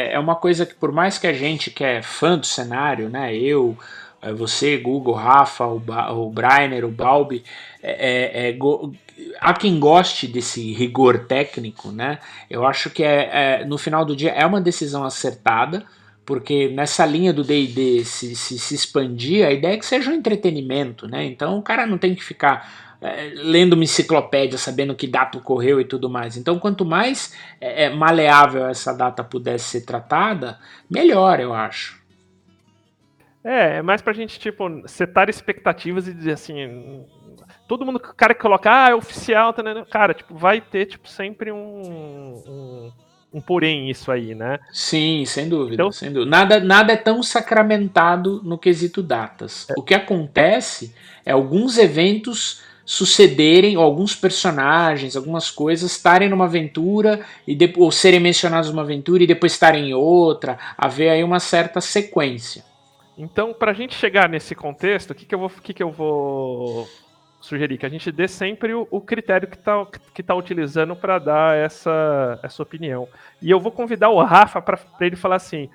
é, 0.09 0.13
é 0.13 0.19
uma 0.19 0.35
coisa 0.35 0.65
que, 0.65 0.73
por 0.73 0.91
mais 0.91 1.17
que 1.17 1.27
a 1.27 1.33
gente 1.33 1.69
que 1.69 1.83
é 1.83 2.01
fã 2.01 2.37
do 2.37 2.45
cenário, 2.45 3.09
né, 3.09 3.35
eu, 3.35 3.77
é, 4.21 4.33
você, 4.33 4.77
Google, 4.77 5.13
Rafa, 5.13 5.65
o, 5.65 5.79
ba 5.79 6.11
o 6.11 6.29
Brainer, 6.29 6.85
o 6.85 6.89
Balbi, 6.89 7.43
é, 7.81 8.47
é, 8.47 8.49
é 8.49 8.57
há 9.39 9.53
quem 9.53 9.79
goste 9.79 10.27
desse 10.27 10.73
rigor 10.73 11.25
técnico, 11.25 11.91
né? 11.91 12.19
Eu 12.49 12.65
acho 12.65 12.89
que 12.89 13.03
é, 13.03 13.65
no 13.65 13.77
final 13.77 14.05
do 14.05 14.15
dia 14.15 14.31
é 14.31 14.45
uma 14.45 14.61
decisão 14.61 15.03
acertada, 15.03 15.85
porque 16.25 16.69
nessa 16.69 17.05
linha 17.05 17.33
do 17.33 17.43
D&D 17.43 18.03
se, 18.05 18.35
se, 18.35 18.59
se 18.59 18.75
expandir, 18.75 19.45
a 19.45 19.51
ideia 19.51 19.73
é 19.73 19.77
que 19.77 19.85
seja 19.85 20.11
um 20.11 20.13
entretenimento, 20.13 21.07
né? 21.07 21.25
Então 21.25 21.57
o 21.57 21.61
cara 21.61 21.85
não 21.85 21.97
tem 21.97 22.15
que 22.15 22.23
ficar 22.23 22.89
é, 23.01 23.31
lendo 23.35 23.73
uma 23.73 23.83
enciclopédia, 23.83 24.57
sabendo 24.57 24.95
que 24.95 25.07
data 25.07 25.37
ocorreu 25.37 25.79
e 25.79 25.85
tudo 25.85 26.09
mais. 26.09 26.35
Então, 26.35 26.59
quanto 26.59 26.83
mais 26.83 27.33
é, 27.59 27.85
é, 27.85 27.89
maleável 27.89 28.67
essa 28.67 28.93
data 28.93 29.23
pudesse 29.23 29.65
ser 29.65 29.81
tratada, 29.85 30.59
melhor, 30.89 31.39
eu 31.39 31.53
acho. 31.53 31.98
É, 33.43 33.77
é 33.77 33.81
mais 33.81 34.01
pra 34.01 34.13
gente, 34.13 34.39
tipo, 34.39 34.65
setar 34.87 35.29
expectativas 35.29 36.07
e 36.07 36.13
dizer 36.13 36.33
assim. 36.33 37.05
Todo 37.67 37.85
mundo, 37.85 37.97
o 37.97 37.99
cara 37.99 38.33
que 38.33 38.41
coloca, 38.41 38.69
ah, 38.71 38.89
é 38.89 38.95
oficial, 38.95 39.53
tá, 39.53 39.61
né? 39.61 39.85
cara, 39.89 40.13
tipo, 40.13 40.35
vai 40.35 40.59
ter, 40.59 40.87
tipo, 40.87 41.07
sempre 41.07 41.51
um, 41.51 41.81
um 42.47 42.91
um 43.31 43.39
porém 43.39 43.89
isso 43.89 44.11
aí, 44.11 44.33
né? 44.33 44.59
Sim, 44.71 45.23
sem 45.25 45.47
dúvida, 45.47 45.75
então, 45.75 45.91
sem 45.91 46.11
dúvida. 46.11 46.29
Nada, 46.29 46.59
nada 46.59 46.93
é 46.93 46.97
tão 46.97 47.21
sacramentado 47.21 48.41
no 48.43 48.57
quesito 48.57 49.03
datas. 49.03 49.67
É. 49.69 49.73
O 49.77 49.83
que 49.83 49.93
acontece 49.93 50.93
é 51.25 51.31
alguns 51.31 51.77
eventos 51.77 52.61
sucederem, 52.83 53.77
ou 53.77 53.83
alguns 53.83 54.15
personagens, 54.15 55.15
algumas 55.15 55.51
coisas 55.51 55.91
estarem 55.91 56.27
numa 56.27 56.45
aventura 56.45 57.23
e 57.47 57.55
ou 57.77 57.91
serem 57.91 58.19
mencionados 58.19 58.71
numa 58.71 58.81
aventura 58.81 59.23
e 59.23 59.27
depois 59.27 59.51
estarem 59.51 59.89
em 59.89 59.93
outra, 59.93 60.57
haver 60.75 61.09
aí 61.09 61.23
uma 61.23 61.39
certa 61.39 61.79
sequência. 61.81 62.63
Então, 63.19 63.53
para 63.53 63.71
a 63.71 63.73
gente 63.73 63.93
chegar 63.93 64.29
nesse 64.29 64.55
contexto, 64.55 65.11
o 65.11 65.15
que, 65.15 65.25
que, 65.25 65.35
eu 65.35 65.39
vou, 65.39 65.49
que, 65.49 65.73
que 65.73 65.83
eu 65.83 65.91
vou 65.91 66.87
sugerir? 67.41 67.77
Que 67.77 67.85
a 67.85 67.89
gente 67.89 68.11
dê 68.11 68.27
sempre 68.29 68.73
o, 68.73 68.87
o 68.89 69.01
critério 69.01 69.47
que 69.47 69.57
está 69.57 69.85
que 70.13 70.23
tá 70.23 70.33
utilizando 70.33 70.95
para 70.95 71.19
dar 71.19 71.57
essa, 71.57 72.39
essa 72.41 72.63
opinião. 72.63 73.07
E 73.41 73.51
eu 73.51 73.59
vou 73.59 73.73
convidar 73.73 74.09
o 74.09 74.23
Rafa 74.23 74.61
para 74.61 74.79
ele 75.01 75.17
falar 75.17 75.35
assim: 75.35 75.69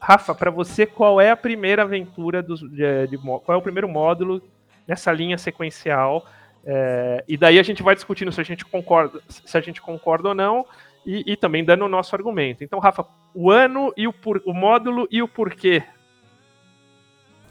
Rafa, 0.00 0.34
para 0.34 0.50
você, 0.50 0.86
qual 0.86 1.20
é 1.20 1.30
a 1.30 1.36
primeira 1.36 1.82
aventura 1.82 2.42
dos, 2.42 2.60
de, 2.60 3.08
de, 3.08 3.18
qual 3.18 3.42
é 3.48 3.56
o 3.56 3.62
primeiro 3.62 3.88
módulo 3.88 4.42
nessa 4.88 5.12
linha 5.12 5.36
sequencial 5.36 6.26
é, 6.64 7.24
e 7.26 7.36
daí 7.36 7.58
a 7.58 7.62
gente 7.62 7.82
vai 7.82 7.94
discutindo 7.94 8.30
se 8.32 8.40
a 8.40 8.44
gente 8.44 8.64
concorda, 8.64 9.20
se 9.28 9.56
a 9.56 9.60
gente 9.60 9.80
concorda 9.80 10.28
ou 10.28 10.34
não, 10.34 10.66
e, 11.04 11.32
e 11.32 11.36
também 11.36 11.64
dando 11.64 11.84
o 11.84 11.88
nosso 11.88 12.14
argumento. 12.14 12.62
Então, 12.62 12.78
Rafa, 12.78 13.06
o 13.34 13.50
ano 13.50 13.92
e 13.96 14.06
o, 14.06 14.12
por, 14.12 14.42
o 14.44 14.52
módulo 14.52 15.08
e 15.10 15.22
o 15.22 15.28
porquê. 15.28 15.82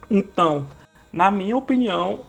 Então, 0.09 0.67
na 1.11 1.29
minha 1.29 1.55
opinião, 1.55 2.21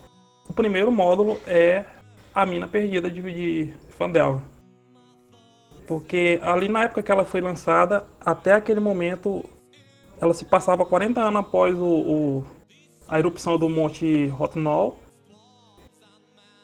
o 0.47 0.53
primeiro 0.53 0.91
módulo 0.91 1.39
é 1.47 1.85
a 2.33 2.45
mina 2.45 2.67
perdida 2.67 3.09
de, 3.09 3.21
de 3.21 3.73
Fandelver. 3.97 4.41
Porque 5.87 6.39
ali 6.43 6.69
na 6.69 6.83
época 6.83 7.03
que 7.03 7.11
ela 7.11 7.25
foi 7.25 7.41
lançada, 7.41 8.05
até 8.19 8.53
aquele 8.53 8.79
momento, 8.79 9.43
ela 10.19 10.33
se 10.33 10.45
passava 10.45 10.85
40 10.85 11.19
anos 11.19 11.41
após 11.41 11.77
o, 11.77 11.85
o 11.85 12.45
a 13.07 13.19
erupção 13.19 13.57
do 13.57 13.67
Monte 13.67 14.27
Rotnol 14.27 14.97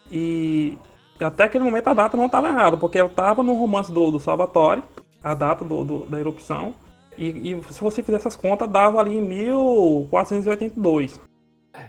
e 0.09 0.77
até 1.19 1.43
aquele 1.43 1.65
momento 1.65 1.89
a 1.89 1.93
data 1.93 2.15
não 2.15 2.27
estava 2.27 2.47
errada, 2.47 2.77
porque 2.77 2.99
eu 2.99 3.07
estava 3.07 3.43
no 3.43 3.53
romance 3.53 3.91
do, 3.91 4.11
do 4.11 4.19
Salvatore, 4.19 4.81
a 5.21 5.33
data 5.33 5.65
do, 5.65 5.83
do, 5.83 6.05
da 6.05 6.17
erupção. 6.17 6.73
E, 7.17 7.51
e, 7.51 7.61
se 7.71 7.81
você 7.81 8.03
fizesse 8.03 8.27
as 8.27 8.35
contas, 8.35 8.69
dava 8.69 8.99
ali 8.99 9.17
em 9.17 9.21
1482. 9.21 11.19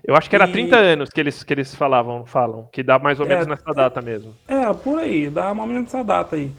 Eu 0.04 0.14
acho 0.14 0.28
que 0.28 0.36
era 0.36 0.48
e... 0.48 0.52
30 0.52 0.76
anos 0.76 1.10
que 1.10 1.20
eles, 1.20 1.42
que 1.42 1.52
eles 1.52 1.74
falavam, 1.74 2.24
falam, 2.24 2.68
que 2.72 2.82
dá 2.82 2.98
mais 2.98 3.20
ou 3.20 3.26
menos 3.26 3.46
é, 3.46 3.50
nessa 3.50 3.72
data 3.72 4.00
mesmo. 4.00 4.34
É, 4.46 4.72
por 4.72 4.98
aí, 5.00 5.28
dá 5.30 5.54
mais 5.54 5.60
ou 5.60 5.66
menos 5.66 5.82
nessa 5.84 6.04
data 6.04 6.36
aí. 6.36 6.50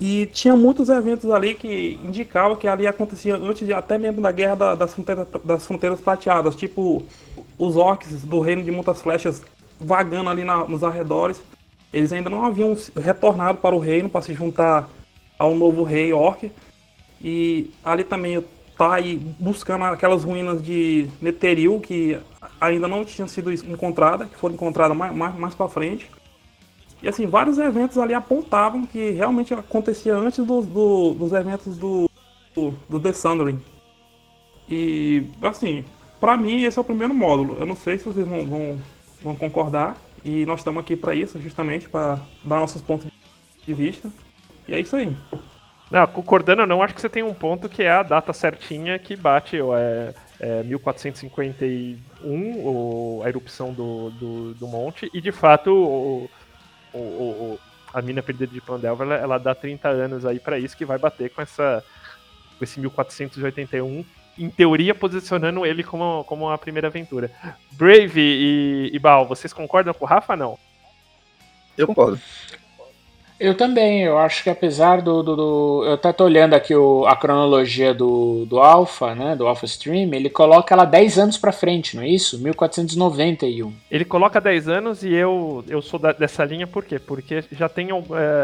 E 0.00 0.26
tinha 0.26 0.54
muitos 0.54 0.88
eventos 0.88 1.30
ali 1.30 1.54
que 1.54 1.98
indicavam 2.04 2.56
que 2.56 2.68
ali 2.68 2.86
acontecia 2.86 3.34
antes 3.36 3.66
de, 3.66 3.72
até 3.72 3.96
mesmo 3.96 4.20
da 4.20 4.30
guerra 4.30 4.54
da, 4.54 4.74
das, 4.74 4.92
fronteiras, 4.92 5.26
das 5.42 5.66
fronteiras 5.66 6.00
prateadas, 6.00 6.54
tipo 6.54 7.02
os 7.58 7.76
orcs 7.76 8.22
do 8.22 8.40
reino 8.40 8.62
de 8.62 8.70
muitas 8.70 9.00
flechas 9.00 9.42
vagando 9.80 10.28
ali 10.28 10.44
na, 10.44 10.66
nos 10.66 10.84
arredores. 10.84 11.40
Eles 11.92 12.12
ainda 12.12 12.28
não 12.28 12.44
haviam 12.44 12.76
retornado 12.94 13.58
para 13.58 13.74
o 13.74 13.78
reino 13.78 14.08
para 14.08 14.20
se 14.20 14.34
juntar 14.34 14.88
ao 15.38 15.54
novo 15.54 15.82
rei 15.82 16.12
Orc. 16.12 16.50
E 17.20 17.70
ali 17.84 18.04
também 18.04 18.42
tá 18.76 18.94
aí 18.94 19.16
buscando 19.38 19.84
aquelas 19.84 20.24
ruínas 20.24 20.62
de 20.62 21.08
Netheril 21.20 21.80
que 21.80 22.18
ainda 22.60 22.86
não 22.86 23.04
tinham 23.04 23.26
sido 23.26 23.52
encontradas, 23.52 24.28
que 24.28 24.36
foram 24.36 24.54
encontradas 24.54 24.96
mais, 24.96 25.14
mais, 25.14 25.34
mais 25.34 25.54
para 25.54 25.68
frente. 25.68 26.10
E 27.02 27.08
assim, 27.08 27.26
vários 27.26 27.58
eventos 27.58 27.98
ali 27.98 28.14
apontavam 28.14 28.86
que 28.86 29.10
realmente 29.10 29.54
acontecia 29.54 30.14
antes 30.14 30.44
do, 30.44 30.62
do, 30.62 31.14
dos 31.14 31.32
eventos 31.32 31.76
do, 31.76 32.08
do, 32.54 32.74
do 32.88 33.00
The 33.00 33.12
Sundering. 33.12 33.60
E 34.68 35.24
assim, 35.42 35.84
para 36.20 36.36
mim 36.36 36.64
esse 36.64 36.78
é 36.78 36.80
o 36.80 36.84
primeiro 36.84 37.14
módulo. 37.14 37.56
Eu 37.58 37.66
não 37.66 37.76
sei 37.76 37.98
se 37.98 38.04
vocês 38.04 38.26
vão, 38.26 38.46
vão 38.46 38.78
vão 39.22 39.34
concordar. 39.34 39.96
E 40.24 40.44
nós 40.46 40.60
estamos 40.60 40.80
aqui 40.80 40.96
para 40.96 41.14
isso, 41.14 41.40
justamente 41.40 41.88
para 41.88 42.18
dar 42.44 42.60
nossos 42.60 42.82
pontos 42.82 43.08
de 43.64 43.74
vista. 43.74 44.10
E 44.66 44.74
é 44.74 44.80
isso 44.80 44.96
aí. 44.96 45.16
Não, 45.90 46.06
concordando 46.06 46.62
ou 46.62 46.66
não, 46.66 46.82
acho 46.82 46.94
que 46.94 47.00
você 47.00 47.08
tem 47.08 47.22
um 47.22 47.34
ponto 47.34 47.68
que 47.68 47.82
é 47.82 47.92
a 47.92 48.02
data 48.02 48.32
certinha 48.32 48.98
que 48.98 49.14
bate, 49.14 49.56
é, 49.56 50.14
é 50.40 50.62
1451, 50.64 52.58
o, 52.58 53.22
a 53.24 53.28
erupção 53.28 53.72
do, 53.72 54.10
do, 54.10 54.54
do, 54.54 54.66
monte, 54.66 55.08
e 55.14 55.20
de 55.20 55.30
fato 55.30 55.70
o, 55.70 56.28
o, 56.92 56.98
o 56.98 57.58
a 57.94 58.02
mina 58.02 58.22
perdida 58.22 58.52
de 58.52 58.60
Pandelva, 58.60 59.04
ela, 59.04 59.14
ela, 59.14 59.38
dá 59.38 59.54
30 59.54 59.88
anos 59.88 60.26
aí 60.26 60.40
para 60.40 60.58
isso, 60.58 60.76
que 60.76 60.84
vai 60.84 60.98
bater 60.98 61.30
com 61.30 61.40
essa 61.40 61.84
com 62.58 62.64
esse 62.64 62.80
1481, 62.80 64.04
em 64.38 64.50
teoria, 64.50 64.94
posicionando 64.94 65.64
ele 65.64 65.82
como, 65.82 66.24
como 66.24 66.48
a 66.48 66.58
primeira 66.58 66.88
aventura. 66.88 67.30
Brave 67.72 68.20
e, 68.20 68.90
e 68.92 68.98
Bal, 68.98 69.26
vocês 69.26 69.52
concordam 69.52 69.94
com 69.94 70.04
o 70.04 70.08
Rafa 70.08 70.34
não? 70.34 70.58
Eu 71.76 71.86
concordo. 71.86 72.18
Eu 73.38 73.54
também, 73.54 74.02
eu 74.02 74.18
acho 74.18 74.42
que 74.42 74.48
apesar 74.48 75.02
do. 75.02 75.22
do, 75.22 75.36
do 75.36 75.84
eu 75.84 75.92
até 75.92 76.10
tô 76.10 76.24
olhando 76.24 76.54
aqui 76.54 76.74
o, 76.74 77.04
a 77.06 77.14
cronologia 77.14 77.92
do, 77.92 78.46
do 78.46 78.58
Alpha, 78.58 79.14
né? 79.14 79.36
Do 79.36 79.46
Alpha 79.46 79.66
Stream, 79.66 80.14
ele 80.14 80.30
coloca 80.30 80.74
ela 80.74 80.86
10 80.86 81.18
anos 81.18 81.36
pra 81.36 81.52
frente, 81.52 81.96
não 81.96 82.02
é 82.02 82.08
isso? 82.08 82.38
1491. 82.38 83.74
Ele 83.90 84.04
coloca 84.06 84.40
10 84.40 84.68
anos 84.68 85.02
e 85.02 85.12
eu, 85.12 85.62
eu 85.68 85.82
sou 85.82 86.00
da, 86.00 86.12
dessa 86.12 86.44
linha 86.46 86.66
por 86.66 86.84
quê? 86.84 86.98
Porque 86.98 87.44
já 87.52 87.68
tem. 87.68 87.90
É, 87.90 87.94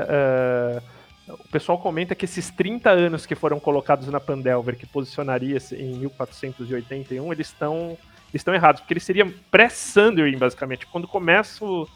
é, 0.09 0.82
o 1.26 1.49
pessoal 1.49 1.78
comenta 1.78 2.14
que 2.14 2.26
esses 2.26 2.51
30 2.51 2.90
anos 2.90 3.24
que 3.24 3.34
foram 3.34 3.59
colocados 3.59 4.09
na 4.09 4.20
Pandelver, 4.20 4.76
que 4.76 4.84
posicionaria 4.84 5.57
em 5.72 5.97
1481, 5.97 7.32
eles 7.32 7.47
estão 7.47 7.97
estão 8.34 8.55
errados, 8.55 8.80
porque 8.80 8.95
ele 8.95 9.01
seria 9.01 9.30
pré-Sundering, 9.51 10.38
basicamente, 10.38 10.86
quando 10.86 11.07
começa 11.07 11.64
o, 11.64 11.86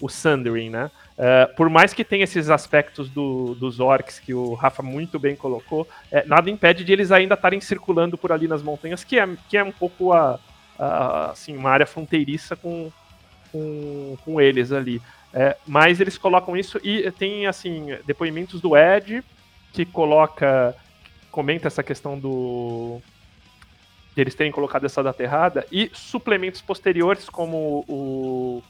o 0.00 0.08
Sundering, 0.08 0.70
né? 0.70 0.90
Uh, 1.16 1.54
por 1.54 1.68
mais 1.68 1.92
que 1.92 2.02
tenha 2.02 2.24
esses 2.24 2.50
aspectos 2.50 3.08
do, 3.08 3.54
dos 3.54 3.78
orcs 3.78 4.18
que 4.18 4.34
o 4.34 4.54
Rafa 4.54 4.82
muito 4.82 5.16
bem 5.16 5.36
colocou, 5.36 5.86
é, 6.10 6.24
nada 6.26 6.50
impede 6.50 6.82
de 6.82 6.92
eles 6.92 7.12
ainda 7.12 7.34
estarem 7.34 7.60
circulando 7.60 8.18
por 8.18 8.32
ali 8.32 8.48
nas 8.48 8.62
montanhas, 8.62 9.04
que 9.04 9.18
é, 9.18 9.28
que 9.48 9.56
é 9.56 9.62
um 9.62 9.70
pouco 9.70 10.12
a, 10.12 10.40
a 10.76 11.30
assim, 11.30 11.56
uma 11.56 11.70
área 11.70 11.86
fronteiriça 11.86 12.56
com, 12.56 12.90
com, 13.52 14.16
com 14.24 14.40
eles 14.40 14.72
ali. 14.72 15.00
É, 15.32 15.56
mas 15.66 16.00
eles 16.00 16.18
colocam 16.18 16.56
isso 16.56 16.80
e 16.82 17.10
tem 17.12 17.46
assim 17.46 17.96
depoimentos 18.06 18.60
do 18.60 18.76
Ed 18.76 19.22
que 19.72 19.84
coloca 19.84 20.76
comenta 21.30 21.66
essa 21.66 21.82
questão 21.82 22.16
do 22.16 23.00
de 24.14 24.22
eles 24.22 24.36
terem 24.36 24.52
colocado 24.52 24.86
essa 24.86 25.02
data 25.02 25.20
errada 25.20 25.66
e 25.72 25.90
suplementos 25.92 26.60
posteriores 26.60 27.28
como 27.28 27.84
o, 27.88 28.62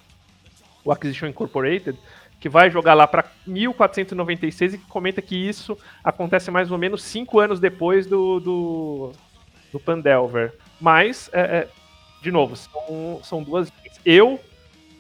o 0.83 0.91
Acquisition 0.91 1.27
Incorporated 1.27 1.99
que 2.45 2.49
vai 2.51 2.71
jogar 2.71 2.93
lá 2.93 3.07
para 3.07 3.25
1496 3.47 4.75
e 4.75 4.79
que 4.79 4.87
comenta 4.87 5.23
que 5.23 5.35
isso 5.35 5.79
acontece 6.05 6.51
mais 6.51 6.71
ou 6.71 6.77
menos 6.77 7.03
cinco 7.03 7.41
anos 7.41 7.59
depois 7.59 8.07
do, 8.07 8.39
do, 8.39 9.13
do 9.73 9.81
Pandelver. 9.81 10.53
Mas, 10.79 11.31
é, 11.33 11.41
é, 11.41 11.67
de 12.21 12.31
novo, 12.31 12.55
são, 12.55 13.19
são 13.23 13.43
duas. 13.43 13.73
Eu 14.05 14.39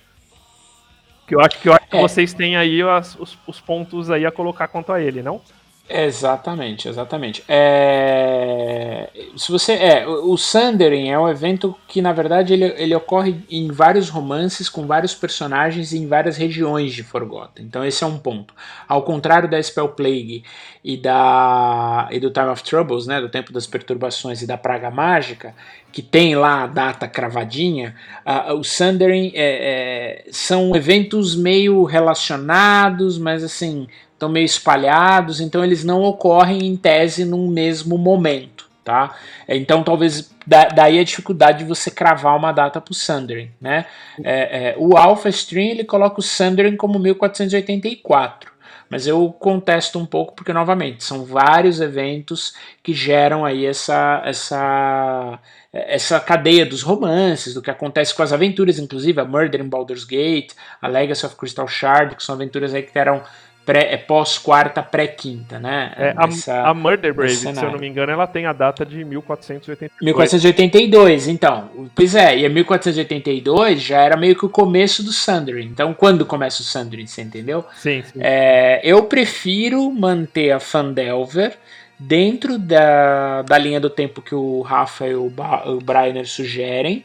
Que 1.27 1.35
eu 1.35 1.41
acho 1.41 1.61
que, 1.61 1.69
eu 1.69 1.75
acho 1.75 1.89
que 1.89 1.97
é. 1.97 2.01
vocês 2.01 2.33
têm 2.33 2.57
aí 2.57 2.83
os, 2.83 3.39
os 3.47 3.61
pontos 3.61 4.11
aí 4.11 4.25
a 4.25 4.33
colocar 4.33 4.69
quanto 4.69 4.93
a 4.93 5.01
ele, 5.01 5.23
não? 5.23 5.43
Exatamente, 5.89 6.89
exatamente. 6.89 7.45
É... 7.47 9.11
Se 9.37 9.51
você 9.51 9.73
é 9.75 10.07
o 10.07 10.37
Sundering 10.37 11.11
é 11.11 11.19
um 11.19 11.29
evento 11.29 11.77
que 11.89 12.01
na 12.01 12.13
verdade 12.13 12.53
ele, 12.53 12.65
ele 12.79 12.95
ocorre 12.95 13.45
em 13.51 13.71
vários 13.71 14.09
romances 14.09 14.69
com 14.69 14.87
vários 14.87 15.15
personagens 15.15 15.93
em 15.93 16.07
várias 16.07 16.37
regiões 16.37 16.95
de 16.95 17.03
Forgotten. 17.03 17.67
Então 17.67 17.85
esse 17.85 18.03
é 18.03 18.07
um 18.07 18.17
ponto. 18.17 18.55
Ao 18.89 19.03
contrário 19.03 19.51
da 19.51 19.63
Spell 19.63 19.89
Plague 19.89 20.45
e 20.85 20.97
da 20.97 22.09
e 22.11 22.21
do 22.21 22.31
Time 22.31 22.49
of 22.49 22.63
Troubles, 22.63 23.07
né, 23.07 23.21
do 23.21 23.29
Tempo 23.29 23.53
das 23.53 23.67
Perturbações 23.67 24.41
e 24.41 24.47
da 24.47 24.57
Praga 24.57 24.91
Mágica, 24.91 25.55
que 25.91 26.01
tem 26.01 26.35
lá 26.37 26.63
a 26.63 26.67
data 26.69 27.07
cravadinha, 27.07 27.95
uh, 28.25 28.55
o 28.55 28.65
Sundering 28.65 29.33
é, 29.35 30.25
é, 30.25 30.31
são 30.31 30.75
eventos 30.75 31.37
meio 31.37 31.85
relacionados, 31.85 33.19
mas 33.19 33.45
assim 33.45 33.87
estão 34.23 34.29
meio 34.29 34.45
espalhados, 34.45 35.41
então 35.41 35.65
eles 35.65 35.83
não 35.83 36.03
ocorrem 36.03 36.67
em 36.67 36.77
tese 36.77 37.25
num 37.25 37.49
mesmo 37.49 37.99
momento, 37.99 38.69
tá? 38.85 39.17
Então 39.49 39.83
talvez 39.83 40.33
da, 40.47 40.67
daí 40.67 40.99
a 40.99 41.05
dificuldade 41.05 41.59
de 41.59 41.65
você 41.65 41.91
cravar 41.91 42.37
uma 42.37 42.53
data 42.53 42.81
para 42.81 42.93
o 42.93 42.95
Sundering, 42.95 43.51
né? 43.61 43.87
É, 44.23 44.69
é, 44.69 44.75
o 44.79 44.97
Alpha 44.97 45.29
Stream 45.29 45.71
ele 45.71 45.85
coloca 45.85 46.21
o 46.21 46.23
Sundering 46.23 46.77
como 46.77 46.99
1484, 47.01 48.53
mas 48.89 49.07
eu 49.07 49.35
contesto 49.41 49.99
um 49.99 50.07
pouco 50.07 50.35
porque 50.35 50.53
novamente 50.53 51.03
são 51.03 51.25
vários 51.25 51.81
eventos 51.81 52.55
que 52.83 52.95
geram 52.95 53.45
aí 53.45 53.67
essa 53.67 54.23
essa 54.25 55.41
essa 55.73 56.21
cadeia 56.21 56.67
dos 56.67 56.83
romances, 56.83 57.55
do 57.55 57.63
que 57.63 57.71
acontece 57.71 58.15
com 58.15 58.23
as 58.23 58.31
aventuras, 58.31 58.79
inclusive 58.79 59.19
a 59.19 59.25
Murder 59.25 59.63
in 59.63 59.69
Baldur's 59.69 60.05
Gate, 60.05 60.53
a 60.83 60.87
Legacy 60.87 61.25
of 61.25 61.35
Crystal 61.35 61.67
Shard, 61.67 62.15
que 62.15 62.23
são 62.23 62.35
aventuras 62.35 62.75
aí 62.75 62.83
que 62.83 62.99
eram 62.99 63.23
pré, 63.65 63.93
é 63.93 63.97
pós-quarta, 63.97 64.83
pré-quinta, 64.83 65.59
né? 65.59 65.93
É, 65.97 66.15
Nessa, 66.15 66.63
a, 66.63 66.75
Murder 66.75 67.15
Brave, 67.15 67.35
se 67.35 67.47
eu 67.47 67.53
não 67.53 67.79
me 67.79 67.89
engano, 67.89 68.13
ela 68.13 68.27
tem 68.27 68.47
a 68.47 68.53
data 68.53 68.85
de 68.85 69.05
1482. 69.05 69.91
1482, 70.01 71.29
então. 71.29 71.71
Pois 71.95 72.15
é, 72.15 72.39
e 72.39 72.47
a 72.47 72.49
1482 72.49 73.81
já 73.83 74.01
era 74.01 74.17
meio 74.17 74.37
que 74.37 74.45
o 74.45 74.49
começo 74.49 75.03
do 75.03 75.13
Sundering. 75.13 75.67
Então, 75.67 75.95
quando 75.95 76.27
começa 76.27 76.63
o 76.63 76.65
Sundering, 76.65 77.07
você 77.07 77.23
entendeu? 77.23 77.65
Sim, 77.77 78.03
sim. 78.03 78.19
É, 78.21 78.81
eu 78.85 79.05
prefiro 79.05 79.91
manter 79.91 80.51
a 80.53 80.61
Fandelver 80.61 81.57
dentro 81.99 82.59
da, 82.59 83.43
da 83.43 83.59
linha 83.59 83.81
do 83.81 83.89
tempo 83.89 84.21
que 84.21 84.35
o 84.35 84.61
Rafa 84.63 85.07
e 85.07 85.15
o, 85.15 85.31
ba 85.31 85.63
o 85.67 85.79
Brainer 85.79 86.27
sugerem, 86.27 87.05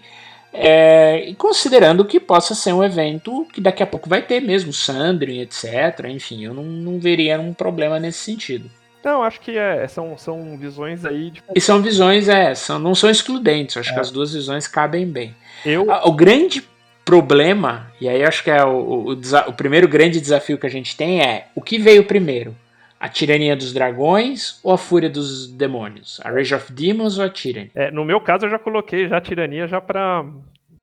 é, 0.59 1.29
e 1.29 1.35
considerando 1.35 2.03
que 2.05 2.19
possa 2.19 2.55
ser 2.55 2.73
um 2.73 2.83
evento 2.83 3.45
que 3.53 3.61
daqui 3.61 3.83
a 3.83 3.87
pouco 3.87 4.09
vai 4.09 4.21
ter 4.21 4.41
mesmo, 4.41 4.73
Sandrin, 4.73 5.41
etc. 5.41 6.05
Enfim, 6.09 6.45
eu 6.45 6.53
não, 6.53 6.63
não 6.63 6.99
veria 6.99 7.39
um 7.39 7.53
problema 7.53 7.99
nesse 7.99 8.19
sentido. 8.19 8.69
Não, 9.03 9.23
acho 9.23 9.39
que 9.39 9.57
é, 9.57 9.87
são, 9.87 10.17
são 10.17 10.57
visões 10.57 11.05
aí. 11.05 11.31
De... 11.31 11.43
E 11.55 11.61
são 11.61 11.81
visões, 11.81 12.27
é, 12.27 12.53
são, 12.55 12.79
não 12.79 12.93
são 12.95 13.09
excludentes, 13.09 13.77
acho 13.77 13.91
é. 13.91 13.93
que 13.93 13.99
as 13.99 14.11
duas 14.11 14.33
visões 14.33 14.67
cabem 14.67 15.07
bem. 15.07 15.35
Eu... 15.65 15.87
O 16.03 16.11
grande 16.11 16.63
problema, 17.05 17.89
e 18.01 18.09
aí 18.09 18.21
acho 18.23 18.43
que 18.43 18.51
é 18.51 18.65
o, 18.65 19.13
o, 19.13 19.13
o 19.13 19.53
primeiro 19.53 19.87
grande 19.87 20.19
desafio 20.19 20.57
que 20.57 20.67
a 20.67 20.69
gente 20.69 20.97
tem 20.97 21.21
é 21.21 21.47
o 21.55 21.61
que 21.61 21.77
veio 21.77 22.03
primeiro? 22.03 22.53
A 22.99 23.07
tirania 23.07 23.55
dos 23.55 23.73
dragões 23.73 24.59
ou 24.63 24.73
a 24.73 24.77
fúria 24.77 25.09
dos 25.09 25.47
demônios? 25.47 26.19
A 26.23 26.31
Rage 26.31 26.55
of 26.55 26.71
Demons 26.71 27.17
ou 27.17 27.25
a 27.25 27.29
Tyranny? 27.29 27.71
É, 27.75 27.91
no 27.91 28.03
meu 28.03 28.19
caso, 28.19 28.45
eu 28.45 28.49
já 28.49 28.57
coloquei 28.57 29.07
já 29.07 29.17
a 29.17 29.21
tirania 29.21 29.67
já 29.67 29.79
pra, 29.79 30.25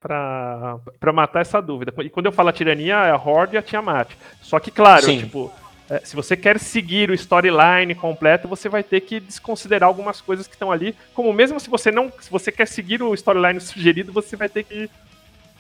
pra, 0.01 0.79
pra 1.01 1.13
matar 1.13 1.41
essa 1.41 1.61
dúvida. 1.61 1.93
E 1.99 2.11
quando 2.11 2.27
eu 2.27 2.33
falo 2.33 2.51
a 2.51 2.53
tirania, 2.53 2.95
é 3.07 3.11
a 3.11 3.17
Horde 3.17 3.57
e 3.57 3.59
a 3.59 3.63
Tiamat. 3.63 4.11
Só 4.41 4.61
que, 4.61 4.71
claro, 4.71 5.07
Sim. 5.07 5.19
tipo, 5.19 5.53
é, 5.91 6.01
se 6.01 6.17
você 6.17 6.37
quer 6.37 6.59
seguir 6.59 7.11
o 7.11 7.15
storyline 7.15 7.95
completo, 7.95 8.49
você 8.49 8.69
vai 8.69 8.83
ter 8.83 9.01
que 9.01 9.21
desconsiderar 9.21 9.89
algumas 9.89 10.21
coisas 10.21 10.47
que 10.47 10.55
estão 10.55 10.73
ali. 10.73 10.95
Como 11.13 11.33
mesmo 11.33 11.61
se 11.61 11.69
você 11.69 11.91
não. 11.91 12.13
Se 12.21 12.31
você 12.31 12.51
quer 12.51 12.67
seguir 12.67 13.03
o 13.03 13.13
storyline 13.15 13.61
sugerido, 13.61 14.13
você 14.13 14.37
vai 14.37 14.49
ter 14.49 14.65
que, 14.65 14.89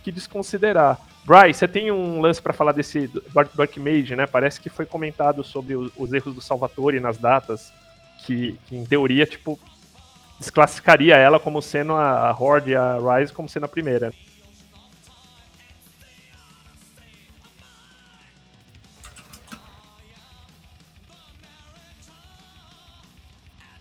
que 0.04 0.12
desconsiderar. 0.12 1.00
Bryce, 1.24 1.58
você 1.58 1.66
tem 1.66 1.90
um 1.90 2.20
lance 2.20 2.40
para 2.40 2.52
falar 2.52 2.72
desse 2.72 3.10
Dark, 3.32 3.76
Mage, 3.78 4.14
né? 4.14 4.26
Parece 4.26 4.60
que 4.60 4.68
foi 4.68 4.84
comentado 4.84 5.42
sobre 5.42 5.74
os, 5.74 5.90
os 5.96 6.12
erros 6.12 6.34
do 6.34 6.40
Salvatore 6.42 7.00
nas 7.00 7.16
datas, 7.16 7.72
que, 8.26 8.58
que, 8.66 8.76
em 8.76 8.84
teoria, 8.84 9.24
tipo, 9.24 9.58
desclassificaria 10.38 11.16
ela 11.16 11.40
como 11.40 11.62
sendo 11.62 11.94
a, 11.94 12.28
a 12.28 12.32
Horde 12.32 12.72
e 12.72 12.76
a 12.76 12.98
Rise 12.98 13.32
como 13.32 13.48
sendo 13.48 13.64
a 13.64 13.68
primeira. 13.68 14.12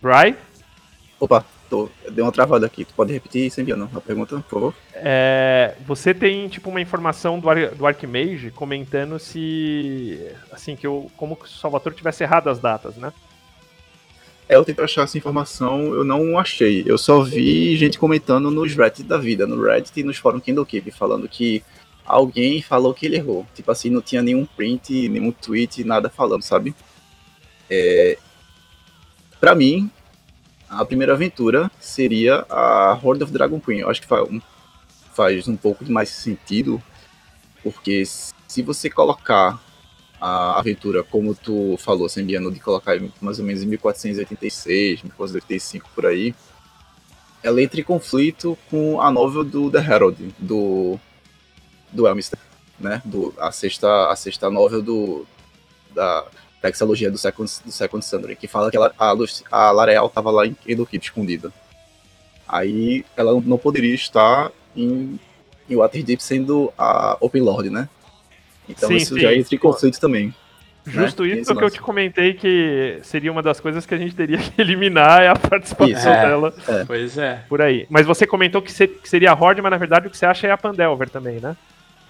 Bry? 0.01 0.37
Opa, 1.19 1.45
tô, 1.73 1.89
deu 2.11 2.23
uma 2.23 2.31
travada 2.31 2.67
aqui. 2.67 2.85
Tu 2.85 2.93
pode 2.93 3.11
repetir 3.11 3.49
sem 3.49 3.63
enviando 3.63 3.89
a 3.95 3.99
pergunta, 3.99 4.35
por 4.37 4.49
favor? 4.49 4.73
É, 4.93 5.73
você 5.87 6.13
tem 6.13 6.47
tipo 6.47 6.69
uma 6.69 6.79
informação 6.79 7.39
do, 7.39 7.49
Ar, 7.49 7.69
do 7.71 7.87
Archmage 7.87 8.51
comentando 8.51 9.17
se 9.17 10.19
assim 10.51 10.75
que 10.75 10.85
eu 10.85 11.09
como 11.17 11.35
que 11.35 11.45
o 11.45 11.49
Salvatore 11.49 11.95
tivesse 11.95 12.23
errado 12.23 12.49
as 12.49 12.59
datas, 12.59 12.95
né? 12.95 13.11
É, 14.47 14.55
eu 14.55 14.63
tento 14.63 14.83
achar 14.83 15.03
essa 15.03 15.17
informação, 15.17 15.93
eu 15.93 16.03
não 16.03 16.37
achei. 16.37 16.83
Eu 16.85 16.97
só 16.97 17.21
vi 17.21 17.75
gente 17.75 17.97
comentando 17.97 18.51
nos 18.51 18.75
Reddit 18.75 19.03
da 19.03 19.17
vida, 19.17 19.47
no 19.47 19.59
Reddit 19.59 19.99
e 19.99 20.03
nos 20.03 20.17
fóruns 20.17 20.43
Kindle 20.43 20.65
Keep, 20.65 20.91
falando 20.91 21.27
que 21.27 21.63
alguém 22.05 22.61
falou 22.61 22.93
que 22.93 23.05
ele 23.07 23.15
errou. 23.15 23.47
Tipo 23.55 23.71
assim, 23.71 23.89
não 23.89 24.01
tinha 24.01 24.21
nenhum 24.21 24.45
print, 24.45 25.09
nenhum 25.09 25.31
tweet, 25.31 25.83
nada 25.83 26.09
falando, 26.09 26.43
sabe? 26.43 26.75
É... 27.69 28.17
Pra 29.39 29.55
mim, 29.55 29.89
a 30.79 30.85
primeira 30.85 31.13
aventura 31.13 31.71
seria 31.79 32.45
a 32.49 32.99
Horde 33.01 33.23
of 33.23 33.31
Dragon 33.31 33.59
Queen. 33.59 33.79
Eu 33.79 33.89
acho 33.89 34.01
que 34.01 34.07
faz 34.07 34.29
um, 34.29 34.41
faz 35.13 35.47
um 35.47 35.55
pouco 35.55 35.85
de 35.85 35.91
mais 35.91 36.09
sentido 36.09 36.81
Porque 37.63 38.03
se 38.05 38.61
você 38.61 38.89
colocar 38.89 39.61
a 40.19 40.59
aventura, 40.59 41.03
como 41.03 41.33
tu 41.35 41.75
falou, 41.77 42.07
Sembiano, 42.07 42.51
de 42.51 42.59
colocar 42.59 42.97
mais 43.21 43.39
ou 43.39 43.45
menos 43.45 43.63
em 43.63 43.67
1486, 43.67 45.03
1485 45.03 45.89
por 45.93 46.05
aí, 46.05 46.33
ela 47.41 47.61
entra 47.61 47.79
em 47.79 47.83
conflito 47.83 48.57
com 48.69 49.01
a 49.01 49.11
novel 49.11 49.43
do 49.43 49.69
The 49.69 49.79
Herald, 49.79 50.33
do, 50.39 50.97
do 51.91 52.07
Elmister, 52.07 52.39
né? 52.79 53.01
Do, 53.03 53.33
a, 53.37 53.51
sexta, 53.51 54.09
a 54.09 54.15
sexta 54.15 54.49
novel 54.49 54.81
do, 54.81 55.27
da 55.93 56.25
textologia 56.63 57.11
do 57.11 57.17
Second, 57.17 57.51
do 57.65 57.71
Second 57.71 58.05
Sundering, 58.05 58.35
que 58.35 58.47
fala 58.47 58.71
que 58.71 58.77
ela, 58.77 58.93
a, 58.97 59.13
a 59.51 59.71
Lareal 59.71 60.07
estava 60.07 60.31
lá 60.31 60.47
em 60.47 60.55
Endokip 60.65 61.03
escondida. 61.03 61.51
Aí 62.47 63.05
ela 63.17 63.39
não 63.41 63.57
poderia 63.57 63.93
estar 63.93 64.49
em, 64.75 65.19
em 65.69 65.75
Waterdeep 65.75 66.23
sendo 66.23 66.71
a 66.77 67.17
Open 67.19 67.41
Lord, 67.41 67.69
né? 67.69 67.89
Então 68.67 68.87
sim, 68.87 68.95
isso 68.95 69.15
sim. 69.15 69.19
já 69.19 69.35
entra 69.35 69.53
em 69.53 69.57
conflito 69.57 69.99
também. 69.99 70.27
Né? 70.27 70.33
Justo 70.85 71.23
né? 71.23 71.35
isso 71.35 71.53
que 71.53 71.63
eu 71.63 71.69
te 71.69 71.81
comentei 71.81 72.33
que 72.33 72.99
seria 73.03 73.31
uma 73.31 73.41
das 73.41 73.59
coisas 73.59 73.85
que 73.85 73.93
a 73.93 73.97
gente 73.97 74.15
teria 74.15 74.37
que 74.39 74.61
eliminar 74.61 75.21
é 75.21 75.27
a 75.27 75.35
participação 75.35 76.13
é, 76.13 76.25
dela. 76.25 76.53
É. 76.65 76.85
Pois 76.85 77.17
é. 77.17 77.43
Por 77.49 77.61
aí. 77.61 77.85
Mas 77.89 78.05
você 78.05 78.25
comentou 78.25 78.61
que, 78.61 78.71
seria 78.71 79.31
a 79.31 79.35
Horde, 79.35 79.61
mas 79.61 79.71
na 79.71 79.77
verdade 79.77 80.07
o 80.07 80.09
que 80.09 80.17
você 80.17 80.25
acha 80.25 80.47
é 80.47 80.51
a 80.51 80.57
Pandelver 80.57 81.09
também, 81.09 81.41
né? 81.41 81.57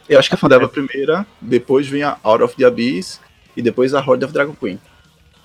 Eu 0.07 0.19
acho 0.19 0.29
que 0.29 0.35
a 0.35 0.37
Pandelver 0.37 0.67
é 0.67 0.71
primeira, 0.71 1.25
depois 1.41 1.87
vem 1.87 2.03
a 2.03 2.17
Out 2.23 2.43
of 2.43 2.55
the 2.55 2.65
Abyss 2.65 3.19
e 3.55 3.61
depois 3.61 3.93
a 3.93 3.99
Horde 3.99 4.25
of 4.25 4.33
Dragon 4.33 4.53
Queen. 4.53 4.79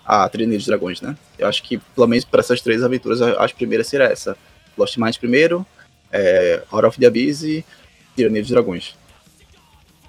A 0.05 0.27
Trinidade 0.29 0.59
dos 0.59 0.67
Dragões, 0.67 1.01
né? 1.03 1.15
Eu 1.39 1.47
acho 1.47 1.63
que, 1.63 1.77
pelo 1.77 2.07
menos 2.07 2.25
para 2.25 2.41
essas 2.41 2.63
três 2.63 2.83
aventuras, 2.83 3.21
as 3.21 3.53
primeiras 3.53 3.87
seria 3.87 4.07
essa. 4.07 4.37
Lost 4.77 4.97
Minds 4.97 5.19
primeiro, 5.19 5.67
é, 6.11 6.63
Out 6.71 6.87
of 6.87 6.99
the 6.99 7.07
Abyss 7.07 7.43
e 7.43 7.65
Tirania 8.17 8.41
dos 8.41 8.51
Dragões. 8.51 8.95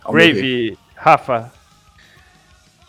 Brave, 0.09 0.77
Rafa, 0.95 1.51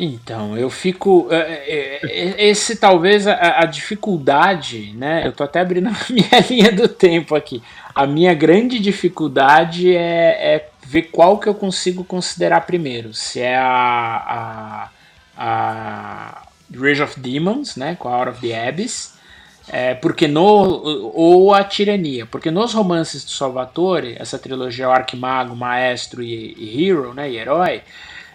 então, 0.02 0.56
eu 0.56 0.70
fico. 0.70 1.28
É, 1.30 1.36
é, 1.36 2.00
é, 2.02 2.48
esse 2.48 2.76
talvez 2.76 3.26
a, 3.26 3.60
a, 3.60 3.66
dificuldade, 3.66 4.94
né? 4.96 5.26
Eu 5.26 5.32
tô 5.32 5.44
até 5.44 5.60
abrindo 5.60 5.88
a 5.92 5.96
minha 6.08 6.40
linha 6.48 6.72
do 6.72 6.88
tempo 6.88 7.34
aqui. 7.34 7.62
A 7.94 8.06
minha 8.06 8.32
grande 8.32 8.78
dificuldade 8.78 9.94
é, 9.94 10.54
é 10.54 10.68
ver 10.86 11.02
qual 11.12 11.38
que 11.38 11.46
eu 11.46 11.54
consigo 11.54 12.02
considerar 12.02 12.62
primeiro. 12.62 13.12
Se 13.12 13.40
é 13.40 13.58
a, 13.58 14.24
a, 14.26 14.88
a 15.42 16.42
Rage 16.70 17.02
of 17.02 17.18
Demons, 17.18 17.76
né? 17.76 17.96
Com 17.98 18.08
a 18.08 18.16
Out 18.16 18.30
of 18.30 18.40
the 18.40 18.68
Abyss. 18.68 19.18
É, 19.72 19.94
porque 19.94 20.26
no, 20.26 21.12
ou 21.14 21.54
a 21.54 21.62
tirania, 21.62 22.26
porque 22.26 22.50
nos 22.50 22.74
romances 22.74 23.24
do 23.24 23.30
Salvatore, 23.30 24.16
essa 24.18 24.36
trilogia 24.36 24.88
Arquimago, 24.88 25.54
Maestro 25.54 26.22
e, 26.22 26.54
e 26.58 26.88
Hero, 26.88 27.14
né, 27.14 27.30
e 27.30 27.36
Herói, 27.36 27.82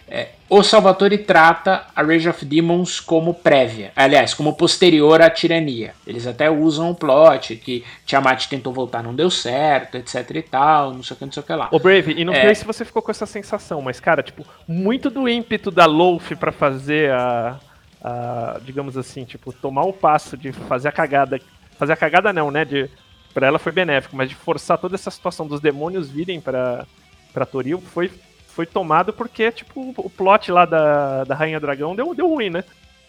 é, 0.07 0.29
o 0.47 0.61
Salvatore 0.61 1.17
trata 1.17 1.87
a 1.95 2.03
Rage 2.03 2.29
of 2.29 2.45
Demons 2.45 2.99
como 2.99 3.33
prévia, 3.33 3.91
aliás, 3.95 4.35
como 4.35 4.55
posterior 4.55 5.19
à 5.19 5.29
tirania. 5.31 5.95
Eles 6.05 6.27
até 6.27 6.49
usam 6.49 6.91
o 6.91 6.95
plot 6.95 7.55
que 7.55 7.83
Tiamat 8.05 8.45
tentou 8.45 8.71
voltar, 8.71 9.01
não 9.01 9.15
deu 9.15 9.31
certo, 9.31 9.97
etc 9.97 10.29
e 10.35 10.41
tal, 10.43 10.93
não 10.93 11.01
sei 11.01 11.15
o 11.15 11.17
que, 11.17 11.25
não 11.25 11.31
sei 11.31 11.41
o 11.41 11.45
que 11.45 11.53
lá. 11.53 11.69
Ô 11.71 11.79
Brave, 11.79 12.13
e 12.15 12.23
não 12.23 12.33
é... 12.33 12.41
sei 12.41 12.55
se 12.55 12.65
você 12.65 12.85
ficou 12.85 13.01
com 13.01 13.09
essa 13.09 13.25
sensação, 13.25 13.81
mas 13.81 13.99
cara, 13.99 14.21
tipo, 14.21 14.45
muito 14.67 15.09
do 15.09 15.27
ímpeto 15.27 15.71
da 15.71 15.85
Loaf 15.85 16.35
para 16.35 16.51
fazer 16.51 17.11
a, 17.11 17.59
a, 18.03 18.59
digamos 18.63 18.95
assim, 18.95 19.25
tipo, 19.25 19.51
tomar 19.51 19.85
o 19.85 19.93
passo 19.93 20.37
de 20.37 20.51
fazer 20.51 20.89
a 20.89 20.91
cagada, 20.91 21.41
fazer 21.79 21.93
a 21.93 21.97
cagada 21.97 22.31
não, 22.31 22.51
né, 22.51 22.63
de 22.63 22.87
para 23.33 23.47
ela 23.47 23.59
foi 23.59 23.71
benéfico, 23.71 24.15
mas 24.15 24.29
de 24.29 24.35
forçar 24.35 24.77
toda 24.77 24.95
essa 24.95 25.11
situação 25.11 25.45
dos 25.45 25.59
demônios 25.59 26.09
virem 26.09 26.39
para 26.39 26.85
para 27.33 27.45
Toril 27.45 27.81
foi 27.81 28.09
foi 28.55 28.65
tomado 28.65 29.11
porque, 29.11 29.51
tipo, 29.51 29.93
o 29.97 30.09
plot 30.09 30.49
lá 30.49 30.65
da, 30.65 31.25
da 31.25 31.35
Rainha 31.35 31.59
Dragão 31.59 31.93
deu, 31.93 32.15
deu 32.15 32.29
ruim, 32.29 32.49
né? 32.49 32.63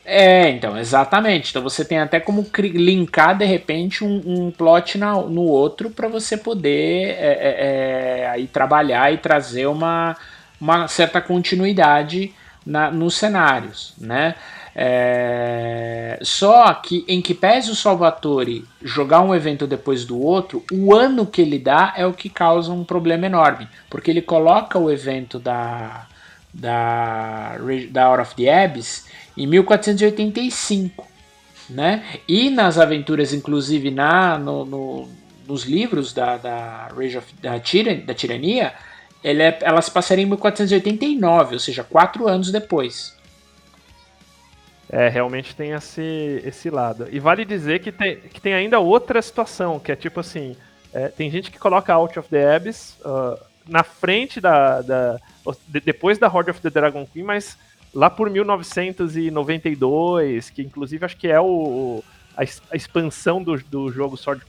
É, 0.04 0.48
então, 0.50 0.76
exatamente. 0.76 1.50
Então 1.50 1.62
você 1.62 1.84
tem 1.84 1.98
até 1.98 2.18
como 2.18 2.44
linkar 2.58 3.38
de 3.38 3.44
repente 3.44 4.04
um, 4.04 4.22
um 4.26 4.50
plot 4.50 4.98
na, 4.98 5.14
no 5.14 5.42
outro 5.42 5.88
para 5.90 6.08
você 6.08 6.36
poder 6.36 7.10
é, 7.10 7.38
é, 7.40 8.20
é, 8.22 8.28
aí 8.28 8.46
trabalhar 8.48 9.12
e 9.12 9.18
trazer 9.18 9.66
uma, 9.66 10.16
uma 10.60 10.88
certa 10.88 11.20
continuidade 11.20 12.32
na, 12.64 12.90
nos 12.90 13.16
cenários, 13.16 13.94
né? 13.98 14.34
É... 14.78 16.18
Só 16.20 16.72
que, 16.74 17.02
em 17.08 17.22
que 17.22 17.32
pese 17.32 17.70
o 17.70 17.74
Salvatore 17.74 18.66
jogar 18.82 19.22
um 19.22 19.34
evento 19.34 19.66
depois 19.66 20.04
do 20.04 20.20
outro, 20.20 20.62
o 20.70 20.94
ano 20.94 21.24
que 21.24 21.40
ele 21.40 21.58
dá 21.58 21.94
é 21.96 22.04
o 22.04 22.12
que 22.12 22.28
causa 22.28 22.70
um 22.70 22.84
problema 22.84 23.24
enorme. 23.24 23.66
Porque 23.88 24.10
ele 24.10 24.20
coloca 24.20 24.78
o 24.78 24.90
evento 24.90 25.38
da, 25.38 26.06
da, 26.52 27.56
da 27.90 28.10
Hour 28.10 28.20
of 28.20 28.34
the 28.34 28.64
Abyss 28.64 29.06
em 29.34 29.46
1485. 29.46 31.06
Né? 31.70 32.04
E 32.28 32.50
nas 32.50 32.78
aventuras, 32.78 33.32
inclusive 33.32 33.90
na, 33.90 34.38
no, 34.38 34.64
no, 34.66 35.08
nos 35.48 35.64
livros 35.64 36.12
da, 36.12 36.36
da, 36.36 36.88
Rage 36.94 37.16
of, 37.16 37.34
da, 37.40 37.58
tiran, 37.58 37.96
da 38.04 38.12
Tirania, 38.12 38.74
ele 39.24 39.42
é, 39.42 39.58
elas 39.62 39.88
passariam 39.88 40.26
em 40.26 40.30
1489, 40.30 41.54
ou 41.54 41.58
seja, 41.58 41.82
quatro 41.82 42.28
anos 42.28 42.52
depois. 42.52 43.15
É, 44.88 45.08
realmente 45.08 45.56
tem 45.56 45.72
esse, 45.72 46.40
esse 46.44 46.70
lado. 46.70 47.08
E 47.10 47.18
vale 47.18 47.44
dizer 47.44 47.80
que 47.80 47.90
tem, 47.90 48.16
que 48.16 48.40
tem 48.40 48.54
ainda 48.54 48.78
outra 48.78 49.20
situação, 49.20 49.80
que 49.80 49.90
é 49.90 49.96
tipo 49.96 50.20
assim, 50.20 50.56
é, 50.92 51.08
tem 51.08 51.28
gente 51.30 51.50
que 51.50 51.58
coloca 51.58 51.92
Out 51.92 52.16
of 52.18 52.28
the 52.28 52.54
Abyss 52.54 52.96
uh, 53.04 53.36
na 53.66 53.82
frente 53.82 54.40
da, 54.40 54.80
da 54.82 55.18
de, 55.66 55.80
depois 55.80 56.18
da 56.18 56.28
Horde 56.28 56.50
of 56.50 56.60
the 56.60 56.70
Dragon 56.70 57.04
Queen, 57.04 57.24
mas 57.24 57.58
lá 57.92 58.08
por 58.08 58.30
1992, 58.30 60.50
que 60.50 60.62
inclusive 60.62 61.04
acho 61.04 61.16
que 61.16 61.26
é 61.28 61.40
o, 61.40 62.04
a, 62.36 62.42
a 62.42 62.76
expansão 62.76 63.42
do, 63.42 63.56
do 63.58 63.90
jogo 63.90 64.16
Sword, 64.16 64.42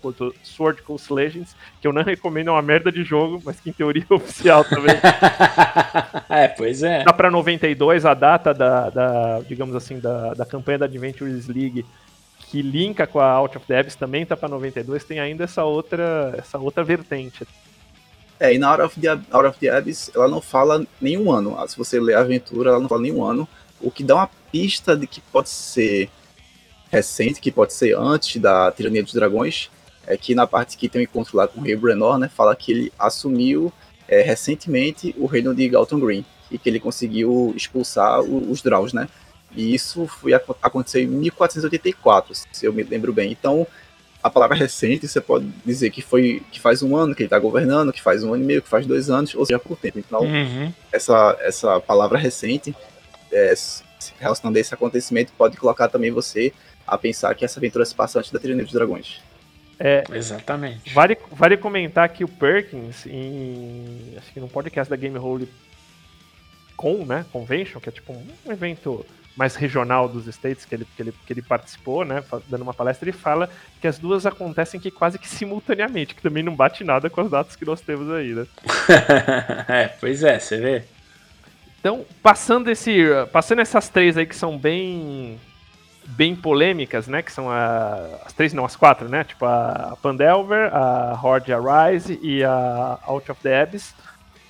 Sword 0.43 0.81
Coast 0.81 1.11
Legends, 1.11 1.55
que 1.81 1.87
eu 1.87 1.93
não 1.93 2.03
recomendo, 2.03 2.49
é 2.49 2.51
uma 2.51 2.61
merda 2.61 2.91
de 2.91 3.03
jogo, 3.03 3.41
mas 3.45 3.59
que 3.59 3.69
em 3.69 3.73
teoria 3.73 4.05
é 4.09 4.13
oficial 4.13 4.63
também. 4.65 4.95
é, 6.29 6.47
pois 6.49 6.83
é. 6.83 7.03
Dá 7.03 7.13
pra 7.13 7.31
92 7.31 8.05
a 8.05 8.13
data 8.13 8.53
da, 8.53 8.89
da 8.89 9.39
digamos 9.47 9.75
assim, 9.75 9.99
da, 9.99 10.33
da 10.33 10.45
campanha 10.45 10.79
da 10.79 10.85
Adventures 10.85 11.47
League 11.47 11.85
que 12.49 12.61
linka 12.61 13.05
com 13.05 13.19
a 13.19 13.29
Out 13.29 13.57
of 13.57 13.67
the 13.67 13.77
Abyss 13.77 13.95
também 13.95 14.25
tá 14.25 14.35
para 14.37 14.47
92, 14.47 15.03
tem 15.03 15.19
ainda 15.19 15.43
essa 15.43 15.63
outra, 15.65 16.33
essa 16.37 16.57
outra 16.57 16.83
vertente. 16.83 17.45
É, 18.39 18.53
e 18.53 18.57
na 18.57 18.69
Out 18.69 18.83
of, 18.83 18.99
the, 18.99 19.09
Out 19.09 19.47
of 19.47 19.59
the 19.59 19.69
Abyss, 19.69 20.11
ela 20.15 20.27
não 20.27 20.39
fala 20.39 20.85
nenhum 21.01 21.31
ano. 21.31 21.57
Se 21.67 21.77
você 21.77 21.99
ler 21.99 22.15
a 22.15 22.21
aventura, 22.21 22.69
ela 22.69 22.79
não 22.79 22.87
fala 22.87 23.01
nenhum 23.01 23.23
ano. 23.23 23.47
O 23.81 23.91
que 23.91 24.03
dá 24.03 24.15
uma 24.15 24.29
pista 24.51 24.95
de 24.95 25.07
que 25.07 25.19
pode 25.19 25.49
ser 25.49 26.09
recente, 26.91 27.39
que 27.39 27.51
pode 27.51 27.73
ser 27.73 27.97
antes 27.97 28.41
da 28.41 28.71
Tirania 28.71 29.03
dos 29.03 29.13
Dragões, 29.13 29.69
é 30.05 30.15
que 30.15 30.33
na 30.33 30.47
parte 30.47 30.77
que 30.77 30.87
tem 30.87 31.01
o 31.01 31.01
um 31.01 31.03
encontro 31.03 31.35
lá 31.35 31.47
com 31.47 31.59
o 31.59 31.63
rei 31.63 31.75
Brenor, 31.75 32.17
né, 32.17 32.29
fala 32.33 32.55
que 32.55 32.71
ele 32.71 32.93
assumiu 32.97 33.71
é, 34.07 34.21
recentemente 34.21 35.13
o 35.17 35.25
reino 35.25 35.53
de 35.53 35.67
Galton 35.67 35.99
Green 35.99 36.25
e 36.49 36.57
que 36.57 36.69
ele 36.69 36.79
conseguiu 36.79 37.53
expulsar 37.55 38.21
o, 38.21 38.49
os 38.49 38.61
Draus, 38.61 38.93
né? 38.93 39.09
E 39.55 39.73
isso 39.73 40.07
foi 40.07 40.33
aconteceu 40.33 41.01
em 41.01 41.07
1484, 41.07 42.33
se 42.51 42.65
eu 42.65 42.71
me 42.71 42.83
lembro 42.83 43.11
bem. 43.11 43.31
Então, 43.31 43.67
a 44.21 44.29
palavra 44.29 44.55
recente 44.55 45.07
você 45.07 45.21
pode 45.21 45.47
dizer 45.65 45.89
que 45.89 46.01
foi 46.01 46.41
que 46.51 46.59
faz 46.59 46.81
um 46.81 46.95
ano 46.95 47.15
que 47.15 47.23
ele 47.23 47.27
está 47.27 47.39
governando, 47.39 47.93
que 47.93 48.01
faz 48.01 48.23
um 48.23 48.33
ano 48.33 48.43
e 48.43 48.45
meio, 48.45 48.61
que 48.61 48.69
faz 48.69 48.85
dois 48.85 49.09
anos, 49.09 49.33
ou 49.35 49.45
seja, 49.45 49.59
por 49.59 49.77
tempo. 49.77 49.99
Então, 49.99 50.21
uhum. 50.21 50.71
essa, 50.91 51.37
essa 51.41 51.79
palavra 51.79 52.17
recente, 52.17 52.75
é, 53.31 53.53
relacionando 54.19 54.57
a 54.57 54.61
esse 54.61 54.73
acontecimento, 54.73 55.33
pode 55.37 55.57
colocar 55.57 55.87
também 55.87 56.11
você 56.11 56.53
a 56.87 56.97
pensar 56.97 57.35
que 57.35 57.43
essa 57.43 57.59
aventura 57.59 57.85
se 57.85 57.93
passa 57.93 58.19
antes 58.19 58.31
da 58.31 58.39
Trilha 58.39 58.63
dos 58.63 58.71
Dragões. 58.71 59.21
É, 59.79 60.03
Exatamente. 60.11 60.93
Vale, 60.93 61.17
vale 61.31 61.57
comentar 61.57 62.09
que 62.09 62.23
o 62.23 62.27
Perkins, 62.27 63.05
em, 63.05 64.13
acho 64.17 64.31
que 64.33 64.39
no 64.39 64.47
podcast 64.47 64.89
da 64.89 64.95
Game 64.95 65.17
Hole 65.17 65.47
Com, 66.75 67.05
né, 67.05 67.25
Convention, 67.31 67.79
que 67.79 67.89
é 67.89 67.91
tipo 67.91 68.13
um 68.13 68.51
evento 68.51 69.05
mais 69.35 69.55
regional 69.55 70.09
dos 70.09 70.25
States 70.25 70.65
que 70.65 70.73
ele, 70.73 70.87
que 70.95 71.01
ele, 71.01 71.13
que 71.25 71.33
ele 71.33 71.41
participou, 71.43 72.03
né, 72.03 72.23
dando 72.49 72.63
uma 72.63 72.73
palestra, 72.73 73.07
ele 73.07 73.15
fala 73.15 73.47
que 73.79 73.87
as 73.87 73.99
duas 73.99 74.25
acontecem 74.25 74.79
que 74.79 74.89
quase 74.89 75.19
que 75.19 75.29
simultaneamente, 75.29 76.15
que 76.15 76.23
também 76.23 76.41
não 76.41 76.55
bate 76.55 76.83
nada 76.83 77.07
com 77.07 77.21
as 77.21 77.29
datas 77.29 77.55
que 77.55 77.63
nós 77.63 77.79
temos 77.79 78.09
aí, 78.11 78.33
né? 78.33 78.47
é, 79.69 79.87
pois 79.99 80.23
é, 80.23 80.39
você 80.39 80.57
vê. 80.57 80.83
Então, 81.79 82.03
passando 82.23 82.71
esse, 82.71 82.97
passando 83.31 83.61
essas 83.61 83.87
três 83.89 84.17
aí 84.17 84.25
que 84.25 84.35
são 84.35 84.57
bem 84.57 85.39
bem 86.07 86.35
polêmicas, 86.35 87.07
né? 87.07 87.21
Que 87.21 87.31
são 87.31 87.49
a, 87.49 88.21
as 88.25 88.33
três, 88.33 88.53
não, 88.53 88.65
as 88.65 88.75
quatro, 88.75 89.09
né? 89.09 89.23
Tipo 89.23 89.45
a, 89.45 89.91
a 89.91 89.95
Pandelver, 89.97 90.73
a 90.73 91.19
Horde 91.21 91.53
Arise 91.53 92.19
e 92.21 92.43
a 92.43 92.99
Out 93.03 93.31
of 93.31 93.41
the 93.41 93.61
Abyss. 93.61 93.93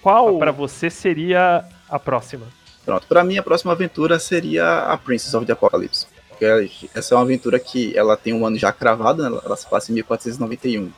Qual 0.01 0.37
para 0.37 0.51
você 0.51 0.89
seria 0.89 1.65
a 1.89 1.99
próxima? 1.99 2.45
Pronto, 2.85 3.07
para 3.07 3.23
mim 3.23 3.37
a 3.37 3.43
próxima 3.43 3.73
aventura 3.73 4.19
seria 4.19 4.83
a 4.83 4.97
Princess 4.97 5.33
of 5.33 5.45
the 5.45 5.53
Apocalypse. 5.53 6.07
Porque 6.29 6.89
essa 6.93 7.15
é 7.15 7.17
uma 7.17 7.23
aventura 7.23 7.59
que 7.59 7.97
ela 7.97 8.15
tem 8.15 8.31
um 8.31 8.45
ano 8.45 8.57
já 8.57 8.71
cravado, 8.71 9.27
né? 9.27 9.39
ela 9.43 9.57
se 9.57 9.67
passa 9.67 9.91
em 9.91 9.95
1491. 9.95 10.91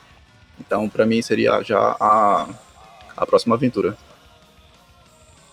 Então, 0.60 0.88
para 0.88 1.06
mim 1.06 1.22
seria 1.22 1.62
já 1.62 1.96
a, 1.98 2.46
a 3.16 3.26
próxima 3.26 3.54
aventura. 3.54 3.96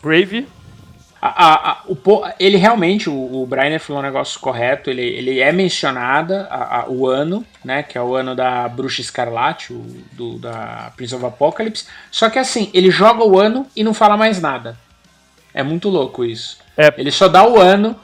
Brave. 0.01 0.45
A, 1.21 1.27
a, 1.27 1.71
a, 1.71 1.81
o, 1.87 1.97
ele 2.39 2.57
realmente, 2.57 3.09
o, 3.09 3.41
o 3.41 3.45
Brian 3.45 3.79
falou 3.79 4.01
um 4.01 4.05
negócio 4.05 4.39
correto, 4.39 4.89
ele, 4.89 5.01
ele 5.01 5.39
é 5.39 5.51
mencionada 5.51 6.47
o 6.87 7.07
ano, 7.07 7.45
né? 7.63 7.81
Que 7.83 7.97
é 7.97 8.01
o 8.01 8.15
ano 8.15 8.35
da 8.35 8.67
Bruxa 8.67 9.01
Escarlate, 9.01 9.73
o, 9.73 9.85
do, 10.11 10.37
da 10.37 10.91
Prince 10.95 11.15
of 11.15 11.25
Apocalypse. 11.25 11.85
Só 12.11 12.29
que 12.29 12.37
assim, 12.37 12.69
ele 12.73 12.91
joga 12.91 13.23
o 13.23 13.39
ano 13.39 13.65
e 13.75 13.83
não 13.83 13.93
fala 13.93 14.15
mais 14.15 14.41
nada. 14.41 14.77
É 15.53 15.63
muito 15.63 15.89
louco 15.89 16.23
isso. 16.23 16.59
É. 16.77 16.93
Ele 16.97 17.11
só 17.11 17.27
dá 17.27 17.47
o 17.47 17.59
ano 17.59 17.95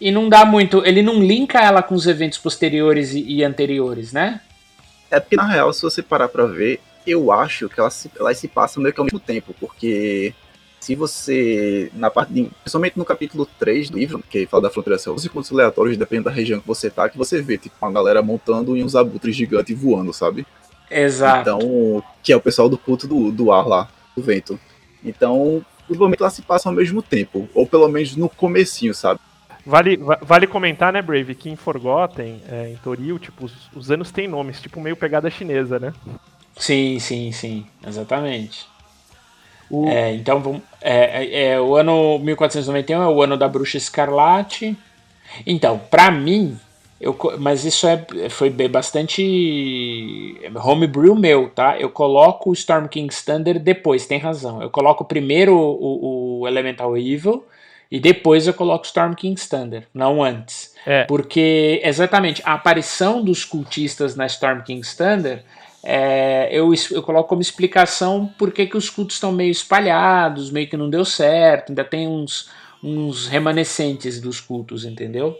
e 0.00 0.10
não 0.10 0.28
dá 0.28 0.44
muito. 0.44 0.84
Ele 0.84 1.02
não 1.02 1.22
linka 1.22 1.58
ela 1.58 1.82
com 1.82 1.94
os 1.94 2.06
eventos 2.06 2.38
posteriores 2.38 3.14
e, 3.14 3.22
e 3.22 3.44
anteriores, 3.44 4.12
né? 4.12 4.40
É 5.10 5.18
porque, 5.18 5.36
na 5.36 5.46
real, 5.46 5.72
se 5.72 5.80
você 5.80 6.02
parar 6.02 6.28
pra 6.28 6.44
ver, 6.44 6.80
eu 7.06 7.32
acho 7.32 7.68
que 7.68 7.80
elas 7.80 7.94
se, 7.94 8.10
elas 8.18 8.36
se 8.36 8.46
passam 8.46 8.82
meio 8.82 8.94
que 8.94 9.00
ao 9.00 9.06
mesmo 9.06 9.18
tempo, 9.18 9.54
porque 9.58 10.34
se 10.80 10.94
você, 10.94 11.90
na 11.94 12.10
parte 12.10 12.32
de, 12.32 12.50
principalmente 12.62 12.96
no 12.96 13.04
capítulo 13.04 13.46
3 13.58 13.90
do 13.90 13.98
livro, 13.98 14.22
que 14.30 14.46
fala 14.46 14.64
da 14.64 14.70
fronteira 14.70 14.98
céu, 14.98 15.14
os 15.14 15.24
encontros 15.24 15.52
aleatórios, 15.52 15.96
dependendo 15.96 16.26
da 16.26 16.34
região 16.34 16.60
que 16.60 16.66
você 16.66 16.88
tá, 16.88 17.08
que 17.08 17.18
você 17.18 17.42
vê, 17.42 17.58
tipo, 17.58 17.74
uma 17.80 17.92
galera 17.92 18.22
montando 18.22 18.76
e 18.76 18.82
uns 18.82 18.94
abutres 18.94 19.34
gigantes 19.34 19.78
voando, 19.78 20.12
sabe? 20.12 20.46
Exato. 20.90 21.40
Então, 21.40 22.02
que 22.22 22.32
é 22.32 22.36
o 22.36 22.40
pessoal 22.40 22.68
do 22.68 22.78
culto 22.78 23.06
do, 23.06 23.30
do 23.30 23.52
ar 23.52 23.66
lá, 23.66 23.88
do 24.16 24.22
vento. 24.22 24.58
Então, 25.04 25.64
provavelmente 25.86 26.22
elas 26.22 26.32
se 26.32 26.42
passam 26.42 26.70
ao 26.70 26.76
mesmo 26.76 27.02
tempo, 27.02 27.48
ou 27.54 27.66
pelo 27.66 27.88
menos 27.88 28.16
no 28.16 28.28
comecinho, 28.28 28.94
sabe? 28.94 29.20
Vale, 29.66 29.98
vale 30.22 30.46
comentar, 30.46 30.92
né, 30.92 31.02
Brave, 31.02 31.34
que 31.34 31.50
em 31.50 31.56
Forgotten, 31.56 32.40
é, 32.48 32.70
em 32.70 32.76
Toril, 32.76 33.18
tipo, 33.18 33.44
os, 33.44 33.70
os, 33.74 33.90
anos 33.90 34.10
têm 34.10 34.26
nomes, 34.26 34.62
tipo 34.62 34.80
meio 34.80 34.96
pegada 34.96 35.28
chinesa, 35.28 35.78
né? 35.78 35.92
Sim, 36.56 36.98
sim, 36.98 37.30
sim, 37.32 37.66
exatamente. 37.86 38.66
O... 39.70 39.86
É, 39.88 40.14
então, 40.14 40.40
vamos, 40.40 40.62
é, 40.80 41.24
é, 41.24 41.44
é, 41.50 41.60
o 41.60 41.76
ano 41.76 42.18
1491 42.20 43.02
é 43.02 43.06
o 43.08 43.22
ano 43.22 43.36
da 43.36 43.48
Bruxa 43.48 43.76
Escarlate. 43.76 44.76
Então, 45.46 45.80
para 45.90 46.10
mim, 46.10 46.58
eu, 47.00 47.16
mas 47.38 47.64
isso 47.64 47.86
é, 47.86 48.04
foi 48.30 48.50
bastante 48.50 50.36
homebrew 50.64 51.14
meu, 51.14 51.50
tá? 51.50 51.78
Eu 51.78 51.90
coloco 51.90 52.50
o 52.50 52.52
Storm 52.52 52.86
King's 52.86 53.24
Thunder 53.24 53.58
depois, 53.58 54.06
tem 54.06 54.18
razão. 54.18 54.62
Eu 54.62 54.70
coloco 54.70 55.04
primeiro 55.04 55.54
o, 55.54 56.40
o 56.40 56.48
Elemental 56.48 56.96
Evil 56.96 57.44
e 57.90 58.00
depois 58.00 58.46
eu 58.46 58.54
coloco 58.54 58.84
Storm 58.84 59.14
King's 59.14 59.48
Thunder, 59.48 59.84
não 59.94 60.22
antes. 60.22 60.74
É. 60.84 61.04
Porque, 61.04 61.80
exatamente, 61.84 62.42
a 62.44 62.54
aparição 62.54 63.22
dos 63.22 63.44
cultistas 63.44 64.16
na 64.16 64.26
Storm 64.26 64.62
King's 64.62 64.94
Thunder, 64.94 65.42
é, 65.82 66.48
eu, 66.50 66.72
eu 66.90 67.02
coloco 67.02 67.28
como 67.28 67.40
explicação 67.40 68.26
por 68.38 68.52
que 68.52 68.68
os 68.76 68.90
cultos 68.90 69.16
estão 69.16 69.32
meio 69.32 69.50
espalhados, 69.50 70.50
meio 70.50 70.68
que 70.68 70.76
não 70.76 70.90
deu 70.90 71.04
certo, 71.04 71.70
ainda 71.70 71.84
tem 71.84 72.06
uns, 72.08 72.50
uns 72.82 73.28
remanescentes 73.28 74.20
dos 74.20 74.40
cultos, 74.40 74.84
entendeu? 74.84 75.36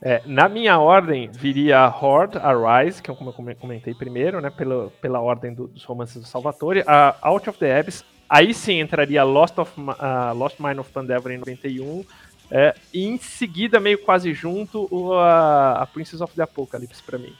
É, 0.00 0.20
na 0.26 0.48
minha 0.48 0.78
ordem, 0.78 1.30
viria 1.32 1.86
Horde 1.88 2.36
Arise, 2.38 3.02
que 3.02 3.10
é 3.10 3.14
como 3.14 3.30
eu 3.30 3.56
comentei 3.56 3.94
primeiro, 3.94 4.40
né, 4.40 4.50
pela, 4.50 4.90
pela 5.00 5.20
ordem 5.20 5.54
do, 5.54 5.66
dos 5.66 5.82
romances 5.84 6.20
do 6.20 6.28
Salvatore, 6.28 6.84
a 6.86 7.16
Out 7.22 7.48
of 7.48 7.58
the 7.58 7.78
Abyss, 7.78 8.04
aí 8.28 8.52
sim 8.52 8.80
entraria 8.80 9.24
Lost, 9.24 9.58
of, 9.58 9.72
uh, 9.80 10.34
Lost 10.36 10.60
Mine 10.60 10.78
of 10.78 10.92
Pandever 10.92 11.32
em 11.32 11.38
91, 11.38 12.04
é, 12.50 12.74
e 12.92 13.06
em 13.06 13.16
seguida, 13.16 13.80
meio 13.80 13.98
quase 13.98 14.34
junto, 14.34 14.86
o, 14.90 15.14
a, 15.14 15.82
a 15.82 15.86
Princess 15.86 16.20
of 16.20 16.34
the 16.34 16.42
Apocalypse 16.42 17.02
para 17.02 17.18
mim. 17.18 17.32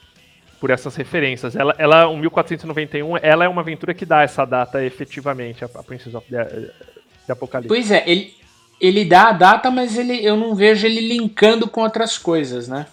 Por 0.59 0.69
essas 0.69 0.95
referências. 0.95 1.55
Ela, 1.55 1.75
ela, 1.77 2.07
o 2.07 2.17
1491, 2.17 3.17
ela 3.17 3.45
é 3.45 3.47
uma 3.47 3.61
aventura 3.61 3.93
que 3.93 4.05
dá 4.05 4.21
essa 4.23 4.45
data 4.45 4.83
efetivamente, 4.83 5.63
a, 5.63 5.69
a 5.75 5.83
Princess 5.83 6.13
of 6.15 6.27
the, 6.29 6.43
the 7.27 7.33
Apocalypse. 7.33 7.67
Pois 7.67 7.91
é, 7.91 8.03
ele, 8.07 8.33
ele 8.79 9.05
dá 9.05 9.29
a 9.29 9.31
data, 9.33 9.69
mas 9.69 9.97
ele, 9.97 10.25
eu 10.25 10.35
não 10.35 10.55
vejo 10.55 10.85
ele 10.85 11.01
linkando 11.01 11.67
com 11.67 11.81
outras 11.81 12.17
coisas, 12.17 12.67
né? 12.67 12.87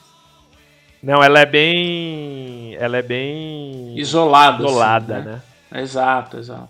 Não, 1.02 1.22
ela 1.22 1.40
é 1.40 1.46
bem. 1.46 2.76
Ela 2.78 2.98
é 2.98 3.02
bem. 3.02 3.98
Isolada. 3.98 4.62
Isolada, 4.62 5.16
assim, 5.16 5.28
né? 5.28 5.42
né? 5.70 5.82
Exato, 5.82 6.38
exato. 6.38 6.68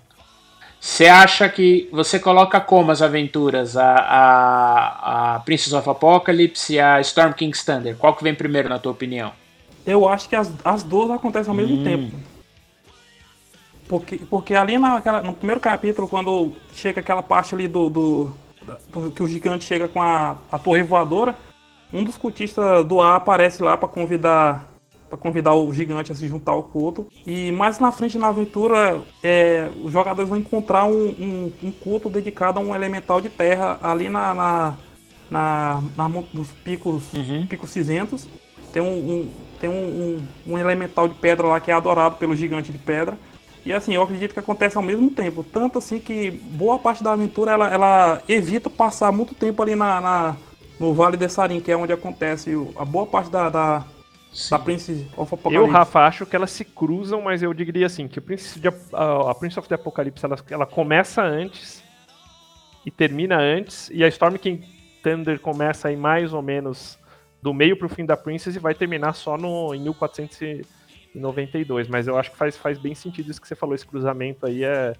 Você 0.80 1.07
acha 1.07 1.49
que. 1.49 1.88
Você 1.93 2.18
coloca 2.18 2.59
como 2.61 2.90
as 2.90 3.03
aventuras? 3.03 3.76
A, 3.76 3.95
a, 3.95 5.34
a 5.34 5.40
Princess 5.40 5.72
of 5.74 5.88
Apocalypse 5.88 6.74
e 6.74 6.80
a 6.80 7.01
Storm 7.01 7.34
King's 7.34 7.62
Thunder? 7.62 7.95
Qual 7.97 8.16
que 8.16 8.24
vem 8.24 8.34
primeiro, 8.34 8.68
na 8.68 8.78
tua 8.78 8.93
opinião? 8.93 9.32
Eu 9.86 10.08
acho 10.08 10.28
que 10.28 10.36
as, 10.36 10.52
as 10.64 10.82
duas 10.82 11.10
acontecem 11.10 11.50
ao 11.50 11.56
mesmo 11.56 11.80
hum. 11.80 11.84
tempo. 11.84 12.16
Porque, 13.88 14.16
porque 14.30 14.54
ali 14.54 14.78
naquela, 14.78 15.22
no 15.22 15.34
primeiro 15.34 15.60
capítulo, 15.60 16.08
quando 16.08 16.52
chega 16.72 17.00
aquela 17.00 17.22
parte 17.22 17.54
ali 17.54 17.68
do, 17.68 17.90
do 17.90 18.32
que 19.14 19.22
o 19.22 19.28
gigante 19.28 19.64
chega 19.64 19.88
com 19.88 20.00
a, 20.00 20.36
a 20.50 20.58
torre 20.58 20.82
voadora, 20.82 21.36
um 21.92 22.02
dos 22.04 22.16
cultistas 22.16 22.84
do 22.86 23.00
ar 23.00 23.16
aparece 23.16 23.62
lá 23.62 23.76
para 23.76 23.88
convidar 23.88 24.72
para 25.10 25.18
convidar 25.18 25.52
o 25.52 25.70
gigante 25.74 26.10
a 26.10 26.14
se 26.14 26.26
juntar 26.26 26.52
ao 26.52 26.62
culto. 26.62 27.06
E 27.26 27.52
mais 27.52 27.78
na 27.78 27.92
frente 27.92 28.16
na 28.16 28.28
aventura, 28.28 29.02
é, 29.22 29.68
os 29.84 29.92
jogadores 29.92 30.26
vão 30.26 30.38
encontrar 30.38 30.86
um, 30.86 31.08
um, 31.08 31.52
um, 31.64 31.70
culto 31.70 32.08
dedicado 32.08 32.58
a 32.58 32.62
um 32.62 32.74
elemental 32.74 33.20
de 33.20 33.28
terra 33.28 33.78
ali 33.82 34.08
na, 34.08 34.32
na, 34.32 34.74
na, 35.30 35.82
na 35.94 36.08
nos 36.08 36.48
picos, 36.64 37.12
uhum. 37.12 37.46
picos 37.46 37.68
cinzentos. 37.68 38.26
Tem, 38.72 38.80
um, 38.80 38.88
um 38.88 39.30
tem 39.62 39.70
um, 39.70 40.26
um, 40.44 40.58
elemental 40.58 41.06
de 41.06 41.14
pedra 41.14 41.46
lá 41.46 41.60
que 41.60 41.70
é 41.70 41.74
adorado 41.74 42.16
pelo 42.16 42.34
gigante 42.34 42.72
de 42.72 42.78
pedra. 42.78 43.16
E 43.64 43.72
assim, 43.72 43.94
eu 43.94 44.02
acredito 44.02 44.32
que 44.32 44.40
acontece 44.40 44.76
ao 44.76 44.82
mesmo 44.82 45.08
tempo. 45.08 45.44
Tanto 45.44 45.78
assim 45.78 46.00
que 46.00 46.32
boa 46.32 46.80
parte 46.80 47.04
da 47.04 47.12
aventura 47.12 47.52
ela, 47.52 47.72
ela 47.72 48.22
evita 48.28 48.68
passar 48.68 49.12
muito 49.12 49.36
tempo 49.36 49.62
ali 49.62 49.76
na, 49.76 50.00
na 50.00 50.36
no 50.80 50.92
Vale 50.92 51.16
de 51.16 51.28
Sarim, 51.28 51.60
que 51.60 51.70
é 51.70 51.76
onde 51.76 51.92
acontece 51.92 52.50
a 52.74 52.84
boa 52.84 53.06
parte 53.06 53.30
da, 53.30 53.48
da, 53.48 53.84
da 54.50 54.58
Prince 54.58 55.06
of 55.16 55.32
Apocalypse. 55.32 55.54
Eu, 55.54 55.72
Rafa, 55.72 56.00
acho 56.00 56.26
que 56.26 56.34
elas 56.34 56.50
se 56.50 56.64
cruzam, 56.64 57.22
mas 57.22 57.40
eu 57.40 57.54
diria 57.54 57.86
assim, 57.86 58.08
que 58.08 58.18
o 58.18 58.22
Prince 58.22 58.58
de, 58.58 58.66
a, 58.66 59.30
a 59.30 59.34
Prince 59.36 59.60
of 59.60 59.68
the 59.68 59.76
Apocalypse 59.76 60.24
ela, 60.24 60.36
ela 60.50 60.66
começa 60.66 61.22
antes 61.22 61.84
e 62.84 62.90
termina 62.90 63.38
antes, 63.38 63.88
e 63.94 64.02
a 64.02 64.08
Storm 64.08 64.34
King 64.38 64.66
Thunder 65.04 65.38
começa 65.38 65.86
aí 65.86 65.96
mais 65.96 66.34
ou 66.34 66.42
menos 66.42 66.98
do 67.43 67.53
meio 67.53 67.76
pro 67.76 67.88
fim 67.88 68.07
da 68.07 68.16
Princess 68.16 68.55
e 68.55 68.61
vai 68.61 68.74
terminar 68.74 69.14
só 69.14 69.36
no, 69.36 69.74
em 69.74 69.80
1400 69.80 70.40
em 71.14 71.20
92, 71.20 71.88
mas 71.88 72.07
eu 72.07 72.16
acho 72.16 72.30
que 72.30 72.36
faz, 72.36 72.57
faz 72.57 72.78
bem 72.78 72.95
sentido 72.95 73.30
isso 73.30 73.40
que 73.40 73.49
você 73.49 73.55
falou, 73.55 73.74
esse 73.74 73.86
cruzamento 73.86 74.47
aí 74.47 74.64
é, 74.64 74.95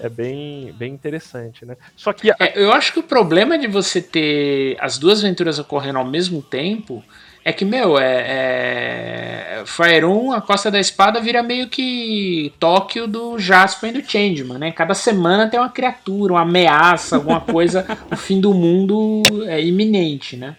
é 0.00 0.08
bem, 0.08 0.72
bem 0.76 0.92
interessante, 0.92 1.64
né? 1.64 1.76
Só 1.96 2.12
que. 2.12 2.30
A... 2.30 2.36
É, 2.40 2.52
eu 2.56 2.72
acho 2.72 2.92
que 2.92 2.98
o 2.98 3.02
problema 3.02 3.58
de 3.58 3.66
você 3.66 4.00
ter 4.00 4.76
as 4.80 4.98
duas 4.98 5.20
aventuras 5.20 5.58
ocorrendo 5.58 5.98
ao 5.98 6.04
mesmo 6.04 6.42
tempo 6.42 7.04
é 7.44 7.52
que, 7.52 7.64
meu, 7.64 7.98
é, 7.98 9.60
é, 9.60 9.62
Fire 9.64 10.04
1, 10.04 10.32
a 10.32 10.40
Costa 10.40 10.70
da 10.70 10.78
Espada 10.78 11.20
vira 11.20 11.42
meio 11.42 11.68
que 11.68 12.52
Tóquio 12.58 13.06
do 13.06 13.38
Jasper 13.38 13.90
e 13.90 14.00
do 14.00 14.10
Changeman, 14.10 14.58
né? 14.58 14.72
Cada 14.72 14.94
semana 14.94 15.48
tem 15.48 15.58
uma 15.58 15.70
criatura, 15.70 16.34
uma 16.34 16.42
ameaça, 16.42 17.16
alguma 17.16 17.40
coisa, 17.40 17.86
o 18.10 18.16
fim 18.16 18.40
do 18.40 18.52
mundo 18.52 19.22
é 19.46 19.62
iminente, 19.62 20.36
né? 20.36 20.56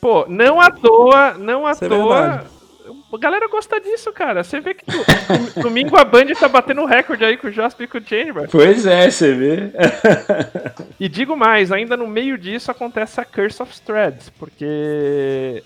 Pô, 0.00 0.26
não 0.28 0.60
à 0.60 0.70
toa, 0.70 1.34
não 1.34 1.66
à 1.66 1.72
Isso 1.72 1.84
é 1.84 1.88
toa. 1.88 2.44
É 2.52 2.56
a 3.12 3.18
galera 3.18 3.48
gosta 3.48 3.80
disso, 3.80 4.12
cara. 4.12 4.44
Você 4.44 4.60
vê 4.60 4.74
que 4.74 4.84
tu, 4.84 5.60
domingo 5.60 5.96
a 5.96 6.04
Band 6.04 6.26
tá 6.38 6.48
batendo 6.48 6.84
recorde 6.84 7.24
aí 7.24 7.36
com 7.36 7.48
o 7.48 7.52
Jasper 7.52 7.84
e 7.84 7.88
com 7.88 7.98
o 7.98 8.04
Chamber. 8.04 8.48
Pois 8.50 8.86
é, 8.86 9.10
você 9.10 9.34
vê. 9.34 9.72
e 11.00 11.08
digo 11.08 11.36
mais, 11.36 11.72
ainda 11.72 11.96
no 11.96 12.06
meio 12.06 12.36
disso 12.36 12.70
acontece 12.70 13.20
a 13.20 13.24
Curse 13.24 13.62
of 13.62 13.80
Threads, 13.80 14.30
porque 14.30 15.62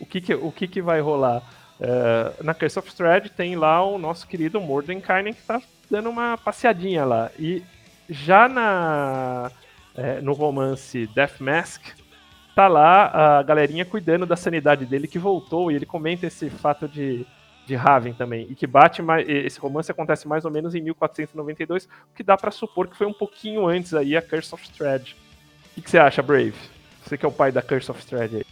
o 0.00 0.06
que 0.06 0.20
que, 0.20 0.34
o 0.34 0.52
que, 0.52 0.68
que 0.68 0.82
vai 0.82 1.00
rolar? 1.00 1.42
Uh, 1.78 2.44
na 2.44 2.54
Curse 2.54 2.78
of 2.78 2.94
Thread 2.94 3.30
tem 3.30 3.56
lá 3.56 3.84
o 3.84 3.98
nosso 3.98 4.26
querido 4.26 4.60
Mordenkainen 4.60 5.34
que 5.34 5.42
tá 5.42 5.60
dando 5.90 6.08
uma 6.08 6.38
passeadinha 6.38 7.04
lá. 7.04 7.30
E 7.38 7.62
já 8.08 8.48
na, 8.48 9.50
é, 9.94 10.20
no 10.20 10.32
romance 10.32 11.06
Death 11.08 11.40
Mask, 11.40 11.82
tá 12.56 12.68
lá 12.68 13.38
a 13.38 13.42
galerinha 13.42 13.84
cuidando 13.84 14.24
da 14.24 14.34
sanidade 14.34 14.86
dele 14.86 15.06
que 15.06 15.18
voltou 15.18 15.70
e 15.70 15.74
ele 15.74 15.84
comenta 15.84 16.26
esse 16.26 16.48
fato 16.48 16.88
de, 16.88 17.26
de 17.66 17.74
Raven 17.74 18.14
também 18.14 18.46
e 18.48 18.54
que 18.54 18.66
bate 18.66 19.02
mais, 19.02 19.28
esse 19.28 19.60
romance 19.60 19.90
acontece 19.90 20.26
mais 20.26 20.46
ou 20.46 20.50
menos 20.50 20.74
em 20.74 20.80
1492, 20.80 21.84
o 21.84 21.88
que 22.16 22.22
dá 22.22 22.34
para 22.34 22.50
supor 22.50 22.88
que 22.88 22.96
foi 22.96 23.06
um 23.06 23.12
pouquinho 23.12 23.66
antes 23.66 23.92
aí 23.92 24.16
a 24.16 24.22
Curse 24.22 24.54
of 24.54 24.64
Strahd. 24.64 25.14
O 25.76 25.82
que, 25.82 25.90
você 25.90 25.98
acha, 25.98 26.22
Brave? 26.22 26.54
Você 27.04 27.18
que 27.18 27.26
é 27.26 27.28
o 27.28 27.32
pai 27.32 27.52
da 27.52 27.60
Curse 27.60 27.90
of 27.90 28.00
Strahd 28.00 28.36
aí. 28.36 28.46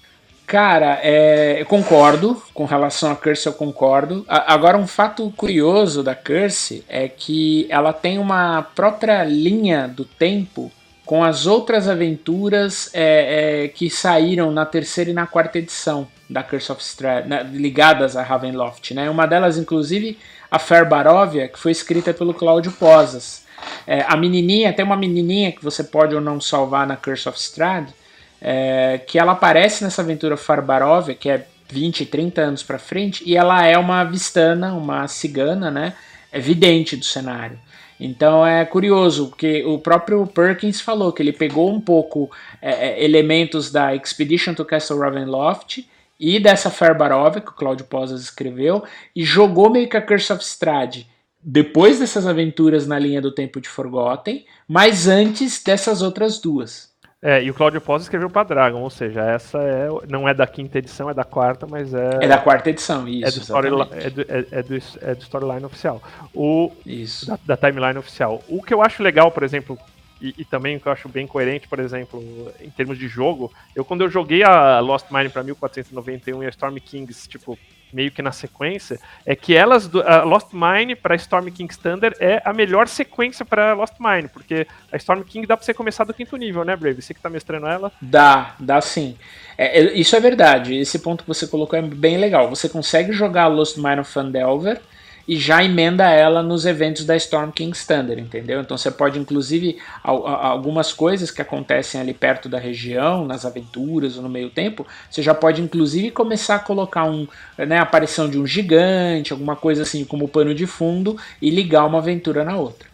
Cara, 0.46 1.00
é, 1.02 1.62
eu 1.62 1.64
concordo. 1.64 2.42
Com 2.52 2.66
relação 2.66 3.10
a 3.10 3.16
Curse, 3.16 3.46
eu 3.46 3.54
concordo. 3.54 4.26
A, 4.28 4.52
agora, 4.52 4.76
um 4.76 4.86
fato 4.86 5.30
curioso 5.30 6.02
da 6.02 6.14
Curse 6.14 6.84
é 6.86 7.08
que 7.08 7.66
ela 7.70 7.94
tem 7.94 8.18
uma 8.18 8.60
própria 8.74 9.24
linha 9.24 9.88
do 9.88 10.04
tempo 10.04 10.70
com 11.04 11.22
as 11.22 11.46
outras 11.46 11.88
aventuras 11.88 12.90
é, 12.94 13.64
é, 13.64 13.68
que 13.68 13.90
saíram 13.90 14.50
na 14.50 14.64
terceira 14.64 15.10
e 15.10 15.14
na 15.14 15.26
quarta 15.26 15.58
edição 15.58 16.08
da 16.28 16.42
Curse 16.42 16.72
of 16.72 16.82
Strahd, 16.82 17.28
ligadas 17.52 18.16
a 18.16 18.22
Ravenloft. 18.22 18.94
Né? 18.94 19.10
Uma 19.10 19.26
delas, 19.26 19.58
inclusive, 19.58 20.18
a 20.50 20.58
Fair 20.58 20.88
Barovia, 20.88 21.48
que 21.48 21.58
foi 21.58 21.72
escrita 21.72 22.14
pelo 22.14 22.32
Cláudio 22.32 22.72
Posas. 22.72 23.44
É, 23.86 24.02
a 24.08 24.16
menininha, 24.16 24.72
tem 24.72 24.84
uma 24.84 24.96
menininha 24.96 25.52
que 25.52 25.62
você 25.62 25.84
pode 25.84 26.14
ou 26.14 26.20
não 26.20 26.40
salvar 26.40 26.86
na 26.86 26.96
Curse 26.96 27.28
of 27.28 27.38
Strahd, 27.38 27.92
é, 28.40 29.00
que 29.06 29.18
ela 29.18 29.32
aparece 29.32 29.84
nessa 29.84 30.02
aventura 30.02 30.36
Farbarovia, 30.36 31.14
que 31.14 31.28
é 31.28 31.46
20, 31.68 32.06
30 32.06 32.40
anos 32.40 32.62
para 32.62 32.78
frente, 32.78 33.22
e 33.26 33.36
ela 33.36 33.66
é 33.66 33.76
uma 33.76 34.04
vistana, 34.04 34.74
uma 34.74 35.06
cigana, 35.08 35.70
né? 35.70 35.94
É 36.32 36.38
vidente 36.38 36.96
do 36.96 37.04
cenário. 37.04 37.58
Então 37.98 38.44
é 38.44 38.64
curioso, 38.64 39.28
porque 39.28 39.64
o 39.64 39.78
próprio 39.78 40.26
Perkins 40.26 40.80
falou 40.80 41.12
que 41.12 41.22
ele 41.22 41.32
pegou 41.32 41.70
um 41.70 41.80
pouco 41.80 42.30
é, 42.60 42.88
é 42.88 43.04
elementos 43.04 43.70
da 43.70 43.94
Expedition 43.94 44.54
to 44.54 44.64
Castle 44.64 44.98
Ravenloft 44.98 45.88
e 46.18 46.40
dessa 46.40 46.70
Farbarovia 46.70 47.40
que 47.40 47.50
o 47.50 47.54
Claudio 47.54 47.86
Posas 47.86 48.22
escreveu 48.22 48.82
e 49.14 49.24
jogou 49.24 49.70
meio 49.70 49.88
que 49.88 49.96
a 49.96 50.02
Curse 50.02 50.32
of 50.32 50.42
Strahd 50.42 51.06
depois 51.46 51.98
dessas 51.98 52.26
aventuras 52.26 52.86
na 52.86 52.98
linha 52.98 53.20
do 53.20 53.30
tempo 53.30 53.60
de 53.60 53.68
Forgotten, 53.68 54.46
mas 54.66 55.06
antes 55.06 55.62
dessas 55.62 56.00
outras 56.00 56.38
duas. 56.38 56.93
É, 57.26 57.42
e 57.42 57.50
o 57.50 57.54
Claudio 57.54 57.80
Pozzi 57.80 58.02
escreveu 58.04 58.28
para 58.28 58.46
Dragon, 58.46 58.82
ou 58.82 58.90
seja, 58.90 59.22
essa 59.22 59.56
é, 59.56 59.88
não 60.06 60.28
é 60.28 60.34
da 60.34 60.46
quinta 60.46 60.76
edição, 60.76 61.08
é 61.08 61.14
da 61.14 61.24
quarta, 61.24 61.66
mas 61.66 61.94
é. 61.94 62.18
É 62.20 62.28
da 62.28 62.36
quarta 62.36 62.68
edição, 62.68 63.08
isso. 63.08 63.26
É 63.26 63.30
do, 63.30 63.38
story, 63.40 63.68
é 63.68 64.10
do, 64.10 64.22
é, 64.22 64.46
é 64.50 64.62
do, 64.62 64.74
é 65.00 65.14
do 65.14 65.22
storyline 65.22 65.64
oficial. 65.64 66.02
O, 66.34 66.70
isso. 66.84 67.26
Da, 67.26 67.38
da, 67.46 67.56
timeline 67.56 67.96
oficial. 67.96 68.42
O 68.46 68.62
que 68.62 68.74
eu 68.74 68.82
acho 68.82 69.02
legal, 69.02 69.30
por 69.30 69.42
exemplo, 69.42 69.78
e, 70.20 70.34
e, 70.36 70.44
também 70.44 70.76
o 70.76 70.80
que 70.80 70.86
eu 70.86 70.92
acho 70.92 71.08
bem 71.08 71.26
coerente, 71.26 71.66
por 71.66 71.78
exemplo, 71.78 72.22
em 72.60 72.68
termos 72.68 72.98
de 72.98 73.08
jogo, 73.08 73.50
eu 73.74 73.86
quando 73.86 74.02
eu 74.02 74.10
joguei 74.10 74.42
a 74.42 74.78
Lost 74.80 75.06
Mine 75.10 75.30
para 75.30 75.42
1491 75.42 76.42
e 76.42 76.46
a 76.46 76.50
Storm 76.50 76.76
Kings, 76.76 77.26
tipo, 77.26 77.58
meio 77.92 78.10
que 78.10 78.22
na 78.22 78.32
sequência, 78.32 78.98
é 79.24 79.36
que 79.36 79.54
elas, 79.54 79.90
Lost 80.24 80.48
Mine 80.52 80.94
para 80.94 81.14
Storm 81.14 81.46
King 81.50 81.72
Standard 81.72 82.16
é 82.18 82.42
a 82.44 82.52
melhor 82.52 82.88
sequência 82.88 83.44
para 83.44 83.72
Lost 83.74 83.94
Mine, 84.00 84.28
porque 84.28 84.66
a 84.90 84.96
Storm 84.96 85.22
King 85.22 85.46
dá 85.46 85.56
para 85.56 85.64
você 85.64 85.74
começar 85.74 86.04
do 86.04 86.14
quinto 86.14 86.36
nível, 86.36 86.64
né, 86.64 86.74
Brave? 86.76 87.00
Você 87.00 87.14
que 87.14 87.20
tá 87.20 87.30
mestrando 87.30 87.66
ela? 87.66 87.92
Dá, 88.00 88.54
dá 88.58 88.80
sim. 88.80 89.16
É, 89.56 89.80
é, 89.80 89.92
isso 89.92 90.16
é 90.16 90.20
verdade, 90.20 90.74
esse 90.76 90.98
ponto 90.98 91.22
que 91.22 91.28
você 91.28 91.46
colocou 91.46 91.78
é 91.78 91.82
bem 91.82 92.16
legal. 92.16 92.48
Você 92.48 92.68
consegue 92.68 93.12
jogar 93.12 93.46
Lost 93.46 93.76
Mine 93.76 94.00
of 94.00 94.10
Fandelver 94.10 94.80
e 95.26 95.36
já 95.36 95.64
emenda 95.64 96.08
ela 96.10 96.42
nos 96.42 96.66
eventos 96.66 97.04
da 97.04 97.16
Storm 97.16 97.50
King 97.50 97.74
Standard, 97.76 98.20
entendeu? 98.20 98.60
Então 98.60 98.76
você 98.76 98.90
pode, 98.90 99.18
inclusive, 99.18 99.78
algumas 100.02 100.92
coisas 100.92 101.30
que 101.30 101.40
acontecem 101.40 102.00
ali 102.00 102.12
perto 102.12 102.48
da 102.48 102.58
região, 102.58 103.24
nas 103.24 103.44
aventuras 103.44 104.16
ou 104.16 104.22
no 104.22 104.28
meio 104.28 104.50
tempo, 104.50 104.86
você 105.10 105.22
já 105.22 105.34
pode, 105.34 105.62
inclusive, 105.62 106.10
começar 106.10 106.56
a 106.56 106.58
colocar 106.58 107.04
um, 107.04 107.26
né, 107.56 107.78
a 107.78 107.82
aparição 107.82 108.28
de 108.28 108.38
um 108.38 108.46
gigante, 108.46 109.32
alguma 109.32 109.56
coisa 109.56 109.82
assim 109.82 110.04
como 110.04 110.28
pano 110.28 110.54
de 110.54 110.66
fundo 110.66 111.18
e 111.40 111.50
ligar 111.50 111.86
uma 111.86 111.98
aventura 111.98 112.44
na 112.44 112.56
outra. 112.56 112.92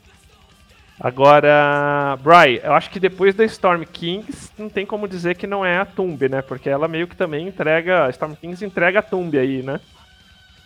Agora, 1.02 2.18
Bry, 2.22 2.60
eu 2.62 2.74
acho 2.74 2.90
que 2.90 3.00
depois 3.00 3.34
da 3.34 3.42
Storm 3.46 3.84
Kings 3.90 4.50
não 4.58 4.68
tem 4.68 4.84
como 4.84 5.08
dizer 5.08 5.34
que 5.34 5.46
não 5.46 5.64
é 5.64 5.78
a 5.78 5.86
Tomb, 5.86 6.28
né? 6.28 6.42
Porque 6.42 6.68
ela 6.68 6.86
meio 6.86 7.08
que 7.08 7.16
também 7.16 7.48
entrega, 7.48 8.04
a 8.04 8.10
Storm 8.10 8.34
Kings 8.34 8.62
entrega 8.62 8.98
a 8.98 9.02
Tomb 9.02 9.38
aí, 9.38 9.62
né? 9.62 9.80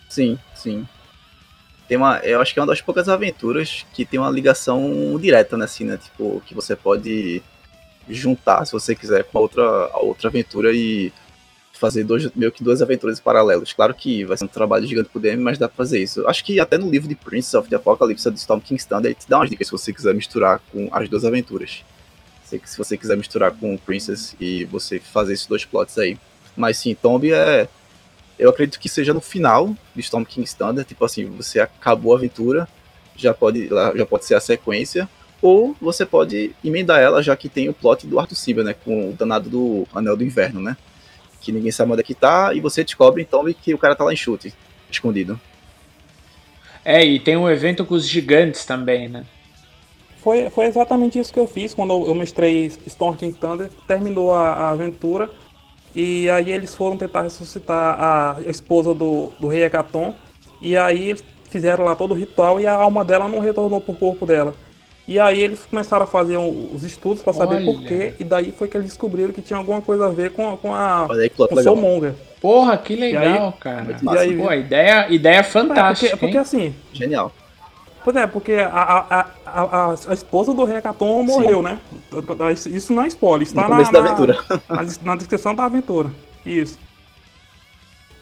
Sim, 0.09 0.37
sim 0.53 0.85
tem 1.87 1.97
uma, 1.97 2.17
eu 2.19 2.41
acho 2.41 2.53
que 2.53 2.59
é 2.59 2.61
uma 2.61 2.67
das 2.67 2.81
poucas 2.81 3.07
aventuras 3.07 3.85
que 3.93 4.05
tem 4.05 4.19
uma 4.19 4.29
ligação 4.29 5.17
direta, 5.19 5.55
né, 5.55 5.65
assim, 5.65 5.85
né, 5.85 5.97
tipo, 5.97 6.41
que 6.45 6.53
você 6.53 6.75
pode 6.75 7.41
juntar, 8.09 8.65
se 8.65 8.71
você 8.71 8.95
quiser, 8.95 9.23
com 9.23 9.37
a 9.37 9.41
outra, 9.41 9.63
a 9.63 9.99
outra 9.99 10.29
aventura 10.29 10.71
e 10.73 11.11
fazer 11.73 12.03
dois, 12.03 12.29
meio 12.35 12.51
que 12.51 12.63
duas 12.63 12.81
aventuras 12.81 13.19
paralelas. 13.19 13.73
Claro 13.73 13.93
que 13.93 14.23
vai 14.25 14.37
ser 14.37 14.45
um 14.45 14.47
trabalho 14.47 14.87
gigante 14.87 15.09
pro 15.09 15.19
DM, 15.19 15.41
mas 15.41 15.57
dá 15.57 15.67
pra 15.67 15.77
fazer 15.77 16.01
isso. 16.01 16.25
Acho 16.27 16.43
que 16.43 16.59
até 16.59 16.77
no 16.77 16.89
livro 16.89 17.07
de 17.07 17.15
Prince 17.15 17.55
of 17.55 17.69
the 17.69 17.75
Apocalypse 17.75 18.29
do 18.29 18.37
Storm 18.37 18.61
Standard, 18.71 19.07
ele 19.07 19.15
te 19.15 19.29
dá 19.29 19.37
umas 19.37 19.49
dicas 19.49 19.67
se 19.67 19.71
você 19.71 19.91
quiser 19.91 20.13
misturar 20.13 20.61
com 20.71 20.87
as 20.91 21.09
duas 21.09 21.25
aventuras. 21.25 21.83
Se, 22.45 22.61
se 22.63 22.77
você 22.77 22.97
quiser 22.97 23.17
misturar 23.17 23.51
com 23.51 23.75
o 23.75 23.77
Princess 23.77 24.35
e 24.39 24.65
você 24.65 24.99
fazer 24.99 25.33
esses 25.33 25.47
dois 25.47 25.65
plots 25.65 25.97
aí. 25.97 26.17
Mas 26.55 26.77
sim, 26.77 26.95
Tomb 26.95 27.31
é 27.31 27.67
eu 28.37 28.49
acredito 28.49 28.79
que 28.79 28.89
seja 28.89 29.13
no 29.13 29.21
final 29.21 29.75
de 29.95 30.01
Storm 30.01 30.23
King 30.23 30.45
Standard, 30.45 30.87
tipo 30.87 31.03
assim, 31.05 31.25
você 31.25 31.59
acabou 31.59 32.13
a 32.13 32.17
aventura, 32.17 32.67
já 33.15 33.33
pode, 33.33 33.67
já 33.67 34.05
pode 34.05 34.25
ser 34.25 34.35
a 34.35 34.39
sequência, 34.39 35.07
ou 35.41 35.75
você 35.79 36.05
pode 36.05 36.55
emendar 36.63 36.99
ela, 36.99 37.23
já 37.23 37.35
que 37.35 37.47
tem 37.47 37.69
o 37.69 37.73
plot 37.73 38.05
do 38.07 38.19
Arthur 38.19 38.35
Silva, 38.35 38.63
né, 38.63 38.73
com 38.73 39.09
o 39.09 39.13
danado 39.13 39.49
do 39.49 39.87
Anel 39.93 40.17
do 40.17 40.23
Inverno, 40.23 40.61
né, 40.61 40.75
que 41.39 41.51
ninguém 41.51 41.71
sabe 41.71 41.91
onde 41.91 42.01
é 42.01 42.03
que 42.03 42.15
tá, 42.15 42.53
e 42.53 42.59
você 42.59 42.83
descobre 42.83 43.21
então 43.21 43.45
que 43.53 43.73
o 43.73 43.77
cara 43.77 43.95
tá 43.95 44.03
lá 44.03 44.11
em 44.11 44.17
chute, 44.17 44.53
escondido. 44.89 45.39
É, 46.83 47.03
e 47.03 47.19
tem 47.19 47.35
um 47.35 47.49
evento 47.49 47.85
com 47.85 47.95
os 47.95 48.07
gigantes 48.07 48.65
também, 48.65 49.07
né. 49.07 49.25
Foi, 50.17 50.49
foi 50.49 50.65
exatamente 50.65 51.19
isso 51.19 51.31
que 51.31 51.39
eu 51.39 51.47
fiz 51.47 51.73
quando 51.73 52.07
eu 52.07 52.15
mestrei 52.15 52.71
Storm 52.87 53.15
King 53.15 53.37
Thunder, 53.37 53.69
terminou 53.87 54.33
a, 54.33 54.53
a 54.53 54.69
aventura, 54.71 55.29
e 55.95 56.29
aí 56.29 56.51
eles 56.51 56.75
foram 56.75 56.97
tentar 56.97 57.21
ressuscitar 57.21 57.97
a 57.97 58.37
esposa 58.47 58.93
do, 58.93 59.31
do 59.39 59.47
rei 59.47 59.63
Hecaton. 59.63 60.13
E 60.61 60.75
aí 60.75 61.09
eles 61.09 61.23
fizeram 61.49 61.85
lá 61.85 61.95
todo 61.95 62.11
o 62.11 62.17
ritual 62.17 62.59
e 62.59 62.67
a 62.67 62.73
alma 62.73 63.05
dela 63.05 63.29
não 63.29 63.39
retornou 63.39 63.79
pro 63.79 63.93
corpo 63.93 64.25
dela. 64.25 64.53
E 65.07 65.19
aí 65.19 65.39
eles 65.39 65.65
começaram 65.69 66.03
a 66.03 66.07
fazer 66.07 66.37
os 66.37 66.83
estudos 66.83 67.21
para 67.21 67.31
saber 67.31 67.63
por 67.63 67.81
quê. 67.83 68.13
E 68.19 68.23
daí 68.23 68.51
foi 68.51 68.67
que 68.67 68.75
eles 68.75 68.87
descobriram 68.87 69.31
que 69.31 69.41
tinha 69.41 69.57
alguma 69.57 69.81
coisa 69.81 70.07
a 70.07 70.09
ver 70.09 70.31
com, 70.31 70.57
com 70.57 70.73
a 70.73 71.07
com 71.37 71.55
o 71.55 71.63
Soulmonger. 71.63 72.13
Porra, 72.41 72.77
que 72.77 72.95
legal, 72.95 73.47
aí, 73.47 73.53
cara. 73.59 73.97
E 74.01 74.17
aí, 74.17 74.37
Pô, 74.37 74.51
ideia, 74.51 75.07
ideia 75.09 75.43
fantástica. 75.43 76.07
É, 76.07 76.09
porque, 76.11 76.25
porque 76.25 76.37
assim. 76.37 76.75
Genial. 76.91 77.31
Pois 78.05 78.15
é, 78.15 78.27
porque 78.27 78.53
a, 78.53 78.67
a, 78.69 79.25
a, 79.47 79.95
a, 80.09 80.13
esposa 80.13 80.53
do 80.53 80.63
Recaton 80.63 81.23
morreu, 81.23 81.63
né? 81.63 81.79
Isso 82.67 82.93
não 82.93 83.01
é 83.01 83.07
spoiler, 83.07 83.47
está 83.47 83.67
na. 83.67 83.77
Na, 84.69 84.85
na, 85.01 85.15
descrição 85.15 85.55
da 85.55 85.65
aventura. 85.65 86.11
Isso. 86.45 86.77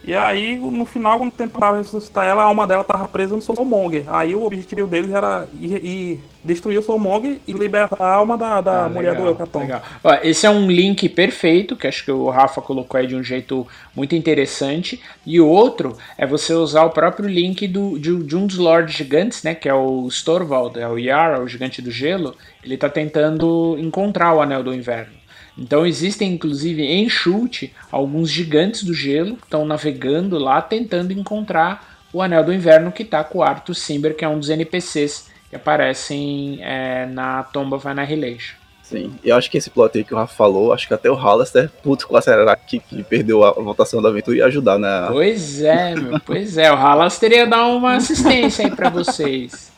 E 0.03 0.13
aí, 0.13 0.57
no 0.57 0.85
final, 0.85 1.17
quando 1.17 1.31
tentava 1.31 1.77
ressuscitar 1.77 2.25
ela, 2.25 2.43
a 2.43 2.45
alma 2.45 2.67
dela 2.67 2.81
estava 2.81 3.07
presa 3.07 3.35
no 3.35 3.41
Soulmonger. 3.41 4.03
Aí 4.07 4.35
o 4.35 4.43
objetivo 4.43 4.85
deles 4.85 5.11
era 5.11 5.47
ir, 5.59 5.85
ir 5.85 6.19
destruir 6.43 6.77
o 6.77 6.83
Soulmonger 6.83 7.37
e 7.47 7.53
libertar 7.53 8.01
a 8.01 8.13
alma 8.15 8.37
da, 8.37 8.59
da 8.59 8.85
ah, 8.85 8.89
mulher 8.89 9.11
legal, 9.11 9.23
do 9.23 9.29
Eucaton. 9.29 9.59
Legal. 9.59 9.81
Ó, 10.03 10.13
esse 10.21 10.45
é 10.45 10.49
um 10.49 10.69
link 10.69 11.07
perfeito, 11.07 11.77
que 11.77 11.87
acho 11.87 12.03
que 12.03 12.11
o 12.11 12.29
Rafa 12.29 12.61
colocou 12.61 12.99
aí 12.99 13.07
de 13.07 13.15
um 13.15 13.23
jeito 13.23 13.65
muito 13.95 14.13
interessante. 14.13 15.01
E 15.25 15.39
o 15.39 15.47
outro 15.47 15.97
é 16.17 16.27
você 16.27 16.53
usar 16.53 16.83
o 16.83 16.89
próprio 16.89 17.29
link 17.29 17.65
do, 17.65 17.97
de, 17.97 18.23
de 18.23 18.35
um 18.35 18.45
dos 18.45 18.57
Lords 18.57 18.93
Gigantes, 18.93 19.41
né? 19.43 19.55
Que 19.55 19.69
é 19.69 19.73
o 19.73 20.05
Storvald, 20.09 20.77
é 20.77 20.87
o 20.87 20.97
Yara, 20.99 21.41
o 21.41 21.47
Gigante 21.47 21.81
do 21.81 21.89
Gelo. 21.89 22.35
Ele 22.61 22.75
está 22.75 22.89
tentando 22.89 23.77
encontrar 23.79 24.33
o 24.33 24.41
Anel 24.41 24.63
do 24.63 24.73
Inverno. 24.73 25.22
Então 25.57 25.85
existem 25.85 26.33
inclusive 26.33 26.83
em 26.83 27.07
chute 27.09 27.73
alguns 27.91 28.29
gigantes 28.29 28.83
do 28.83 28.93
gelo 28.93 29.35
que 29.35 29.43
estão 29.43 29.65
navegando 29.65 30.37
lá 30.37 30.61
tentando 30.61 31.13
encontrar 31.13 31.99
o 32.11 32.21
Anel 32.21 32.43
do 32.43 32.53
Inverno 32.53 32.91
que 32.91 33.03
está 33.03 33.23
com 33.23 33.39
o 33.39 33.43
Arthur 33.43 33.73
Simber, 33.73 34.15
que 34.15 34.23
é 34.23 34.27
um 34.27 34.39
dos 34.39 34.49
NPCs 34.49 35.29
que 35.49 35.55
aparecem 35.55 36.59
é, 36.61 37.05
na 37.07 37.43
Tomb 37.43 37.75
of 37.75 37.87
Annihilation. 37.87 38.55
Sim, 38.83 39.15
eu 39.23 39.35
acho 39.35 39.49
que 39.49 39.57
esse 39.57 39.69
plot 39.69 39.97
aí 39.97 40.03
que 40.03 40.13
o 40.13 40.17
Rafa 40.17 40.35
falou, 40.35 40.73
acho 40.73 40.87
que 40.87 40.93
até 40.93 41.09
o 41.09 41.15
Hollister, 41.15 41.69
puto 41.81 42.07
com 42.07 42.17
a 42.17 42.21
Serarac 42.21 42.79
que, 42.79 43.03
perdeu 43.03 43.43
a 43.43 43.51
votação 43.53 44.01
da 44.01 44.09
aventura, 44.09 44.37
ia 44.37 44.45
ajudar, 44.45 44.77
né? 44.77 45.07
Pois 45.07 45.61
é, 45.63 45.95
meu, 45.95 46.19
pois 46.19 46.57
é, 46.57 46.71
o 46.71 46.75
Hollister 46.75 47.31
ia 47.31 47.47
dar 47.47 47.65
uma 47.65 47.95
assistência 47.95 48.65
aí 48.65 48.75
para 48.75 48.89
vocês. 48.89 49.72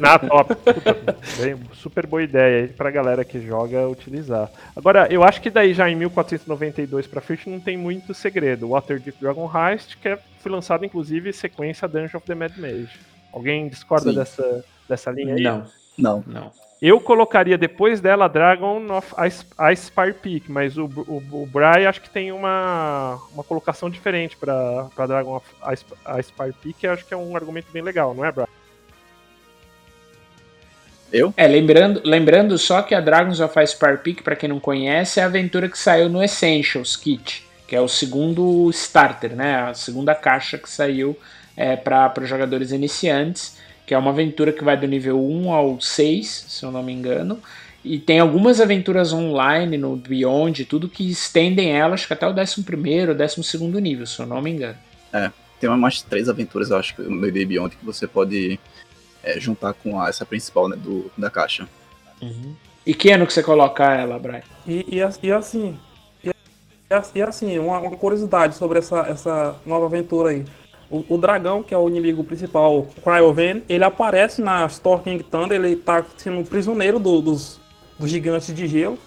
Na 0.00 0.18
top. 0.20 0.54
Puta, 0.54 1.16
bem, 1.38 1.56
super 1.74 2.06
boa 2.06 2.22
ideia 2.22 2.62
aí 2.62 2.68
pra 2.68 2.90
galera 2.90 3.24
que 3.24 3.40
joga 3.40 3.88
utilizar. 3.88 4.50
Agora, 4.74 5.06
eu 5.10 5.22
acho 5.22 5.40
que 5.40 5.50
daí 5.50 5.74
já 5.74 5.88
em 5.88 5.96
1492 5.96 7.06
pra 7.06 7.20
frente 7.20 7.48
não 7.48 7.60
tem 7.60 7.76
muito 7.76 8.14
segredo. 8.14 8.68
Waterdeep 8.70 9.18
Dragon 9.20 9.50
Heist, 9.50 9.96
que 9.98 10.08
é, 10.08 10.18
foi 10.40 10.52
lançado 10.52 10.84
inclusive 10.84 11.32
sequência 11.32 11.88
Dungeon 11.88 12.18
of 12.18 12.26
the 12.26 12.34
Mad 12.34 12.56
Mage. 12.56 12.98
Alguém 13.32 13.68
discorda 13.68 14.12
dessa, 14.12 14.64
dessa 14.88 15.10
linha 15.10 15.34
aí? 15.34 15.42
Não. 15.42 15.66
Não. 15.96 16.24
Não. 16.26 16.52
Eu 16.80 17.00
colocaria 17.00 17.56
depois 17.56 18.00
dela 18.00 18.26
Dragon 18.26 18.84
of 18.90 19.14
Ice 19.24 19.86
Spire 19.86 20.14
Peak, 20.14 20.50
mas 20.50 20.76
o, 20.76 20.86
o, 20.86 21.42
o 21.42 21.46
Bry 21.46 21.86
acho 21.86 22.00
que 22.00 22.10
tem 22.10 22.32
uma, 22.32 23.20
uma 23.32 23.44
colocação 23.44 23.88
diferente 23.88 24.36
para 24.36 24.88
Dragon 25.06 25.36
of 25.36 25.46
Ice, 25.72 25.84
Ice 26.18 26.28
Spire 26.30 26.52
Peak, 26.60 26.86
acho 26.88 27.06
que 27.06 27.14
é 27.14 27.16
um 27.16 27.36
argumento 27.36 27.70
bem 27.72 27.82
legal, 27.82 28.12
não 28.14 28.24
é, 28.24 28.32
Bry? 28.32 28.46
Eu? 31.12 31.34
É, 31.36 31.46
lembrando, 31.46 32.00
lembrando 32.04 32.56
só 32.56 32.80
que 32.80 32.94
a 32.94 33.00
Dragons 33.00 33.40
of 33.40 33.60
Ice 33.60 33.76
Peak, 34.02 34.22
para 34.22 34.34
quem 34.34 34.48
não 34.48 34.58
conhece, 34.58 35.20
é 35.20 35.22
a 35.22 35.26
aventura 35.26 35.68
que 35.68 35.78
saiu 35.78 36.08
no 36.08 36.22
Essentials 36.22 36.96
Kit, 36.96 37.46
que 37.68 37.76
é 37.76 37.80
o 37.80 37.88
segundo 37.88 38.70
starter, 38.70 39.36
né? 39.36 39.56
A 39.56 39.74
segunda 39.74 40.14
caixa 40.14 40.56
que 40.56 40.70
saiu 40.70 41.16
é, 41.56 41.76
para 41.76 42.12
os 42.18 42.28
jogadores 42.28 42.72
iniciantes, 42.72 43.58
que 43.86 43.92
é 43.92 43.98
uma 43.98 44.10
aventura 44.10 44.52
que 44.52 44.64
vai 44.64 44.76
do 44.76 44.86
nível 44.86 45.22
1 45.22 45.52
ao 45.52 45.80
6, 45.80 46.46
se 46.48 46.64
eu 46.64 46.70
não 46.70 46.82
me 46.82 46.92
engano. 46.92 47.38
E 47.84 47.98
tem 47.98 48.20
algumas 48.20 48.60
aventuras 48.60 49.12
online 49.12 49.76
no 49.76 49.96
Beyond, 49.96 50.64
tudo 50.64 50.88
que 50.88 51.10
estendem 51.10 51.72
elas 51.72 52.06
até 52.08 52.26
o 52.26 52.30
11 52.30 52.64
ou 53.08 53.14
12 53.14 53.80
nível, 53.80 54.06
se 54.06 54.20
eu 54.20 54.26
não 54.26 54.40
me 54.40 54.50
engano. 54.50 54.78
É, 55.12 55.30
tem 55.60 55.68
umas 55.68 56.00
três 56.00 56.28
aventuras, 56.28 56.70
eu 56.70 56.76
acho, 56.76 56.94
no 57.02 57.20
D&D 57.20 57.44
Beyond 57.44 57.76
que 57.76 57.84
você 57.84 58.06
pode 58.06 58.58
é, 59.22 59.38
juntar 59.38 59.74
com 59.74 60.00
a, 60.00 60.08
essa 60.08 60.26
principal 60.26 60.68
né, 60.68 60.76
do, 60.76 61.10
da 61.16 61.30
caixa. 61.30 61.68
Uhum. 62.20 62.54
E 62.84 62.94
que 62.94 63.10
ano 63.10 63.26
que 63.26 63.32
você 63.32 63.42
coloca 63.42 63.84
ela, 63.94 64.18
Brian? 64.18 64.42
E, 64.66 64.86
e, 64.88 65.26
e 65.26 65.32
assim, 65.32 65.78
e, 66.24 66.30
e 67.14 67.22
assim, 67.22 67.58
uma, 67.58 67.78
uma, 67.78 67.96
curiosidade 67.96 68.56
sobre 68.56 68.78
essa, 68.78 69.00
essa 69.00 69.56
nova 69.64 69.86
aventura 69.86 70.30
aí. 70.30 70.44
O, 70.90 71.14
o 71.14 71.18
dragão, 71.18 71.62
que 71.62 71.72
é 71.72 71.78
o 71.78 71.88
inimigo 71.88 72.22
principal, 72.22 72.86
Cryovan, 73.02 73.62
ele 73.68 73.84
aparece 73.84 74.42
na 74.42 74.66
Storm 74.66 75.02
King 75.02 75.22
Thunder, 75.22 75.58
ele 75.58 75.76
tá 75.76 76.04
sendo 76.18 76.46
prisioneiro 76.46 76.98
do, 76.98 77.22
dos, 77.22 77.60
dos 77.98 78.10
gigantes 78.10 78.54
de 78.54 78.66
gelo. 78.66 78.98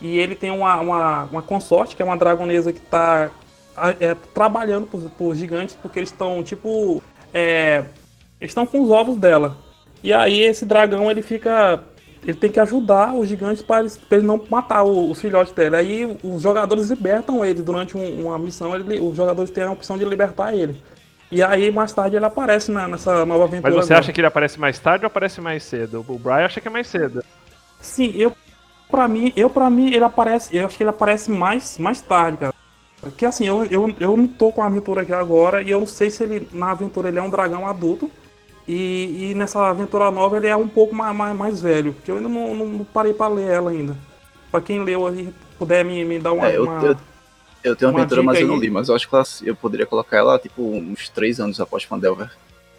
E 0.00 0.18
ele 0.18 0.34
tem 0.34 0.50
uma, 0.50 0.80
uma, 0.80 1.24
uma 1.24 1.42
consorte, 1.42 1.96
que 1.96 2.02
é 2.02 2.04
uma 2.04 2.16
dragonesa 2.16 2.72
que 2.72 2.80
está 2.80 3.30
é, 3.98 4.14
trabalhando 4.34 4.86
por, 4.86 5.00
por 5.10 5.34
gigantes, 5.34 5.76
porque 5.80 5.98
eles 5.98 6.10
estão, 6.10 6.42
tipo, 6.42 7.02
é, 7.32 7.84
estão 8.50 8.66
com 8.66 8.80
os 8.82 8.90
ovos 8.90 9.16
dela. 9.16 9.56
E 10.02 10.12
aí 10.12 10.40
esse 10.40 10.66
dragão, 10.66 11.10
ele 11.10 11.22
fica 11.22 11.82
ele 12.24 12.34
tem 12.34 12.50
que 12.50 12.60
ajudar 12.60 13.14
os 13.14 13.28
gigantes 13.28 13.62
para 13.62 13.80
eles, 13.80 14.00
ele 14.10 14.22
não 14.22 14.40
matar 14.48 14.84
o, 14.84 15.10
os 15.10 15.20
filhotes 15.20 15.52
dele. 15.52 15.74
Aí 15.74 16.18
os 16.22 16.42
jogadores 16.42 16.88
libertam 16.88 17.44
ele 17.44 17.62
durante 17.62 17.96
um, 17.96 18.26
uma 18.26 18.38
missão, 18.38 18.74
ele, 18.74 19.00
os 19.00 19.16
jogadores 19.16 19.50
têm 19.50 19.64
a 19.64 19.72
opção 19.72 19.98
de 19.98 20.04
libertar 20.04 20.54
ele. 20.54 20.80
E 21.30 21.42
aí 21.42 21.72
mais 21.72 21.92
tarde 21.92 22.14
ele 22.14 22.24
aparece 22.24 22.70
na, 22.70 22.86
nessa 22.86 23.26
nova 23.26 23.44
aventura. 23.44 23.74
Mas 23.74 23.86
você 23.86 23.94
acha 23.94 24.12
que 24.12 24.20
ele 24.20 24.26
aparece 24.26 24.60
mais 24.60 24.78
tarde 24.78 25.04
ou 25.04 25.08
aparece 25.08 25.40
mais 25.40 25.64
cedo? 25.64 26.04
O 26.06 26.18
Brian 26.18 26.44
acha 26.44 26.60
que 26.60 26.68
é 26.68 26.70
mais 26.70 26.86
cedo. 26.86 27.24
Sim, 27.80 28.12
eu 28.14 28.32
para 28.88 29.08
mim, 29.08 29.32
eu 29.34 29.50
para 29.50 29.68
mim 29.70 29.92
ele 29.92 30.04
aparece, 30.04 30.54
eu 30.56 30.66
acho 30.66 30.76
que 30.76 30.82
ele 30.82 30.90
aparece 30.90 31.30
mais 31.30 31.78
mais 31.78 32.00
tarde, 32.00 32.36
cara. 32.36 32.54
Porque 33.00 33.26
assim, 33.26 33.48
eu, 33.48 33.64
eu, 33.64 33.92
eu 33.98 34.16
não 34.16 34.28
tô 34.28 34.52
com 34.52 34.62
a 34.62 34.66
aventura 34.66 35.02
aqui 35.02 35.12
agora 35.12 35.60
e 35.60 35.70
eu 35.70 35.80
não 35.80 35.86
sei 35.86 36.08
se 36.08 36.22
ele 36.22 36.48
na 36.52 36.70
aventura 36.70 37.08
ele 37.08 37.18
é 37.18 37.22
um 37.22 37.30
dragão 37.30 37.66
adulto 37.66 38.08
e, 38.66 39.30
e 39.30 39.34
nessa 39.34 39.68
aventura 39.68 40.10
nova 40.10 40.36
ele 40.36 40.46
é 40.46 40.56
um 40.56 40.68
pouco 40.68 40.94
mais, 40.94 41.14
mais, 41.14 41.36
mais 41.36 41.60
velho, 41.60 41.92
porque 41.92 42.10
eu 42.10 42.16
ainda 42.16 42.28
não, 42.28 42.54
não, 42.54 42.84
parei 42.84 43.12
para 43.12 43.32
ler 43.32 43.48
ela 43.48 43.70
ainda. 43.70 43.96
Para 44.50 44.60
quem 44.60 44.82
leu 44.82 45.06
aí, 45.06 45.32
puder 45.58 45.84
me, 45.84 46.04
me 46.04 46.18
dar 46.18 46.32
uma. 46.32 46.48
É, 46.48 46.56
eu, 46.56 46.64
uma, 46.64 46.82
eu, 46.84 46.96
eu, 47.64 47.76
tenho 47.76 47.90
uma 47.90 48.00
aventura, 48.00 48.22
mas 48.22 48.40
eu 48.40 48.46
não 48.46 48.56
li, 48.56 48.70
mas 48.70 48.88
eu 48.88 48.94
acho 48.94 49.08
que 49.08 49.14
ela, 49.14 49.24
eu 49.42 49.56
poderia 49.56 49.86
colocar 49.86 50.16
ela 50.16 50.38
tipo 50.38 50.62
uns 50.62 51.08
três 51.08 51.40
anos 51.40 51.60
após 51.60 51.84
Fandelver. 51.84 52.30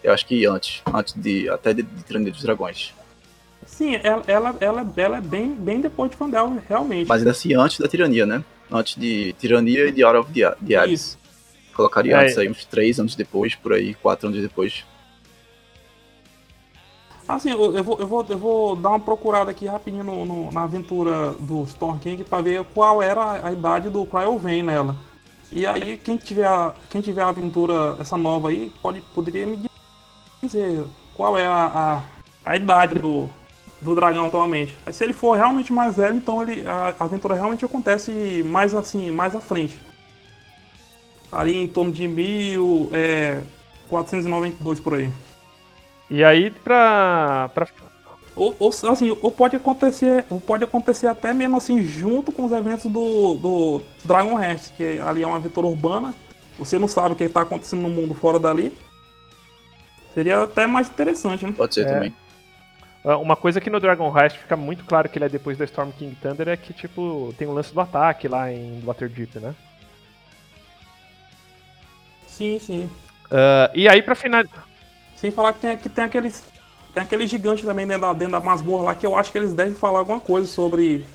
Eu 0.02 0.12
acho 0.12 0.26
que 0.26 0.44
antes, 0.46 0.82
antes 0.92 1.14
de 1.14 1.48
até 1.48 1.72
de, 1.72 1.82
de 1.82 2.02
Tirania 2.02 2.30
dos 2.30 2.42
Dragões. 2.42 2.94
Sim, 3.66 3.98
ela, 4.02 4.22
ela, 4.26 4.56
ela, 4.60 4.92
ela 4.96 5.16
é 5.18 5.20
bem, 5.20 5.50
bem 5.52 5.80
depois 5.80 6.10
de 6.10 6.16
Fandelver, 6.16 6.62
realmente. 6.68 7.08
Mas 7.08 7.20
ainda 7.20 7.30
assim 7.30 7.54
antes 7.54 7.78
da 7.78 7.88
Tirania, 7.88 8.26
né? 8.26 8.44
Antes 8.70 8.96
de 8.96 9.32
Tirania 9.34 9.88
e 9.88 9.92
de 9.92 10.02
Out 10.02 10.18
of 10.18 10.32
the, 10.32 10.54
the 10.66 10.76
Ares. 10.76 11.00
Isso. 11.00 11.18
Colocaria 11.74 12.14
é, 12.16 12.24
antes 12.24 12.38
aí, 12.38 12.48
uns 12.48 12.64
três 12.64 13.00
anos 13.00 13.16
depois, 13.16 13.54
por 13.54 13.72
aí, 13.72 13.94
quatro 13.94 14.28
anos 14.28 14.40
depois. 14.40 14.84
Assim, 17.26 17.50
eu, 17.50 17.74
eu, 17.74 17.82
vou, 17.82 17.98
eu, 17.98 18.06
vou, 18.06 18.26
eu 18.28 18.38
vou 18.38 18.76
dar 18.76 18.90
uma 18.90 19.00
procurada 19.00 19.50
aqui 19.50 19.66
rapidinho 19.66 20.04
no, 20.04 20.26
no, 20.26 20.52
na 20.52 20.64
aventura 20.64 21.30
do 21.40 21.62
Storm 21.64 21.98
King 21.98 22.22
pra 22.22 22.42
ver 22.42 22.62
qual 22.74 23.02
era 23.02 23.46
a 23.46 23.52
idade 23.52 23.88
do 23.88 24.04
Cryovan 24.04 24.62
nela. 24.62 24.94
E 25.50 25.66
aí, 25.66 25.96
quem 25.96 26.18
tiver, 26.18 26.48
quem 26.90 27.00
tiver 27.00 27.22
a 27.22 27.28
aventura, 27.28 27.96
essa 27.98 28.16
nova 28.16 28.50
aí, 28.50 28.70
pode, 28.82 29.00
poderia 29.14 29.46
me 29.46 29.58
dizer 30.42 30.84
qual 31.14 31.38
é 31.38 31.46
a, 31.46 32.02
a, 32.44 32.50
a 32.50 32.56
idade 32.56 32.98
do, 32.98 33.30
do 33.80 33.94
dragão 33.94 34.26
atualmente. 34.26 34.76
Aí, 34.84 34.92
se 34.92 35.02
ele 35.02 35.14
for 35.14 35.36
realmente 35.36 35.72
mais 35.72 35.96
velho, 35.96 36.16
então 36.16 36.42
ele, 36.42 36.66
a, 36.66 36.94
a 36.98 37.04
aventura 37.04 37.34
realmente 37.34 37.64
acontece 37.64 38.42
mais 38.44 38.74
assim, 38.74 39.10
mais 39.10 39.34
à 39.34 39.40
frente. 39.40 39.78
Ali 41.32 41.56
em 41.56 41.68
torno 41.68 41.90
de 41.90 42.06
1492 42.06 44.78
é, 44.78 44.82
por 44.82 44.94
aí. 44.94 45.10
E 46.10 46.22
aí, 46.22 46.50
pra. 46.50 47.50
pra... 47.54 47.66
Ou, 48.36 48.54
ou, 48.58 48.68
assim, 48.90 49.16
ou 49.22 49.30
pode 49.30 49.54
acontecer, 49.54 50.24
ou 50.28 50.40
pode 50.40 50.64
acontecer 50.64 51.06
até 51.06 51.32
mesmo 51.32 51.56
assim, 51.56 51.84
junto 51.84 52.32
com 52.32 52.44
os 52.44 52.52
eventos 52.52 52.90
do, 52.90 53.34
do 53.34 53.82
Dragon 54.04 54.40
Heart, 54.40 54.72
que 54.76 54.98
ali 54.98 55.22
é 55.22 55.26
uma 55.26 55.36
aventura 55.36 55.68
urbana. 55.68 56.12
Você 56.58 56.78
não 56.78 56.88
sabe 56.88 57.12
o 57.12 57.16
que 57.16 57.24
está 57.24 57.42
acontecendo 57.42 57.82
no 57.82 57.88
mundo 57.88 58.12
fora 58.14 58.38
dali. 58.38 58.76
Seria 60.14 60.42
até 60.42 60.66
mais 60.66 60.88
interessante, 60.88 61.44
né? 61.44 61.52
Pode 61.56 61.74
ser 61.74 61.86
é. 61.86 61.92
também. 61.92 62.14
Ah, 63.04 63.18
uma 63.18 63.36
coisa 63.36 63.60
que 63.60 63.68
no 63.68 63.78
Dragon 63.78 64.16
Heist 64.16 64.38
fica 64.38 64.56
muito 64.56 64.84
claro 64.84 65.08
que 65.08 65.18
ele 65.18 65.26
é 65.26 65.28
depois 65.28 65.58
da 65.58 65.64
Storm 65.64 65.90
King 65.90 66.16
Thunder 66.16 66.48
é 66.48 66.56
que, 66.56 66.72
tipo, 66.72 67.34
tem 67.36 67.46
o 67.46 67.52
lance 67.52 67.72
do 67.72 67.80
ataque 67.80 68.26
lá 68.26 68.50
em 68.50 68.80
Waterdeep, 68.84 69.38
né? 69.38 69.54
Sim, 72.26 72.58
sim. 72.58 72.90
Uh, 73.26 73.70
e 73.74 73.88
aí, 73.88 74.02
pra 74.02 74.14
finalizar. 74.14 74.64
Sem 75.24 75.30
falar 75.30 75.54
que 75.54 75.60
tem, 75.60 75.76
que 75.78 75.88
tem 75.88 76.04
aqueles. 76.04 76.44
Tem 76.92 77.02
aquele 77.02 77.26
gigante 77.26 77.64
também 77.64 77.86
dentro 77.86 78.02
da, 78.02 78.12
dentro 78.12 78.32
da 78.32 78.40
masmorra 78.40 78.84
lá 78.84 78.94
que 78.94 79.06
eu 79.06 79.16
acho 79.16 79.32
que 79.32 79.38
eles 79.38 79.54
devem 79.54 79.72
falar 79.74 80.00
alguma 80.00 80.20
coisa 80.20 80.46
sobre. 80.46 81.06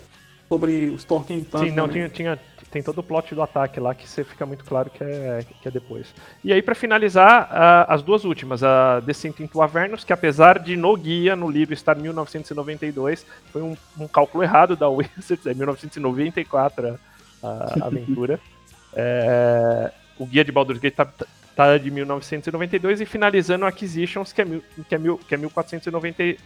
Sobre 0.48 0.86
os 0.88 1.04
Torquim 1.04 1.46
Sim, 1.60 1.70
não, 1.74 1.88
tinha, 1.88 2.10
tinha, 2.10 2.40
tem 2.72 2.82
todo 2.82 2.98
o 2.98 3.04
plot 3.04 3.36
do 3.36 3.44
ataque 3.44 3.80
lá 3.80 3.94
que 3.94 4.10
você 4.10 4.24
fica 4.24 4.48
muito 4.48 4.66
claro 4.66 4.90
que 4.90 5.04
é, 5.04 5.46
que 5.62 5.68
é 5.68 5.70
depois. 5.70 6.08
E 6.44 6.52
aí, 6.52 6.60
para 6.60 6.74
finalizar, 6.74 7.44
uh, 7.52 7.94
as 7.94 8.02
duas 8.02 8.26
últimas, 8.26 8.64
a 8.64 9.00
Descent 9.00 9.40
into 9.40 9.62
Avernus, 9.62 10.04
que 10.04 10.12
apesar 10.12 10.58
de 10.58 10.76
no 10.76 10.98
guia, 10.98 11.36
no 11.36 11.48
livro, 11.48 11.76
estar 11.76 11.96
1992, 11.96 13.28
foi 13.54 13.62
um, 13.62 13.78
um 14.00 14.08
cálculo 14.08 14.44
errado 14.44 14.76
da 14.76 14.90
Wizards, 14.90 15.46
é 15.46 15.54
1994 15.54 17.00
a, 17.44 17.48
a 17.48 17.86
aventura. 17.86 18.40
é, 18.96 19.92
o 20.18 20.26
guia 20.26 20.44
de 20.44 20.52
Baldur's 20.52 20.80
Gate 20.80 20.96
tá, 20.96 21.08
tá 21.60 21.78
de 21.78 21.92
1992 21.92 23.02
e 23.02 23.06
finalizando 23.06 23.66
Acquisitions, 23.66 24.32
que 24.32 24.42
é, 24.42 24.46
mil, 24.46 24.64
que 24.88 24.96
é, 24.96 24.98
mil, 24.98 25.18
que 25.18 25.36
é 25.36 25.38
1490, 25.38 26.42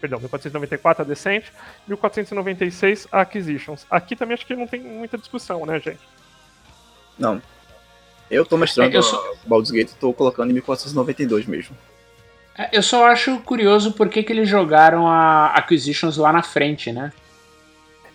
perdão, 0.00 0.20
1494 0.20 1.02
a 1.02 1.04
Descent, 1.04 1.46
1496 1.88 3.08
a 3.10 3.22
Acquisitions. 3.22 3.84
Aqui 3.90 4.14
também 4.14 4.34
acho 4.34 4.46
que 4.46 4.54
não 4.54 4.68
tem 4.68 4.80
muita 4.80 5.18
discussão, 5.18 5.66
né, 5.66 5.80
gente? 5.80 5.98
Não. 7.18 7.42
Eu 8.30 8.46
tô 8.46 8.56
mestrando 8.56 8.94
é, 8.94 8.96
eu 8.96 9.02
só... 9.02 9.20
Baldur's 9.44 9.72
Gate 9.72 9.90
e 9.90 9.96
tô 9.96 10.12
colocando 10.12 10.50
em 10.50 10.54
1492 10.54 11.46
mesmo. 11.46 11.76
É, 12.56 12.68
eu 12.72 12.82
só 12.82 13.08
acho 13.08 13.40
curioso 13.40 13.92
por 13.92 14.08
que, 14.08 14.22
que 14.22 14.32
eles 14.32 14.48
jogaram 14.48 15.08
a 15.08 15.46
Acquisitions 15.48 16.16
lá 16.16 16.32
na 16.32 16.44
frente, 16.44 16.92
né? 16.92 17.12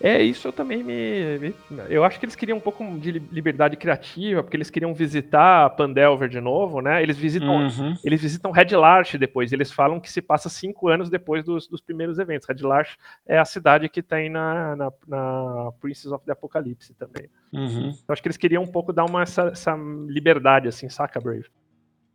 É, 0.02 0.22
isso 0.22 0.48
eu 0.48 0.54
também 0.54 0.82
me, 0.82 1.40
me, 1.40 1.54
Eu 1.90 2.04
acho 2.04 2.20
que 2.20 2.26
eles 2.26 2.36
queriam 2.36 2.58
um 2.58 2.62
pouco 2.62 2.84
de 2.98 3.12
liberdade 3.12 3.76
criativa, 3.76 4.42
porque 4.42 4.56
eles 4.56 4.70
queriam 4.70 4.94
visitar 4.94 5.70
Pandelver 5.72 6.30
de 6.30 6.40
novo, 6.40 6.82
né? 6.82 7.04
Eles 7.04 7.18
visitam, 7.18 7.68
uhum. 7.68 7.96
eles 8.04 8.22
visitam 8.22 8.52
Red 8.52 8.76
Larch 8.76 9.18
depois. 9.18 9.52
Eles 9.52 9.72
falam 9.72 10.00
que 10.00 10.10
se 10.10 10.22
passa 10.22 10.48
cinco 10.50 10.88
anos 10.88 11.10
depois 11.10 11.44
dos, 11.44 11.68
dos 11.68 11.82
primeiros 11.82 12.18
eventos. 12.18 12.48
Red 12.48 12.62
Larch 12.62 12.98
é 13.28 13.38
a 13.38 13.46
cidade 13.46 13.90
que 13.90 14.02
tem 14.02 14.30
na, 14.30 14.76
na, 14.76 14.92
na 15.08 15.72
Princess 15.82 16.12
of 16.12 16.26
the 16.26 16.32
Apocalypse 16.32 16.94
também. 16.94 17.30
Uhum. 17.52 17.90
Eu 17.90 18.14
acho 18.14 18.22
que 18.22 18.28
eles 18.28 18.38
queriam 18.38 18.64
um 18.64 18.68
pouco 18.68 18.94
dar 18.94 19.06
uma 19.06 19.24
essa, 19.24 19.48
essa 19.48 19.76
liberdade, 20.08 20.68
assim, 20.68 20.88
saca, 20.88 21.20
Brave? 21.20 21.46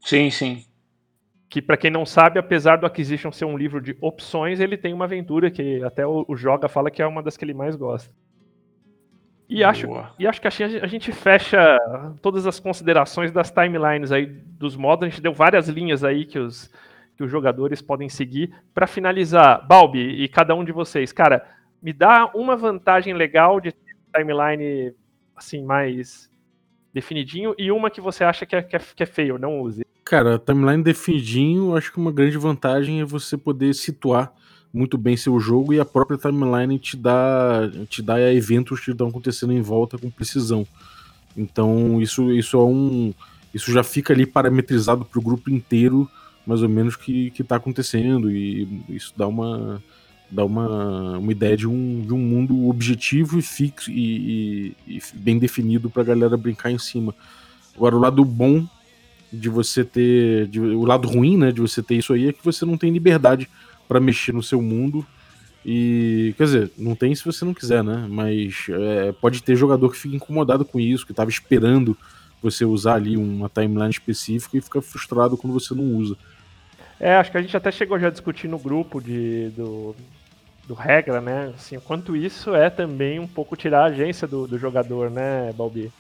Sim, 0.01 0.31
sim 0.31 0.65
que 1.55 1.63
para 1.63 1.77
quem 1.77 1.89
não 1.89 2.05
sabe, 2.05 2.37
apesar 2.37 2.79
do 2.79 2.85
Acquisition 2.85 3.31
ser 3.31 3.45
um 3.45 3.57
livro 3.57 3.81
de 3.81 3.97
opções, 4.01 4.59
ele 4.59 4.77
tem 4.77 4.93
uma 4.93 5.05
aventura 5.05 5.53
que 5.53 5.81
até 5.85 6.05
o, 6.05 6.25
o 6.27 6.35
Joga 6.35 6.69
fala 6.69 6.91
que 6.91 7.01
é 7.01 7.07
uma 7.07 7.23
das 7.23 7.37
que 7.37 7.45
ele 7.45 7.55
mais 7.55 7.77
gosta. 7.77 8.13
E 9.49 9.63
acho, 9.63 9.87
e 10.19 10.27
acho 10.27 10.41
que 10.41 10.49
a 10.49 10.87
gente 10.89 11.13
fecha 11.13 11.79
todas 12.21 12.45
as 12.45 12.59
considerações 12.59 13.31
das 13.31 13.53
timelines 13.53 14.11
aí 14.11 14.27
dos 14.27 14.75
modos. 14.75 15.07
A 15.07 15.09
gente 15.09 15.23
deu 15.23 15.33
várias 15.33 15.69
linhas 15.69 16.03
aí 16.03 16.25
que 16.25 16.41
os, 16.41 16.69
que 17.17 17.23
os 17.23 17.31
jogadores 17.31 17.81
podem 17.81 18.09
seguir. 18.09 18.53
Para 18.75 18.89
finalizar, 18.89 19.65
Balbi 19.65 20.25
e 20.25 20.27
cada 20.27 20.57
um 20.57 20.65
de 20.65 20.73
vocês, 20.73 21.13
cara, 21.13 21.47
me 21.81 21.93
dá 21.93 22.29
uma 22.35 22.57
vantagem 22.57 23.15
legal 23.15 23.61
de 23.61 23.73
timeline 24.13 24.93
assim 25.37 25.63
mais 25.63 26.29
definidinho 26.93 27.55
e 27.57 27.71
uma 27.71 27.93
que 27.93 28.01
você 28.01 28.25
acha 28.25 28.45
que 28.45 28.57
é, 28.57 28.63
que 28.63 28.75
é, 28.75 28.81
que 28.81 29.03
é 29.05 29.07
feio, 29.07 29.39
não 29.39 29.61
use. 29.61 29.85
Cara, 30.05 30.39
timeline 30.39 30.83
definidinho, 30.83 31.75
acho 31.75 31.91
que 31.91 31.99
uma 31.99 32.13
grande 32.13 32.37
vantagem 32.37 33.01
é 33.01 33.05
você 33.05 33.39
poder 33.39 33.75
situar 33.75 34.31
muito 34.71 34.99
bem 34.99 35.17
seu 35.17 35.41
jogo 35.41 35.73
e 35.73 35.81
a 35.81 35.85
própria 35.85 36.19
timeline 36.19 36.79
te 36.79 36.97
dá, 36.97 37.71
te 37.89 38.03
dá 38.03 38.21
eventos 38.33 38.81
que 38.81 38.91
estão 38.91 39.09
acontecendo 39.09 39.53
em 39.53 39.63
volta 39.63 39.97
com 39.97 40.11
precisão. 40.11 40.67
Então 41.35 42.03
isso, 42.03 42.31
isso 42.33 42.57
é 42.57 42.65
um. 42.65 43.15
Isso 43.55 43.73
já 43.73 43.85
fica 43.85 44.13
ali 44.13 44.27
parametrizado 44.27 45.05
para 45.05 45.19
o 45.19 45.23
grupo 45.23 45.49
inteiro, 45.49 46.11
mais 46.45 46.61
ou 46.61 46.69
menos, 46.69 46.97
que, 46.97 47.31
que 47.31 47.45
tá 47.45 47.57
acontecendo. 47.57 48.31
E 48.31 48.69
isso 48.89 49.15
dá 49.17 49.27
uma. 49.27 49.83
dá 50.31 50.45
uma, 50.45 51.19
uma 51.19 51.33
ideia 51.33 51.57
de 51.57 51.67
um, 51.67 52.03
de 52.05 52.13
um 52.13 52.19
mundo 52.19 52.69
objetivo 52.69 53.39
e 53.39 53.43
fixo 53.43 53.91
e, 53.91 54.75
e, 54.87 54.97
e 54.97 55.03
bem 55.15 55.39
definido 55.39 55.89
para 55.89 56.03
a 56.03 56.07
galera 56.07 56.37
brincar 56.37 56.71
em 56.71 56.79
cima. 56.79 57.15
Agora, 57.77 57.97
o 57.97 58.01
lado 58.01 58.25
bom 58.25 58.67
de 59.39 59.49
você 59.49 59.85
ter. 59.85 60.47
De, 60.49 60.61
o 60.61 60.85
lado 60.85 61.09
ruim, 61.09 61.37
né, 61.37 61.53
de 61.53 61.61
você 61.61 61.83
ter 61.83 61.97
isso 61.97 62.13
aí 62.13 62.29
é 62.29 62.33
que 62.33 62.45
você 62.45 62.65
não 62.65 62.77
tem 62.77 62.91
liberdade 62.91 63.49
para 63.89 64.01
mexer 64.01 64.33
no 64.33 64.43
seu 64.43 64.61
mundo. 64.61 65.05
E, 65.65 66.35
quer 66.37 66.45
dizer, 66.45 66.71
não 66.77 66.95
tem 66.95 67.15
se 67.15 67.25
você 67.25 67.45
não 67.45 67.55
quiser, 67.55 67.83
né? 67.83 68.07
Mas 68.09 68.67
é, 68.69 69.13
pode 69.13 69.43
ter 69.43 69.57
jogador 69.57 69.91
que 69.91 69.97
fica 69.97 70.17
incomodado 70.17 70.65
com 70.65 70.79
isso, 70.79 71.07
que 71.07 71.13
estava 71.13 71.31
esperando 71.31 71.97
você 72.43 72.65
usar 72.65 72.95
ali 72.95 73.17
uma 73.17 73.49
timeline 73.49 73.91
específica 73.91 74.59
e 74.59 74.61
fica 74.61 74.83
frustrado 74.83 75.37
quando 75.37 75.55
você 75.55 75.75
não 75.75 75.85
usa. 75.85 76.17
É, 77.01 77.17
acho 77.17 77.31
que 77.31 77.39
a 77.39 77.43
gente 77.43 77.57
até 77.57 77.73
chegou 77.73 77.99
já 77.99 78.09
a 78.09 78.11
discutir 78.11 78.47
no 78.47 78.59
grupo 78.59 79.01
de, 79.01 79.49
do, 79.57 79.97
do 80.69 80.75
regra, 80.75 81.21
né? 81.23 81.53
Assim, 81.55 81.79
quanto 81.81 82.15
isso 82.15 82.55
é 82.55 82.69
também 82.69 83.19
um 83.19 83.27
pouco 83.27 83.57
tirar 83.57 83.85
a 83.85 83.87
agência 83.87 84.29
do, 84.29 84.47
do 84.47 84.59
jogador, 84.59 85.11
né, 85.11 85.53
Balbi? 85.57 85.91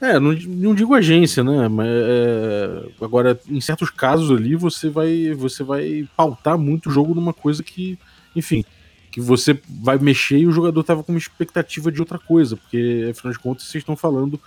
É, 0.00 0.18
não, 0.20 0.32
não 0.32 0.74
digo 0.74 0.94
agência, 0.94 1.42
né? 1.42 1.66
Mas 1.68 1.88
é, 1.88 2.84
agora, 3.00 3.38
em 3.48 3.60
certos 3.60 3.90
casos 3.90 4.30
ali, 4.30 4.54
você 4.54 4.88
vai, 4.88 5.32
você 5.34 5.64
vai 5.64 6.08
pautar 6.16 6.56
muito 6.56 6.88
o 6.88 6.92
jogo 6.92 7.14
numa 7.14 7.34
coisa 7.34 7.62
que, 7.64 7.98
enfim, 8.34 8.64
que 9.10 9.20
você 9.20 9.60
vai 9.68 9.98
mexer 9.98 10.38
e 10.38 10.46
o 10.46 10.52
jogador 10.52 10.84
tava 10.84 11.02
com 11.02 11.12
uma 11.12 11.18
expectativa 11.18 11.90
de 11.90 11.98
outra 11.98 12.18
coisa, 12.18 12.56
porque 12.56 13.08
afinal 13.10 13.32
de 13.32 13.38
contas 13.40 13.64
vocês 13.64 13.82
estão 13.82 13.96
falando 13.96 14.40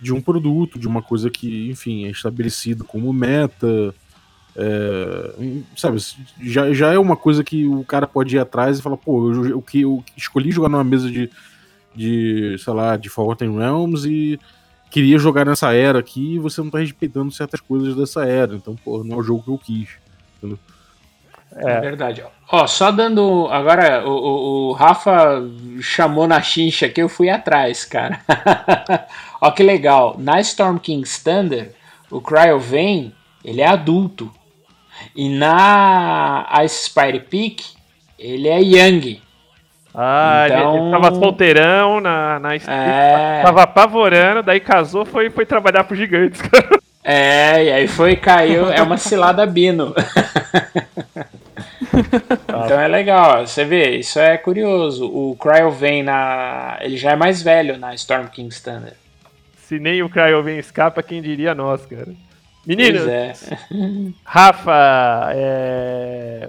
de 0.00 0.12
um 0.12 0.20
produto, 0.20 0.78
de 0.78 0.86
uma 0.86 1.00
coisa 1.00 1.30
que, 1.30 1.70
enfim, 1.70 2.04
é 2.04 2.10
estabelecido 2.10 2.84
como 2.84 3.12
meta. 3.12 3.94
É, 4.54 5.32
sabe, 5.74 5.98
já, 6.42 6.72
já 6.74 6.92
é 6.92 6.98
uma 6.98 7.16
coisa 7.16 7.42
que 7.42 7.66
o 7.66 7.82
cara 7.84 8.06
pode 8.06 8.36
ir 8.36 8.38
atrás 8.38 8.78
e 8.78 8.82
falar, 8.82 8.98
pô, 8.98 9.32
eu, 9.32 9.46
eu, 9.46 9.64
eu 9.74 10.04
escolhi 10.16 10.50
jogar 10.50 10.68
numa 10.68 10.84
mesa 10.84 11.10
de, 11.10 11.30
de 11.96 12.56
sei 12.58 12.74
lá, 12.74 12.96
de 12.96 13.08
Forgotten 13.08 13.56
Realms 13.56 14.04
e 14.06 14.38
queria 14.90 15.18
jogar 15.18 15.44
nessa 15.44 15.72
era 15.72 15.98
aqui 15.98 16.34
e 16.34 16.38
você 16.38 16.60
não 16.60 16.70
tá 16.70 16.78
respeitando 16.78 17.30
certas 17.30 17.60
coisas 17.60 17.94
dessa 17.94 18.24
era. 18.24 18.54
Então, 18.54 18.76
pô, 18.76 19.02
não 19.04 19.16
é 19.16 19.20
o 19.20 19.22
jogo 19.22 19.42
que 19.42 19.50
eu 19.50 19.58
quis. 19.58 19.88
Entendeu? 20.36 20.58
É. 21.56 21.72
é 21.72 21.80
verdade. 21.80 22.22
Ó, 22.50 22.66
só 22.66 22.90
dando. 22.90 23.48
Agora, 23.50 24.06
o, 24.06 24.10
o, 24.10 24.68
o, 24.68 24.72
Rafa 24.72 25.42
chamou 25.80 26.26
na 26.26 26.40
chincha 26.42 26.86
aqui, 26.86 27.00
eu 27.02 27.08
fui 27.08 27.28
atrás, 27.28 27.84
cara. 27.84 28.20
Ó, 29.40 29.50
que 29.50 29.62
legal. 29.62 30.16
Na 30.18 30.40
Storm 30.40 30.78
King's 30.78 31.22
Thunder, 31.22 31.74
o 32.10 32.20
Cryo 32.20 32.58
Vane, 32.58 33.14
ele 33.44 33.60
é 33.60 33.66
adulto. 33.66 34.32
E 35.14 35.28
na 35.28 36.48
Ice 36.64 36.88
Spire 36.88 37.20
Peak, 37.20 37.64
ele 38.18 38.48
é 38.48 38.60
Young. 38.60 39.20
Ah, 40.00 40.46
então... 40.46 40.76
ele, 40.76 40.82
ele 40.84 40.90
tava 40.92 41.12
solteirão 41.16 42.00
na, 42.00 42.38
na 42.38 42.54
é... 42.54 43.42
tava 43.42 43.64
apavorando, 43.64 44.44
daí 44.44 44.60
casou, 44.60 45.04
foi, 45.04 45.28
foi 45.28 45.44
trabalhar 45.44 45.82
pro 45.82 45.96
gigantes, 45.96 46.40
cara. 46.46 46.78
É, 47.02 47.64
e 47.64 47.72
aí 47.72 47.88
foi, 47.88 48.14
caiu, 48.14 48.70
é 48.70 48.80
uma 48.80 48.96
cilada 48.96 49.44
bino. 49.44 49.92
então 52.44 52.78
é 52.80 52.86
legal, 52.86 53.44
você 53.44 53.64
vê, 53.64 53.96
isso 53.96 54.20
é 54.20 54.36
curioso. 54.36 55.04
O 55.06 55.34
Cryo 55.34 55.72
vem 55.72 56.04
na. 56.04 56.78
Ele 56.80 56.96
já 56.96 57.10
é 57.12 57.16
mais 57.16 57.42
velho 57.42 57.76
na 57.76 57.92
Storm 57.94 58.28
King 58.28 58.54
Standard. 58.54 58.94
Se 59.56 59.80
nem 59.80 60.00
o 60.02 60.08
Cryo 60.08 60.44
vem 60.44 60.58
escapa, 60.58 61.02
quem 61.02 61.20
diria 61.20 61.56
nós, 61.56 61.84
cara. 61.86 62.12
Meninos, 62.64 63.08
é. 63.08 63.32
Rafa, 64.24 65.32
é... 65.34 66.48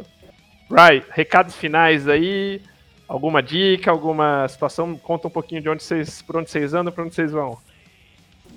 Right, 0.70 1.08
recados 1.10 1.56
finais 1.56 2.08
aí. 2.08 2.62
Alguma 3.10 3.42
dica, 3.42 3.90
alguma 3.90 4.48
situação? 4.48 4.96
Conta 4.96 5.28
um 5.28 5.32
pouquinho 5.32 5.64
de 5.64 5.68
onde 5.68 5.82
vocês, 5.82 6.22
por 6.22 6.38
onde 6.38 6.52
vocês 6.52 6.76
andam, 6.76 6.94
por 6.94 7.04
onde 7.04 7.16
vocês 7.16 7.32
vão. 7.32 7.58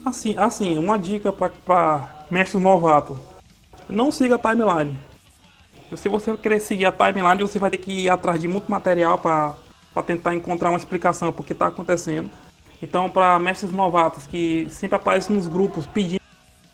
Assim, 0.04 0.36
assim, 0.36 0.76
uma 0.76 0.98
dica 0.98 1.32
para 1.32 2.26
mestre 2.30 2.60
novato. 2.60 3.18
Não 3.88 4.12
siga 4.12 4.34
a 4.34 4.38
timeline. 4.38 4.98
Se 5.96 6.06
você 6.06 6.36
querer 6.36 6.60
seguir 6.60 6.84
a 6.84 6.92
timeline, 6.92 7.40
você 7.40 7.58
vai 7.58 7.70
ter 7.70 7.78
que 7.78 8.04
ir 8.04 8.10
atrás 8.10 8.38
de 8.38 8.46
muito 8.46 8.70
material 8.70 9.16
para 9.16 9.56
tentar 10.04 10.34
encontrar 10.34 10.68
uma 10.68 10.78
explicação 10.78 11.32
por 11.32 11.46
que 11.46 11.54
está 11.54 11.68
acontecendo. 11.68 12.30
Então, 12.82 13.08
para 13.08 13.38
mestres 13.38 13.72
novatos 13.72 14.26
que 14.26 14.66
sempre 14.68 14.96
aparecem 14.96 15.34
nos 15.34 15.48
grupos 15.48 15.86
pedindo 15.86 16.20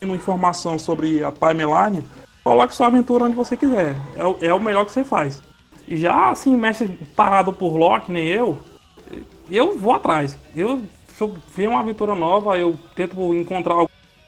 informação 0.02 0.80
sobre 0.80 1.22
a 1.22 1.30
timeline, 1.30 2.04
coloque 2.42 2.74
sua 2.74 2.88
aventura 2.88 3.24
onde 3.24 3.36
você 3.36 3.56
quiser. 3.56 3.94
É, 4.16 4.46
é 4.46 4.54
o 4.54 4.58
melhor 4.58 4.84
que 4.84 4.90
você 4.90 5.04
faz. 5.04 5.40
Já 5.90 6.30
assim, 6.30 6.56
mestre 6.56 6.88
parado 7.16 7.52
por 7.52 7.76
Loki, 7.76 8.12
nem 8.12 8.26
eu, 8.26 8.58
eu 9.50 9.78
vou 9.78 9.92
atrás. 9.92 10.38
Eu, 10.54 10.82
se 11.08 11.22
eu 11.22 11.36
ver 11.54 11.68
uma 11.68 11.80
aventura 11.80 12.14
nova, 12.14 12.58
eu 12.58 12.78
tento 12.94 13.34
encontrar 13.34 13.74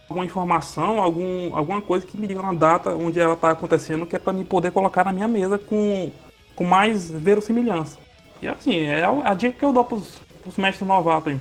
alguma 0.09 0.25
informação, 0.25 1.01
algum, 1.01 1.55
alguma 1.55 1.81
coisa 1.81 2.07
que 2.07 2.17
me 2.17 2.27
diga 2.27 2.41
uma 2.41 2.55
data 2.55 2.95
onde 2.95 3.21
ela 3.21 3.35
está 3.35 3.51
acontecendo, 3.51 4.07
que 4.07 4.17
é 4.17 4.19
para 4.19 4.33
me 4.33 4.45
poder 4.45 4.73
colocar 4.73 5.05
na 5.05 5.13
minha 5.13 5.29
mesa 5.29 5.59
com, 5.59 6.11
com 6.57 6.65
mais 6.65 7.11
verossimilhança. 7.11 7.99
E 8.43 8.49
assim, 8.49 8.81
é 8.81 9.05
a 9.05 9.35
dica 9.35 9.59
que 9.59 9.65
eu 9.65 9.73
dou 9.73 9.85
para 9.85 9.97
os 9.97 10.57
mestres 10.57 10.89
novatos 10.89 11.33
aí. 11.33 11.41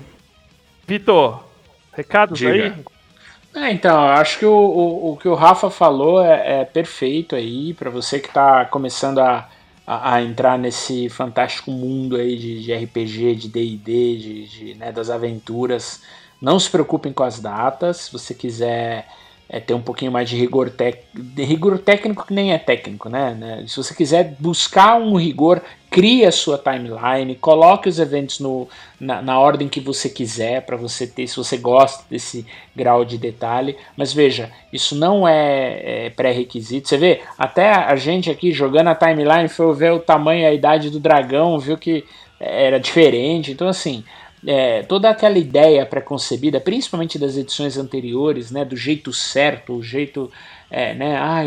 Vitor, 0.86 1.44
recados 1.94 2.38
Diga. 2.38 2.52
aí? 2.52 2.86
É, 3.56 3.72
então, 3.72 4.04
acho 4.10 4.38
que 4.38 4.46
o, 4.46 4.54
o, 4.54 5.14
o, 5.14 5.18
que 5.18 5.28
o 5.28 5.34
Rafa 5.34 5.70
falou 5.70 6.24
é, 6.24 6.62
é 6.62 6.66
perfeito 6.66 7.36
aí, 7.36 7.74
para 7.74 7.90
você 7.90 8.20
que 8.20 8.28
está 8.28 8.66
começando 8.66 9.20
a 9.20 9.50
a, 9.90 10.14
a, 10.14 10.22
entrar 10.22 10.56
nesse 10.56 11.10
fantástico 11.10 11.72
mundo 11.72 12.16
aí 12.16 12.38
de, 12.38 12.62
de 12.62 12.72
RPG, 12.76 13.36
de 13.36 13.48
D&D, 13.48 14.18
de, 14.18 14.48
de 14.48 14.76
né, 14.76 14.92
das 14.92 15.10
aventuras. 15.10 16.04
Não 16.40 16.60
se 16.60 16.70
preocupem 16.70 17.12
com 17.12 17.24
as 17.24 17.40
datas. 17.40 17.98
Se 17.98 18.14
você 18.14 18.36
quiser 18.36 19.08
é, 19.50 19.60
ter 19.60 19.74
um 19.74 19.82
pouquinho 19.82 20.12
mais 20.12 20.30
de 20.30 20.36
rigor, 20.36 20.70
tec... 20.70 21.06
de 21.12 21.44
rigor 21.44 21.80
técnico 21.80 22.28
que 22.28 22.34
nem 22.36 22.54
é 22.54 22.60
técnico, 22.60 23.10
né, 23.10 23.34
né? 23.34 23.66
Se 23.68 23.78
você 23.78 23.96
quiser 23.96 24.36
buscar 24.38 24.96
um 25.02 25.16
rigor, 25.16 25.60
crie 25.90 26.26
a 26.26 26.32
sua 26.32 26.58
timeline, 26.58 27.36
coloque 27.36 27.90
os 27.90 28.00
eventos 28.00 28.40
no, 28.40 28.68
na, 29.00 29.22
na 29.22 29.40
ordem 29.40 29.68
que 29.68 29.80
você 29.80 30.10
quiser 30.10 30.66
para 30.66 30.78
você 30.78 31.08
ter, 31.08 31.28
se 31.28 31.36
você 31.36 31.58
gosta 31.58 32.04
desse 32.10 32.46
grau 32.76 33.04
de 33.04 33.18
detalhe. 33.18 33.76
Mas 33.98 34.14
veja, 34.14 34.52
isso 34.72 34.96
não 34.96 35.28
é, 35.28 36.06
é 36.06 36.10
pré-requisito. 36.12 36.88
Você 36.88 36.98
vê, 36.98 37.22
até 37.38 37.72
a 37.72 37.96
gente 37.96 38.30
aqui 38.30 38.52
jogando 38.52 38.90
a 38.90 38.96
timeline 38.96 39.50
foi 39.50 39.74
ver 39.74 39.92
o 39.92 40.00
tamanho 40.00 40.42
e 40.42 40.46
a 40.46 40.54
idade 40.54 40.90
do 40.90 41.00
dragão, 41.00 41.58
viu 41.60 41.78
que 41.78 42.06
era 42.40 42.80
diferente. 42.80 43.52
Então 43.52 43.68
assim, 43.68 44.04
é, 44.46 44.84
toda 44.84 45.10
aquela 45.10 45.38
ideia 45.38 45.86
preconcebida, 45.86 46.60
principalmente 46.60 47.20
das 47.20 47.36
edições 47.36 47.78
anteriores, 47.78 48.52
né, 48.52 48.64
do 48.64 48.76
jeito 48.76 49.12
certo, 49.12 49.74
o 49.74 49.84
jeito, 49.84 50.32
é, 50.70 50.94
né, 50.94 51.18
ah, 51.18 51.42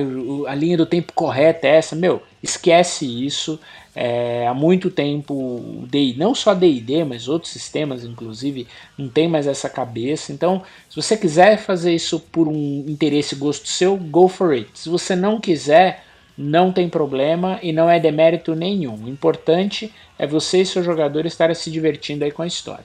a 0.49 0.55
linha 0.55 0.77
do 0.77 0.85
tempo 0.85 1.13
correta 1.15 1.67
é 1.67 1.77
essa, 1.77 1.97
meu, 1.97 2.23
esquece 2.43 3.07
isso. 3.07 3.59
É, 3.95 4.47
há 4.47 4.55
muito 4.55 4.91
tempo, 4.91 5.87
não 6.17 6.35
só 6.35 6.55
D&D, 6.55 7.05
mas 7.05 7.29
outros 7.29 7.53
sistemas, 7.53 8.05
inclusive, 8.05 8.67
não 8.97 9.09
tem 9.09 9.29
mais 9.29 9.47
essa 9.47 9.69
cabeça. 9.69 10.33
Então, 10.33 10.63
se 10.89 10.97
você 10.97 11.17
quiser 11.17 11.59
fazer 11.59 11.95
isso 11.95 12.19
por 12.19 12.49
um 12.49 12.85
interesse 12.89 13.35
gosto 13.35 13.69
seu, 13.69 13.97
go 13.97 14.29
for 14.29 14.53
it. 14.53 14.71
Se 14.75 14.89
você 14.89 15.15
não 15.15 15.39
quiser, 15.39 16.05
não 16.37 16.73
tem 16.73 16.89
problema 16.89 17.59
e 17.63 17.73
não 17.73 17.89
é 17.89 18.01
demérito 18.01 18.55
nenhum. 18.55 19.05
O 19.05 19.09
importante 19.09 19.93
é 20.19 20.27
você 20.27 20.63
e 20.63 20.67
seu 20.67 20.83
jogador 20.83 21.27
estarem 21.27 21.55
se 21.55 21.71
divertindo 21.71 22.25
aí 22.25 22.31
com 22.31 22.43
a 22.43 22.47
história. 22.47 22.85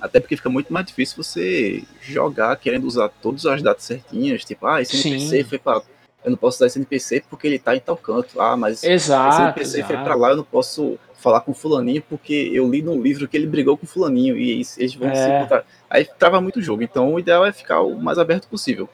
Até 0.00 0.20
porque 0.20 0.36
fica 0.36 0.50
muito 0.50 0.72
mais 0.72 0.86
difícil 0.86 1.16
você 1.16 1.82
jogar 2.02 2.54
querendo 2.56 2.84
usar 2.86 3.08
todas 3.08 3.46
as 3.46 3.62
datas 3.62 3.84
certinhas, 3.84 4.44
tipo, 4.44 4.66
ah, 4.66 4.82
esse 4.82 4.96
NPC 4.96 5.38
Sim. 5.38 5.44
foi 5.44 5.58
pra. 5.58 5.82
Eu 6.24 6.30
não 6.30 6.38
posso 6.38 6.56
usar 6.56 6.66
esse 6.66 6.78
NPC 6.78 7.24
porque 7.28 7.46
ele 7.46 7.58
tá 7.58 7.76
em 7.76 7.80
tal 7.80 7.96
canto. 7.96 8.40
Ah, 8.40 8.56
mas 8.56 8.82
exato, 8.82 9.34
esse 9.34 9.42
NPC 9.42 9.78
exato. 9.78 9.94
foi 9.94 10.02
pra 10.02 10.14
lá, 10.14 10.30
eu 10.30 10.36
não 10.36 10.44
posso 10.44 10.98
falar 11.14 11.40
com 11.40 11.54
fulaninho 11.54 12.02
porque 12.02 12.50
eu 12.52 12.68
li 12.68 12.82
no 12.82 13.00
livro 13.00 13.26
que 13.26 13.36
ele 13.36 13.46
brigou 13.46 13.78
com 13.78 13.86
fulaninho 13.86 14.36
e 14.36 14.50
eles 14.50 14.94
vão 14.94 15.08
é. 15.08 15.14
se 15.14 15.30
encontrar. 15.30 15.64
Aí 15.88 16.04
trava 16.04 16.40
muito 16.40 16.58
o 16.58 16.62
jogo. 16.62 16.82
Então 16.82 17.14
o 17.14 17.18
ideal 17.18 17.44
é 17.44 17.52
ficar 17.52 17.80
o 17.80 17.96
mais 18.00 18.18
aberto 18.18 18.48
possível. 18.48 18.88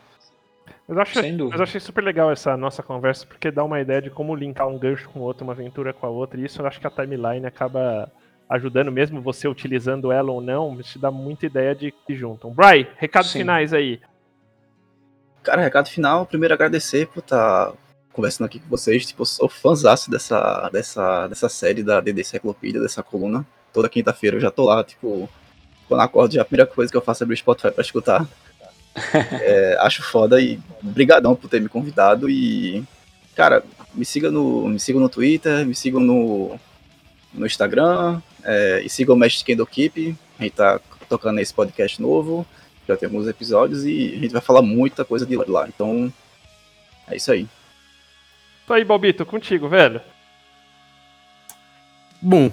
Mas 0.87 0.97
eu, 0.97 1.03
acho, 1.03 1.15
mas 1.49 1.59
eu 1.59 1.63
achei 1.63 1.81
super 1.81 2.03
legal 2.03 2.33
essa 2.33 2.57
nossa 2.57 2.83
conversa, 2.83 3.25
porque 3.25 3.49
dá 3.51 3.63
uma 3.63 3.81
ideia 3.81 4.03
de 4.03 4.11
como 4.11 4.35
linkar 4.35 4.67
um 4.67 4.77
gancho 4.77 5.09
com 5.11 5.21
o 5.21 5.23
outro, 5.23 5.45
uma 5.45 5.53
aventura 5.53 5.93
com 5.93 6.05
a 6.05 6.11
outra, 6.11 6.41
e 6.41 6.45
isso 6.45 6.61
eu 6.61 6.67
acho 6.67 6.81
que 6.81 6.87
a 6.87 6.91
timeline 6.91 7.47
acaba 7.47 8.11
ajudando, 8.49 8.91
mesmo 8.91 9.21
você 9.21 9.47
utilizando 9.47 10.11
ela 10.11 10.33
ou 10.33 10.41
não, 10.41 10.77
te 10.83 10.99
dá 10.99 11.09
muita 11.09 11.47
ideia 11.47 11.77
de 11.77 11.93
que 11.93 12.17
juntam. 12.17 12.51
Bry, 12.51 12.89
recados 12.97 13.31
Sim. 13.31 13.39
finais 13.39 13.73
aí. 13.73 14.01
Cara, 15.43 15.63
recado 15.63 15.89
final, 15.89 16.27
primeiro 16.27 16.53
agradecer 16.53 17.07
por 17.07 17.21
estar 17.21 17.67
tá 17.67 17.73
conversando 18.13 18.47
aqui 18.47 18.59
com 18.59 18.69
vocês. 18.69 19.07
Tipo, 19.07 19.23
eu 19.23 19.27
sou 19.27 19.49
fãzaço 19.49 20.11
dessa, 20.11 20.69
dessa, 20.71 21.27
dessa 21.29 21.49
série 21.49 21.83
da 21.83 22.01
DD 22.01 22.23
Cyclopedia, 22.25 22.81
dessa 22.81 23.03
coluna. 23.03 23.47
Toda 23.73 23.89
quinta-feira 23.89 24.37
eu 24.37 24.41
já 24.41 24.51
tô 24.51 24.65
lá, 24.65 24.85
tipo, 24.85 25.29
quando 25.89 26.01
acordo, 26.01 26.35
já 26.35 26.43
a 26.43 26.45
primeira 26.45 26.71
coisa 26.71 26.91
que 26.91 26.97
eu 26.97 27.03
faço 27.03 27.23
é 27.23 27.25
abrir 27.25 27.35
o 27.35 27.39
Spotify 27.39 27.71
pra 27.71 27.83
escutar. 27.83 28.29
é, 29.43 29.77
acho 29.81 30.03
foda 30.03 30.41
e 30.41 30.61
brigadão 30.83 31.35
por 31.35 31.49
ter 31.49 31.61
me 31.61 31.69
convidado 31.69 32.29
e 32.29 32.85
cara, 33.37 33.63
me 33.95 34.05
siga 34.05 34.31
no 34.31 34.69
me 34.69 34.81
sigam 34.81 35.01
no 35.01 35.09
Twitter, 35.09 35.65
me 35.65 35.77
sigam 35.77 36.01
no, 36.01 36.59
no 37.33 37.47
Instagram 37.47 38.21
é, 38.43 38.83
e 38.85 38.89
sigam 38.89 39.15
o 39.15 39.19
Mestre 39.19 39.45
Kendo 39.45 39.65
Keep, 39.65 40.17
a 40.39 40.43
gente 40.43 40.55
tá 40.55 40.81
tocando 41.09 41.39
esse 41.39 41.55
podcast 41.55 42.03
novo, 42.03 42.45
já 42.87 42.97
temos 42.97 43.27
episódios 43.29 43.85
e 43.85 44.15
a 44.17 44.19
gente 44.21 44.33
vai 44.33 44.43
falar 44.43 44.63
muita 44.63 45.05
coisa 45.05 45.25
de 45.27 45.37
lá, 45.37 45.69
então 45.69 46.13
é 47.09 47.17
isso 47.17 47.31
aí. 47.31 47.47
Tô 48.67 48.75
aí, 48.75 48.85
Balbito, 48.85 49.27
contigo, 49.27 49.69
velho. 49.69 50.01
Bom, 52.23 52.53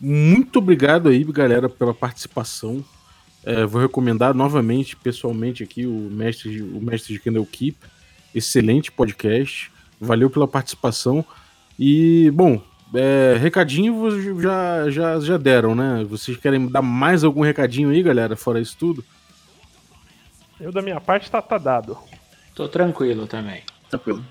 muito 0.00 0.58
obrigado 0.58 1.08
aí, 1.08 1.24
galera, 1.24 1.68
pela 1.68 1.94
participação. 1.94 2.84
É, 3.44 3.64
vou 3.64 3.80
recomendar 3.80 4.34
novamente, 4.34 4.96
pessoalmente 4.96 5.62
aqui, 5.62 5.86
o 5.86 6.10
Mestre, 6.10 6.60
o 6.60 6.80
Mestre 6.80 7.14
de 7.14 7.20
Candle 7.20 7.46
Keep. 7.46 7.78
Excelente 8.34 8.90
podcast. 8.90 9.70
Valeu 10.00 10.28
pela 10.28 10.48
participação. 10.48 11.24
E, 11.78 12.30
bom, 12.32 12.60
é, 12.94 13.36
recadinho 13.38 14.40
já, 14.40 14.90
já, 14.90 15.20
já 15.20 15.36
deram, 15.36 15.74
né? 15.74 16.04
Vocês 16.08 16.36
querem 16.36 16.66
dar 16.66 16.82
mais 16.82 17.24
algum 17.24 17.42
recadinho 17.42 17.90
aí, 17.90 18.02
galera, 18.02 18.36
fora 18.36 18.60
isso 18.60 18.76
tudo? 18.76 19.04
Eu, 20.60 20.72
da 20.72 20.82
minha 20.82 21.00
parte, 21.00 21.30
tá, 21.30 21.42
tá 21.42 21.58
dado. 21.58 21.98
Tô 22.54 22.68
tranquilo 22.68 23.26
também. 23.26 23.62
Tranquilo. 23.90 24.24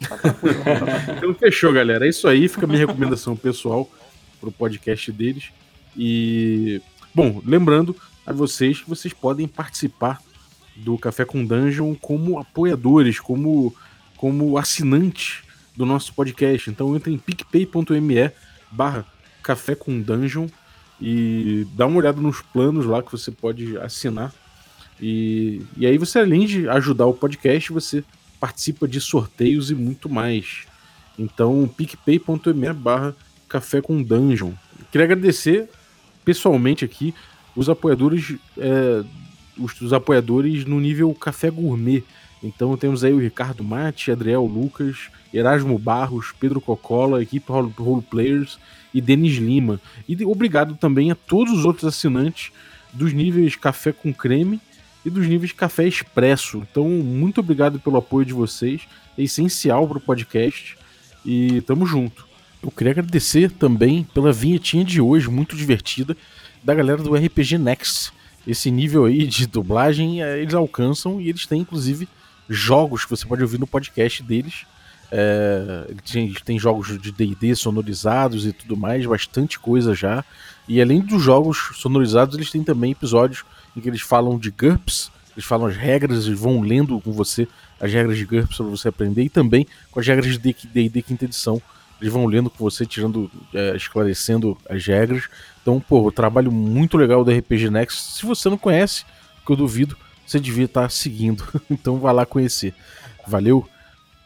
então 1.16 1.34
fechou, 1.34 1.72
galera. 1.72 2.06
É 2.06 2.08
isso 2.08 2.26
aí. 2.26 2.48
Fica 2.48 2.64
a 2.64 2.68
minha 2.68 2.86
recomendação 2.86 3.36
pessoal 3.36 3.88
pro 4.40 4.50
podcast 4.50 5.12
deles. 5.12 5.50
E, 5.96 6.80
bom, 7.14 7.42
lembrando 7.44 7.94
a 8.26 8.32
vocês 8.32 8.80
que 8.80 8.88
vocês 8.88 9.12
podem 9.12 9.46
participar 9.46 10.20
do 10.76 10.96
Café 10.96 11.24
com 11.24 11.44
Dungeon 11.44 11.94
como 11.94 12.38
apoiadores, 12.38 13.20
como, 13.20 13.74
como 14.16 14.56
assinantes 14.56 15.42
do 15.76 15.84
nosso 15.84 16.14
podcast. 16.14 16.70
Então 16.70 16.96
entre 16.96 17.12
em 17.12 17.18
picpay.me 17.18 18.30
barra 18.70 19.04
Café 19.42 19.74
com 19.74 20.00
Dungeon 20.00 20.46
e 21.00 21.66
dá 21.74 21.86
uma 21.86 21.98
olhada 21.98 22.20
nos 22.20 22.40
planos 22.40 22.86
lá 22.86 23.02
que 23.02 23.12
você 23.12 23.30
pode 23.30 23.76
assinar. 23.78 24.32
E, 25.00 25.62
e 25.76 25.86
aí 25.86 25.96
você, 25.96 26.18
além 26.18 26.46
de 26.46 26.68
ajudar 26.68 27.06
o 27.06 27.14
podcast, 27.14 27.72
você 27.72 28.04
participa 28.38 28.86
de 28.86 29.00
sorteios 29.00 29.70
e 29.70 29.74
muito 29.74 30.08
mais. 30.08 30.66
Então, 31.18 31.68
picpay.me 31.76 32.72
barra 32.72 33.14
Café 33.48 33.80
com 33.80 34.02
Dungeon. 34.02 34.52
Queria 34.90 35.04
agradecer 35.04 35.68
pessoalmente 36.24 36.84
aqui 36.84 37.14
os 37.56 37.68
apoiadores 37.68 38.36
é, 38.56 39.04
os, 39.58 39.78
os, 39.80 39.92
apoiadores 39.92 40.64
no 40.64 40.80
nível 40.80 41.12
Café 41.14 41.50
Gourmet. 41.50 42.02
Então 42.42 42.76
temos 42.76 43.04
aí 43.04 43.12
o 43.12 43.18
Ricardo 43.18 43.62
Mate, 43.62 44.10
Adriel 44.10 44.44
Lucas, 44.46 45.10
Erasmo 45.32 45.78
Barros, 45.78 46.32
Pedro 46.38 46.60
Cocola, 46.60 47.22
equipe 47.22 47.50
Role, 47.50 48.02
Players 48.02 48.58
e 48.94 49.00
Denis 49.00 49.36
Lima. 49.36 49.80
E 50.08 50.24
obrigado 50.24 50.74
também 50.76 51.10
a 51.10 51.14
todos 51.14 51.52
os 51.52 51.64
outros 51.64 51.84
assinantes 51.84 52.50
dos 52.92 53.12
níveis 53.12 53.56
Café 53.56 53.92
com 53.92 54.12
Creme 54.12 54.60
e 55.04 55.10
dos 55.10 55.26
níveis 55.26 55.52
Café 55.52 55.86
Expresso. 55.86 56.58
Então, 56.70 56.88
muito 56.88 57.40
obrigado 57.40 57.78
pelo 57.78 57.96
apoio 57.96 58.26
de 58.26 58.32
vocês. 58.32 58.82
É 59.16 59.22
essencial 59.22 59.86
para 59.88 59.98
o 59.98 60.00
podcast. 60.00 60.76
E 61.24 61.60
tamo 61.62 61.86
junto. 61.86 62.26
Eu 62.62 62.70
queria 62.70 62.92
agradecer 62.92 63.50
também 63.50 64.04
pela 64.14 64.32
vinhetinha 64.32 64.84
de 64.84 65.00
hoje, 65.00 65.28
muito 65.28 65.56
divertida, 65.56 66.16
da 66.62 66.74
galera 66.74 67.02
do 67.02 67.14
RPG 67.14 67.56
Next. 67.56 68.12
Esse 68.46 68.70
nível 68.70 69.06
aí 69.06 69.26
de 69.26 69.46
dublagem 69.46 70.22
é, 70.22 70.40
eles 70.40 70.54
alcançam 70.54 71.20
e 71.20 71.28
eles 71.28 71.46
têm, 71.46 71.60
inclusive, 71.60 72.08
jogos 72.48 73.04
que 73.04 73.10
você 73.10 73.26
pode 73.26 73.42
ouvir 73.42 73.58
no 73.58 73.66
podcast 73.66 74.22
deles. 74.22 74.66
É, 75.12 75.86
eles 76.14 76.40
têm 76.42 76.58
jogos 76.58 76.98
de 77.00 77.10
DD 77.10 77.54
sonorizados 77.54 78.46
e 78.46 78.52
tudo 78.52 78.76
mais, 78.76 79.04
bastante 79.06 79.58
coisa 79.58 79.94
já. 79.94 80.24
E 80.68 80.80
além 80.80 81.00
dos 81.00 81.22
jogos 81.22 81.72
sonorizados, 81.76 82.36
eles 82.36 82.50
têm 82.50 82.62
também 82.62 82.92
episódios 82.92 83.44
em 83.76 83.80
que 83.80 83.88
eles 83.88 84.00
falam 84.00 84.38
de 84.38 84.50
GURPS, 84.50 85.10
eles 85.32 85.44
falam 85.44 85.66
as 85.66 85.76
regras 85.76 86.26
e 86.26 86.34
vão 86.34 86.60
lendo 86.60 87.00
com 87.00 87.12
você 87.12 87.46
as 87.80 87.92
regras 87.92 88.18
de 88.18 88.26
GURPS 88.26 88.56
para 88.56 88.66
você 88.66 88.88
aprender, 88.88 89.22
e 89.22 89.28
também 89.28 89.66
com 89.90 90.00
as 90.00 90.06
regras 90.06 90.38
de 90.38 90.38
D&D 90.38 91.02
quinta 91.02 91.24
edição. 91.24 91.60
Eles 92.00 92.12
vão 92.12 92.26
lendo 92.26 92.48
com 92.48 92.64
você, 92.64 92.86
tirando, 92.86 93.30
é, 93.54 93.76
esclarecendo 93.76 94.56
as 94.68 94.84
regras. 94.86 95.28
Então, 95.60 95.78
pô, 95.80 96.10
trabalho 96.10 96.50
muito 96.50 96.96
legal 96.96 97.22
do 97.22 97.30
RPG 97.30 97.68
Next. 97.68 98.14
Se 98.16 98.24
você 98.24 98.48
não 98.48 98.56
conhece, 98.56 99.04
que 99.44 99.52
eu 99.52 99.56
duvido, 99.56 99.96
você 100.26 100.40
devia 100.40 100.64
estar 100.64 100.90
seguindo. 100.90 101.44
então 101.70 101.98
vá 101.98 102.12
lá 102.12 102.24
conhecer. 102.24 102.74
Valeu. 103.26 103.68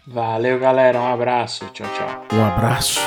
Valeu, 0.07 0.59
galera. 0.59 1.01
Um 1.01 1.12
abraço. 1.12 1.64
Tchau, 1.72 1.86
tchau. 1.97 2.26
Um 2.32 2.45
abraço. 2.45 3.01